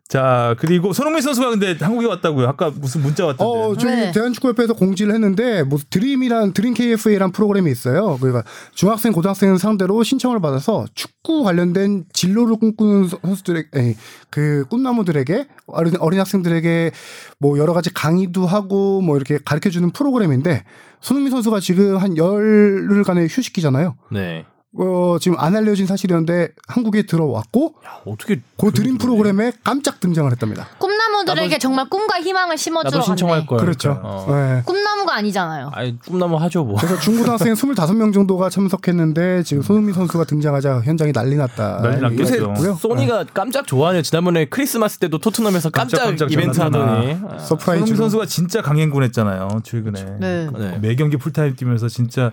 자 0.07 0.55
그리고 0.61 0.93
손흥민 0.93 1.23
선수가 1.23 1.51
근데 1.51 1.77
한국에 1.81 2.07
왔다고요. 2.07 2.47
아까 2.47 2.71
무슨 2.73 3.01
문자 3.03 3.25
왔던데. 3.25 3.45
어, 3.45 3.75
저희 3.77 3.97
네. 3.97 4.13
대한축구협회에서 4.13 4.75
공지를 4.75 5.15
했는데 5.15 5.63
뭐 5.63 5.79
드림이란 5.91 6.53
드림 6.53 6.75
KFA라는 6.75 7.33
프로그램이 7.33 7.71
있어요. 7.73 8.17
그러니까 8.21 8.45
중학생, 8.75 9.13
고등학생 9.13 9.57
상대로 9.57 10.03
신청을 10.05 10.41
받아서 10.41 10.85
축구 10.95 11.43
관련된 11.43 12.05
진로를 12.13 12.57
꿈꾸는 12.57 13.09
선수들에게 13.09 13.69
에이, 13.75 13.97
그 14.31 14.67
꿈나무들에게 14.69 15.49
어린, 15.67 15.95
어린 15.99 16.21
학생들에게 16.21 16.93
뭐 17.39 17.59
여러 17.59 17.73
가지 17.73 17.93
강의도 17.93 18.47
하고 18.47 19.01
뭐 19.01 19.17
이렇게 19.17 19.39
가르쳐 19.43 19.71
주는 19.71 19.91
프로그램인데 19.91 20.65
손흥민 21.01 21.31
선수가 21.33 21.61
지금 21.61 21.97
한 21.97 22.17
열흘간의 22.17 23.29
휴식기잖아요. 23.29 23.97
네. 24.13 24.45
어, 24.77 25.19
지금 25.21 25.39
안 25.39 25.55
알려진 25.55 25.87
사실이었는데 25.87 26.49
한국에 26.67 27.03
들어왔고 27.07 27.75
야, 27.87 28.01
어떻게 28.07 28.41
그 28.59 28.73
드림 28.73 28.99
프로그램에 28.99 29.53
깜짝 29.63 30.01
등장을 30.01 30.31
했답니다. 30.33 30.67
꿈나무들에게 30.79 31.57
나도- 31.57 31.61
정말 31.61 31.89
꿈과 31.89 32.21
희망을 32.21 32.59
심어주러 32.59 32.91
나도 32.99 33.03
신청할 33.07 33.37
갔네. 33.41 33.47
걸. 33.47 33.59
그렇죠. 33.61 34.01
어. 34.03 34.27
네. 34.29 34.63
꿈나무가 34.65 35.15
아니잖아요. 35.17 35.71
아이 35.73 35.97
꿈나무 35.99 36.37
하죠 36.39 36.65
뭐. 36.65 36.77
그래서 36.77 36.99
중고등학생 36.99 37.55
25명 37.55 38.13
정도가 38.13 38.51
참석했는데 38.51 39.45
지금 39.45 39.63
손흥민 39.63 39.95
선수가 39.95 40.25
등장하자 40.25 40.81
현장이 40.81 41.13
난리 41.13 41.37
났다. 41.37 41.81
난리 41.81 42.01
났겠죠. 42.01 42.55
요새. 42.59 42.75
소니가 42.81 43.27
깜짝 43.33 43.69
좋아하네요. 43.69 44.03
지난번에 44.03 44.47
크리스마스 44.47 44.99
때도 44.99 45.19
토트넘에서 45.19 45.71
깜짝, 45.71 45.99
깜짝 45.99 46.27
깜짝 46.27 46.33
이벤트. 46.33 46.61
하더니. 46.61 46.85
아, 46.85 46.89
손흥민 47.07 47.39
surprise로 47.39 47.97
선수가 47.97 48.27
진짜 48.27 48.61
강행군했잖아요. 48.61 49.49
최근에 49.63 50.05
네. 50.19 50.49
네. 50.59 50.79
매 50.81 50.97
경기 50.97 51.17
풀타임 51.17 51.55
뛰면서 51.55 51.89
진짜 51.89 52.33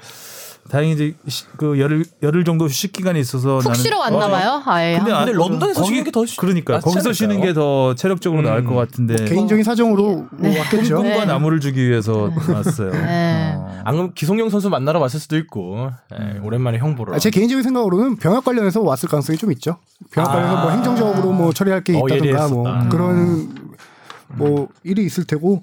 다행히 0.69 0.93
이제 0.93 1.15
시- 1.27 1.45
그 1.57 1.79
열흘 1.79 2.05
열흘 2.23 2.45
정도 2.45 2.65
휴식 2.65 2.93
기간이 2.93 3.19
있어서 3.19 3.57
푹 3.57 3.63
나는 3.69 3.75
쉬러 3.81 3.99
왔나 3.99 4.25
어, 4.25 4.29
봐요. 4.29 4.61
아예. 4.65 4.97
근데, 4.97 5.11
아, 5.11 5.25
근데 5.25 5.33
런던에서 5.37 5.81
거기- 5.81 5.89
쉬는 5.93 6.03
게 6.05 6.13
더 6.13 6.25
쉬- 6.25 6.37
그러니까 6.37 6.73
낫지 6.75 6.85
거기서? 6.85 7.11
쉬는 7.13 7.41
게 7.41 7.53
더 7.53 7.93
체력적으로 7.95 8.41
나을 8.41 8.63
것 8.63 8.75
같은데 8.75 9.15
개인적인 9.25 9.63
사정으로 9.65 10.27
왔겠죠. 10.41 10.95
꿈과 10.97 11.19
네. 11.19 11.25
나무를 11.25 11.59
주기 11.59 11.85
위해서 11.89 12.31
왔어요. 12.53 12.91
네. 12.91 13.53
어. 13.57 13.81
안 13.83 13.93
그러면 13.95 14.13
기성용 14.13 14.49
선수 14.49 14.69
만나러 14.69 14.99
왔을 14.99 15.19
수도 15.19 15.35
있고 15.37 15.89
예, 16.17 16.39
오랜만에 16.39 16.77
형 16.77 16.95
보러. 16.95 17.13
아, 17.15 17.19
제 17.19 17.29
개인적인 17.29 17.63
생각으로는 17.63 18.15
병역 18.17 18.45
관련해서 18.45 18.81
왔을 18.81 19.09
가능성이 19.09 19.37
좀 19.37 19.51
있죠. 19.51 19.77
병역 20.11 20.29
아. 20.29 20.33
관련해서 20.33 20.61
뭐 20.61 20.71
행정적으로 20.71 21.31
뭐 21.33 21.51
처리할 21.51 21.83
게 21.83 21.93
어, 21.97 22.05
있다든가 22.07 22.47
뭐 22.47 22.63
예리했었다. 22.69 22.89
그런 22.89 23.55
뭐 24.35 24.69
일이 24.83 25.03
있을 25.05 25.25
테고 25.25 25.61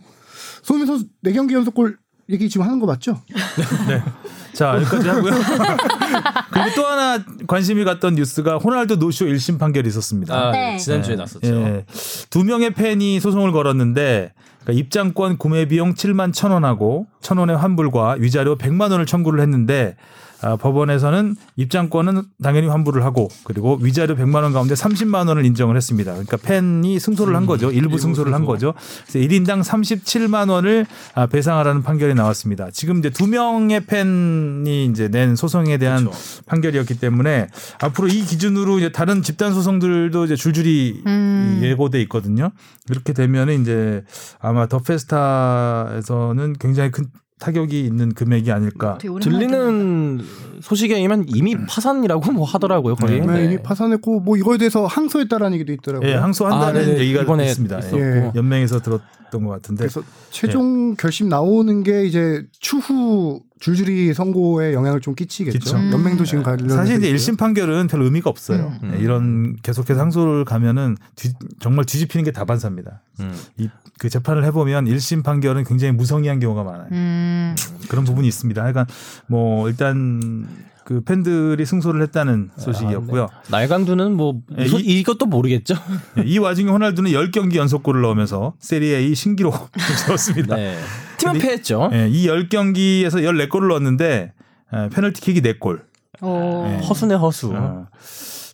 손흥민 0.63 0.87
선수 0.87 1.07
네 1.23 1.33
경기 1.33 1.55
연속골 1.55 1.97
얘기 2.31 2.51
지금 2.51 2.67
하는 2.67 2.79
거 2.79 2.85
맞죠? 2.85 3.19
자 4.59 4.75
여기까지 4.75 5.09
하고요. 5.09 5.31
그리고 6.51 6.71
또 6.75 6.85
하나 6.85 7.23
관심이 7.47 7.85
갔던 7.85 8.17
뉴스가 8.17 8.59
호날두 8.59 8.97
노쇼 8.97 9.27
1심 9.27 9.57
판결이 9.57 9.87
있었습니다. 9.87 10.35
아, 10.35 10.51
네. 10.51 10.77
지난주에 10.77 11.13
예, 11.13 11.17
났었죠. 11.17 11.47
예. 11.47 11.85
두 12.29 12.43
명의 12.43 12.75
팬이 12.75 13.21
소송을 13.21 13.53
걸었는데 13.53 14.33
그러니까 14.65 14.81
입장권 14.81 15.37
구매 15.39 15.67
비용 15.67 15.95
7만 15.95 16.33
1천 16.33 16.51
원하고 16.51 17.07
1천 17.23 17.39
원의 17.39 17.57
환불과 17.57 18.17
위자료 18.19 18.59
100만 18.59 18.91
원을 18.91 19.07
청구를 19.07 19.41
했는데 19.41 19.95
아, 20.41 20.57
법원에서는 20.57 21.37
입장권은 21.57 22.23
당연히 22.43 22.69
환불을 22.69 23.05
하고 23.05 23.29
그리고 23.45 23.79
위자료 23.81 24.15
100만 24.15 24.43
원 24.43 24.53
가운데 24.53 24.75
30만 24.75 25.29
원을 25.29 25.45
인정을 25.45 25.77
했습니다. 25.77 26.13
그러니까 26.13 26.37
팬이 26.37 26.99
승소를 26.99 27.35
한 27.35 27.47
거죠. 27.47 27.71
일부 27.73 27.99
승소를 27.99 28.33
한 28.33 28.45
거죠. 28.45 28.75
그래서 29.07 29.19
1인당 29.19 29.63
37만 29.63 30.51
원을 30.51 30.87
아, 31.15 31.27
배상하라는 31.27 31.83
판결이 31.83 32.15
나왔습니다. 32.15 32.71
지금 32.71 32.99
이제 32.99 33.11
두 33.11 33.27
명의 33.27 33.85
팬이 33.85 34.87
이제 34.87 35.09
낸 35.09 35.35
소송에 35.35 35.79
대한 35.79 36.05
그렇죠. 36.05 36.19
판결이었기 36.47 37.01
때문에 37.01 37.49
앞으로 37.81 38.09
이 38.09 38.23
기준으로 38.23 38.79
이제 38.79 38.93
다른 38.93 39.23
집단 39.23 39.53
소송들도 39.53 40.25
이제 40.25 40.37
줄줄이 40.37 41.03
음. 41.07 41.61
예고돼 41.63 42.01
있거든요. 42.03 42.51
이렇게 42.91 43.13
되면은 43.13 43.63
이제 43.63 44.05
아마 44.41 44.67
더 44.67 44.79
페스타에서는 44.79 46.55
굉장히 46.59 46.91
큰 46.91 47.07
타격이 47.39 47.81
있는 47.85 48.13
금액이 48.13 48.51
아닐까. 48.51 48.99
오랜만에 49.03 49.21
들리는 49.21 50.21
소식에 50.61 50.97
의하면 50.97 51.25
이미 51.29 51.57
파산이라고 51.67 52.33
뭐 52.33 52.45
하더라고요 52.45 52.97
거의. 52.97 53.21
네. 53.21 53.27
네, 53.27 53.45
이미 53.45 53.63
파산했고 53.63 54.21
뭐 54.21 54.37
이거에 54.37 54.59
대해서 54.59 54.87
항소했다라는 54.87 55.55
얘기도 55.55 55.73
있더라고요. 55.73 56.11
예, 56.11 56.15
항소한다는 56.15 56.81
아, 56.81 56.85
네네. 56.85 56.99
얘기가 57.01 57.23
이번에 57.23 57.47
있습니다. 57.47 57.81
예. 57.95 58.33
연맹에서 58.35 58.81
들었던 58.81 59.45
것 59.45 59.51
같은데. 59.51 59.85
그래서 59.85 60.03
최종 60.31 60.95
결심 60.97 61.29
나오는 61.29 61.83
게 61.83 62.05
이제 62.05 62.45
추후 62.59 63.41
줄줄이 63.61 64.15
선고에 64.15 64.73
영향을 64.75 65.01
좀 65.01 65.15
끼치겠죠. 65.15 65.59
그쵸. 65.59 65.77
음. 65.77 65.91
연맹도 65.93 66.25
지금 66.25 66.43
관련 66.43 66.69
사실 66.69 66.97
이제 66.99 67.13
1심 67.13 67.37
판결은 67.39 67.87
별 67.89 68.03
의미가 68.03 68.31
없어요. 68.31 68.73
음. 68.83 68.93
예, 68.95 68.99
이런 69.03 69.57
계속해서 69.63 70.01
항소를 70.01 70.45
가면은 70.45 70.97
뒤- 71.17 71.33
정말 71.61 71.85
뒤집히는 71.85 72.25
게 72.25 72.31
다반사입니다. 72.33 73.01
음. 73.21 73.35
이그 73.57 74.09
재판을 74.09 74.45
해보면 74.45 74.85
1심 74.87 75.25
판결은 75.25 75.65
굉장히 75.65 75.93
무성의한 75.93 76.39
경우가 76.41 76.63
많아요. 76.65 76.89
음. 76.93 77.55
그런 77.89 78.05
부분이 78.05 78.29
있습니다. 78.29 78.63
하여간 78.63 78.87
뭐 79.27 79.69
일단 79.69 80.47
그 80.85 81.03
팬들이 81.03 81.67
승소를 81.67 82.01
했다는 82.03 82.51
소식이었고요. 82.57 83.27
날강두는 83.51 84.15
뭐 84.17 84.41
예, 84.59 84.65
이, 84.65 84.71
이- 84.77 85.01
이것도 85.01 85.27
모르겠죠. 85.27 85.75
예, 86.19 86.23
이 86.23 86.39
와중에 86.39 86.71
호날두는 86.71 87.11
10경기 87.11 87.57
연속골을 87.57 88.01
넣으면서 88.03 88.55
세리에 88.61 89.13
신기록 89.15 89.71
세웠습니다. 90.07 90.57
네. 90.57 90.79
팀은 91.19 91.33
근데- 91.35 91.47
패했죠. 91.49 91.91
예, 91.93 92.09
이 92.09 92.27
10경기에서 92.27 93.15
14골을 93.23 93.69
넣었는데 93.69 94.33
에, 94.73 94.89
페널티킥이 94.91 95.43
4골. 95.43 95.83
오. 96.21 96.65
네. 96.67 96.79
허수네 96.87 97.15
허수. 97.15 97.53
어, 97.55 97.87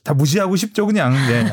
다 0.02 0.14
무시하고 0.14 0.56
싶죠 0.56 0.86
그냥. 0.86 1.12
네. 1.12 1.44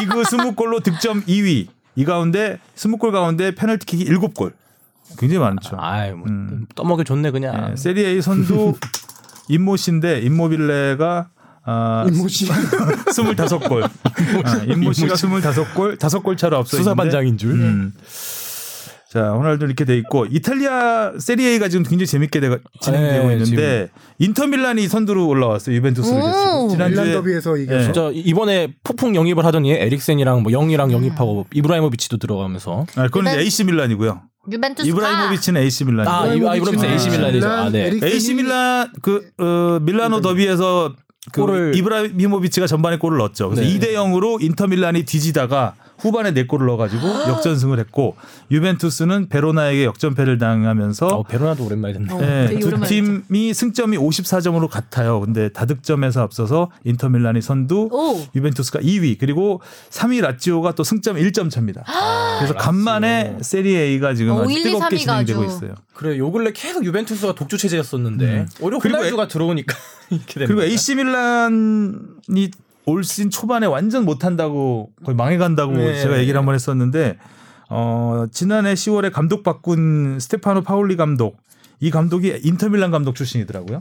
리그 0.00 0.22
20골로 0.22 0.82
득점 0.82 1.24
2위. 1.24 1.68
이 1.96 2.04
가운데 2.04 2.58
20골 2.76 3.10
가운데 3.12 3.54
페널티킥이 3.54 4.04
7골. 4.06 4.52
굉장히 5.18 5.38
많죠. 5.40 5.76
아이 5.78 6.12
뭐 6.12 6.26
음. 6.28 6.66
떠먹여 6.74 7.04
줬네 7.04 7.30
그냥. 7.30 7.70
예, 7.72 7.76
세리에 7.76 8.20
선두 8.20 8.74
임모씨인데 9.48 10.20
임모빌레가 10.20 11.28
아, 11.68 12.04
임모 12.08 12.28
씨 12.28 12.46
25골. 12.46 13.82
아, 14.44 14.56
임모 14.68 14.92
씨가 14.92 15.14
25골, 15.14 15.98
5골 15.98 16.36
차로 16.38 16.58
앞서 16.58 16.76
있는데 16.76 16.82
수사반장인 16.82 17.38
줄. 17.38 17.50
음. 17.52 17.92
자, 19.16 19.30
호날두 19.30 19.64
이렇게 19.64 19.86
돼 19.86 19.96
있고 19.96 20.26
이탈리아 20.26 21.12
세리에가 21.18 21.70
지금 21.70 21.84
굉장히 21.84 22.06
재밌게 22.06 22.38
돼, 22.40 22.58
진행되고 22.82 23.28
네, 23.28 23.32
있는데 23.36 23.88
인터 24.18 24.46
밀란이 24.46 24.88
선두로 24.88 25.26
올라왔어요. 25.26 25.74
유벤투스를 25.76 26.18
오. 26.20 26.22
제치고. 26.22 26.68
밀란 26.74 26.90
지난주에 26.92 27.12
더비에서 27.14 27.56
이겨서 27.56 27.84
진짜 27.84 28.10
이번에 28.12 28.74
폭풍 28.84 29.14
영입을 29.16 29.46
하더니 29.46 29.72
에릭센이랑 29.72 30.42
뭐 30.42 30.52
영이랑 30.52 30.92
영입하고 30.92 31.46
이브라히모비치도 31.54 32.18
들어가면서 32.18 32.84
아, 32.96 33.04
그건 33.04 33.22
이제 33.28 33.36
유벤- 33.36 33.40
AC 33.40 33.64
밀란이고요. 33.64 34.20
유벤투스가 34.52 34.94
이브라히모비치는 34.94 35.60
AC 35.62 35.84
밀란이고. 35.86 36.10
아 36.14 36.26
이- 36.26 36.30
아, 36.30 36.34
이브라히모비치 36.56 36.86
아, 36.86 36.90
AC 36.90 37.08
밀란이죠. 37.10 37.48
아, 37.48 37.70
네. 37.70 37.98
AC 38.02 38.34
밀란 38.34 38.92
그 39.00 39.22
어, 39.38 39.78
밀라노 39.80 40.20
더비에서 40.20 40.94
그 41.32 41.40
골을- 41.40 41.74
이브라히모비치가 41.76 42.66
전반에 42.66 42.98
골을 42.98 43.16
넣었죠. 43.18 43.48
그래서 43.48 43.62
네. 43.66 43.78
2대 43.78 43.94
0으로 43.94 44.40
인터 44.42 44.66
밀란이 44.66 45.04
뒤지다가 45.04 45.74
후반에 45.98 46.32
4골을 46.32 46.66
넣어가지고 46.66 47.06
역전승을 47.28 47.78
했고 47.78 48.16
유벤투스는 48.50 49.28
베로나에게 49.28 49.84
역전패를 49.84 50.38
당하면서 50.38 51.06
어, 51.06 51.22
베로나도 51.22 51.64
오랜만에 51.64 51.94
됐네. 51.94 52.12
어, 52.12 52.18
네, 52.20 52.58
두 52.58 52.80
팀이 52.80 53.54
승점이 53.54 53.96
54점으로 53.96 54.68
같아요. 54.68 55.20
근데 55.20 55.48
다득점에서 55.50 56.22
앞서서 56.22 56.70
인터 56.84 57.08
밀란이 57.08 57.40
선두, 57.42 57.88
오. 57.90 58.26
유벤투스가 58.34 58.80
2위, 58.80 59.16
그리고 59.18 59.60
3위 59.90 60.20
라치오가 60.20 60.72
또 60.72 60.84
승점 60.84 61.16
1점 61.16 61.50
차입니다. 61.50 61.84
그래서 62.38 62.54
간만에 62.54 63.38
세리에 63.40 63.80
A가 63.86 64.14
지금 64.14 64.32
어, 64.32 64.42
아주 64.42 64.52
1, 64.52 64.58
2, 64.58 64.62
뜨겁게 64.64 64.96
3위가 64.96 64.98
진행되고 65.00 65.42
아주. 65.42 65.56
있어요. 65.56 65.74
그래 65.94 66.18
요 66.18 66.30
근래 66.30 66.52
계속 66.52 66.84
유벤투스가 66.84 67.34
독주 67.34 67.56
체제였었는데 67.58 68.24
음. 68.26 68.48
오히려 68.60 68.78
그리고 68.78 68.98
호날두가 68.98 69.28
들어오니까 69.28 69.74
이렇게 70.10 70.34
되는 70.34 70.46
그리고. 70.48 70.62
AC 70.62 70.94
밀란이 70.96 72.50
올 72.86 73.04
시즌 73.04 73.30
초반에 73.30 73.66
완전 73.66 74.04
못한다고 74.04 74.90
거의 75.04 75.16
망해간다고 75.16 75.72
네. 75.74 76.00
제가 76.00 76.18
얘기를 76.18 76.38
한번 76.38 76.54
했었는데 76.54 77.18
어, 77.68 78.26
지난해 78.30 78.74
10월에 78.74 79.12
감독 79.12 79.42
바꾼 79.42 80.18
스테파노 80.20 80.62
파울리 80.62 80.96
감독 80.96 81.36
이 81.78 81.90
감독이 81.90 82.40
인터밀란 82.42 82.90
감독 82.90 83.14
출신이더라고요. 83.14 83.80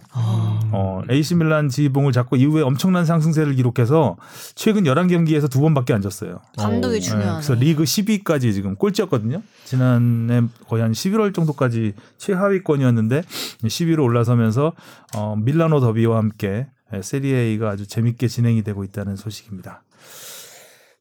어, 0.72 1.02
AC 1.10 1.36
밀란 1.36 1.70
지봉을 1.70 2.12
잡고 2.12 2.36
이후에 2.36 2.62
엄청난 2.62 3.06
상승세를 3.06 3.56
기록해서 3.56 4.18
최근 4.54 4.84
11경기에서 4.84 5.50
두 5.50 5.62
번밖에 5.62 5.94
안 5.94 6.02
졌어요. 6.02 6.42
감독이 6.58 6.96
어, 6.96 7.00
네, 7.00 7.00
중요하네. 7.00 7.32
그래서 7.32 7.54
리그 7.54 7.84
10위까지 7.84 8.54
지금 8.54 8.76
꼴찌였거든요. 8.76 9.42
지난해 9.64 10.42
거의 10.68 10.82
한 10.82 10.92
11월 10.92 11.34
정도까지 11.34 11.94
최하위권이었는데 12.18 13.22
10위로 13.64 14.04
올라서면서 14.04 14.74
어, 15.16 15.36
밀라노 15.38 15.80
더비와 15.80 16.18
함께 16.18 16.68
세리에이가 17.02 17.70
아주 17.70 17.88
재밌게 17.88 18.28
진행이 18.28 18.64
되고 18.64 18.84
있다는 18.84 19.16
소식입니다. 19.16 19.84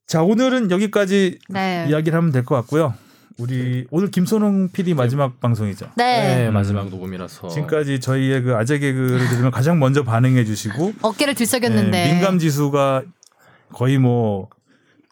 자 0.06 0.22
오늘은 0.22 0.70
여기까지 0.70 1.38
네. 1.48 1.86
이야기를 1.88 2.16
하면 2.18 2.30
될 2.32 2.44
것 2.44 2.54
같고요. 2.56 2.94
우리 3.38 3.84
오늘 3.90 4.10
김선홍 4.12 4.68
PD 4.72 4.94
마지막 4.94 5.40
방송이죠. 5.40 5.90
네. 5.96 6.44
네, 6.44 6.50
마지막 6.50 6.88
녹음이라서 6.88 7.48
지금까지 7.48 7.98
저희의 7.98 8.42
그 8.42 8.54
아재 8.54 8.78
개그를 8.78 9.28
들으면 9.28 9.50
가장 9.50 9.78
먼저 9.80 10.04
반응해 10.04 10.44
주시고 10.44 10.92
어깨를 11.02 11.34
들썩였는데. 11.34 12.12
민감 12.12 12.38
지수가 12.38 13.02
거의 13.72 13.98
뭐 13.98 14.48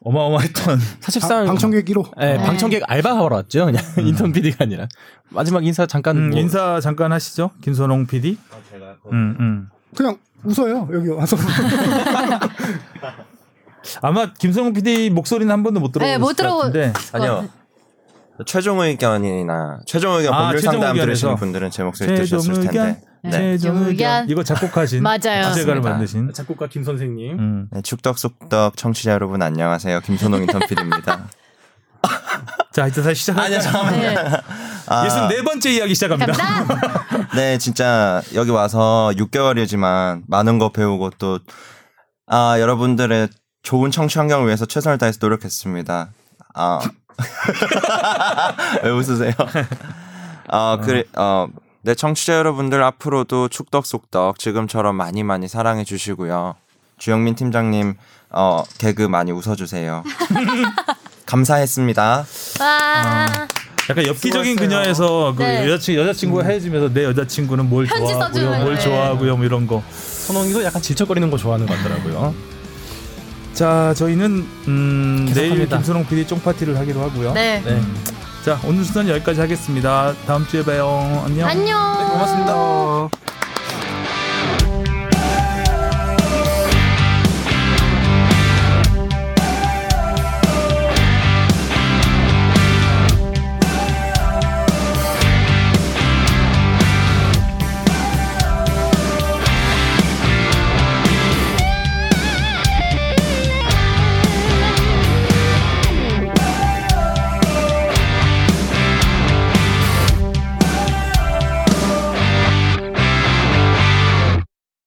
어마어마했던 0.04 0.78
사실상 1.00 1.46
방 1.46 1.58
청객 1.58 1.84
1호. 1.86 2.16
네, 2.16 2.36
네. 2.36 2.44
방청객 2.44 2.82
알바하러 2.86 3.34
왔죠. 3.36 3.66
그냥 3.66 3.82
인턴 3.98 4.30
PD가 4.32 4.64
아니라 4.64 4.86
마지막 5.30 5.64
인사 5.64 5.86
잠깐 5.86 6.16
음, 6.16 6.30
뭐 6.30 6.38
인사 6.38 6.78
잠깐 6.80 7.10
하시죠, 7.12 7.50
김선홍 7.62 8.06
PD. 8.06 8.36
음, 9.12 9.36
음. 9.40 9.68
그냥 9.96 10.16
웃어요 10.44 10.88
여기 10.92 11.08
와서. 11.08 11.36
아마 14.00 14.32
김선홍 14.32 14.72
PD 14.74 15.10
목소리는 15.10 15.52
한 15.52 15.62
번도 15.62 15.80
못 15.80 15.92
들어본 15.92 16.10
네, 16.10 16.18
못것 16.18 16.36
들어보- 16.36 16.58
같은데. 16.58 16.92
아니요. 17.12 17.48
최종 18.46 18.80
의견이나 18.80 19.80
최종 19.86 20.14
의견 20.14 20.32
아, 20.34 20.38
법률 20.44 20.60
최종 20.60 20.72
상담. 20.80 20.96
들으시는 20.96 21.36
분들은 21.36 21.70
제 21.70 21.82
목소리 21.82 22.16
최종 22.16 22.40
들으셨을 22.40 22.62
의견, 22.68 22.84
텐데. 22.94 23.00
네. 23.24 23.30
최종 23.30 23.76
의견 23.76 23.88
의견. 23.90 24.30
이거 24.30 24.42
작곡하신 24.42 25.02
맞아요. 25.04 25.48
주제가를. 25.52 25.80
만드신. 25.80 26.32
작곡가 26.32 26.66
김 26.68 26.82
선생님. 26.84 27.38
음. 27.38 27.68
네, 27.70 27.82
축덕숙덕 27.82 28.76
청취자 28.76 29.12
여러분 29.12 29.42
안녕하세요. 29.42 30.00
김선홍 30.00 30.42
인턴필입니다. 30.42 31.28
자 32.72 32.86
이제 32.86 33.02
다시 33.02 33.20
시작할까요? 33.20 33.90
네. 33.90 34.16
아, 34.86 35.04
예순 35.04 35.28
네 35.28 35.42
번째 35.42 35.70
이야기 35.70 35.94
시작합니다. 35.94 36.32
네, 37.36 37.58
진짜 37.58 38.22
여기 38.34 38.50
와서 38.50 39.12
6개월이지만 39.16 40.22
많은 40.26 40.58
거 40.58 40.70
배우고 40.70 41.10
또 41.18 41.38
아, 42.26 42.58
여러분들의 42.58 43.28
좋은 43.62 43.90
청취 43.90 44.18
환경을 44.18 44.46
위해서 44.46 44.64
최선을 44.66 44.98
다해서 44.98 45.18
노력했습니다. 45.20 46.10
아. 46.54 46.80
왜 48.82 48.90
웃으세요? 48.90 49.32
아, 50.48 50.78
그래 50.82 51.04
어 51.16 51.46
네, 51.82 51.94
청취자 51.94 52.34
여러분들 52.34 52.82
앞으로도 52.82 53.48
축덕 53.48 53.84
속덕 53.86 54.38
지금처럼 54.38 54.96
많이 54.96 55.22
많이 55.22 55.46
사랑해 55.46 55.84
주시고요. 55.84 56.54
주영민 56.98 57.34
팀장님 57.34 57.96
어 58.30 58.62
개그 58.78 59.02
많이 59.02 59.30
웃어 59.30 59.56
주세요. 59.56 60.02
감사했습니다. 61.26 62.26
와. 62.60 63.26
약간 63.90 64.06
엽기적인. 64.06 64.56
그녀에서 64.56 65.34
그 65.36 65.42
네. 65.42 65.66
여자친 65.68 65.96
여자친구가 65.96 66.44
헤어지면서 66.44 66.92
내 66.94 67.04
여자친구는 67.04 67.68
뭘 67.68 67.86
편지 67.86 68.12
좋아하고요, 68.12 68.28
써주는 68.28 68.60
뭘 68.62 68.74
네. 68.76 68.80
좋아하고요, 68.80 69.36
뭐 69.36 69.44
이런 69.44 69.66
거. 69.66 69.82
선홍이도 70.26 70.62
약간 70.64 70.80
질척거리는 70.80 71.28
거 71.30 71.36
좋아하는 71.36 71.66
것 71.66 71.76
같더라고요. 71.78 72.32
자, 73.54 73.92
저희는 73.96 74.46
음, 74.68 75.24
내일 75.34 75.50
계속합니다. 75.50 75.76
김선홍 75.78 76.06
PD 76.06 76.26
쫑파티를 76.26 76.78
하기로 76.78 77.00
하고요. 77.02 77.32
네. 77.32 77.60
네. 77.64 77.80
자, 78.44 78.58
오늘 78.64 78.84
순서는 78.84 79.12
여기까지 79.14 79.40
하겠습니다. 79.40 80.14
다음 80.26 80.46
주에 80.46 80.62
봬요. 80.64 81.22
안녕. 81.26 81.48
안녕. 81.48 82.08
고맙습니다. 82.12 83.08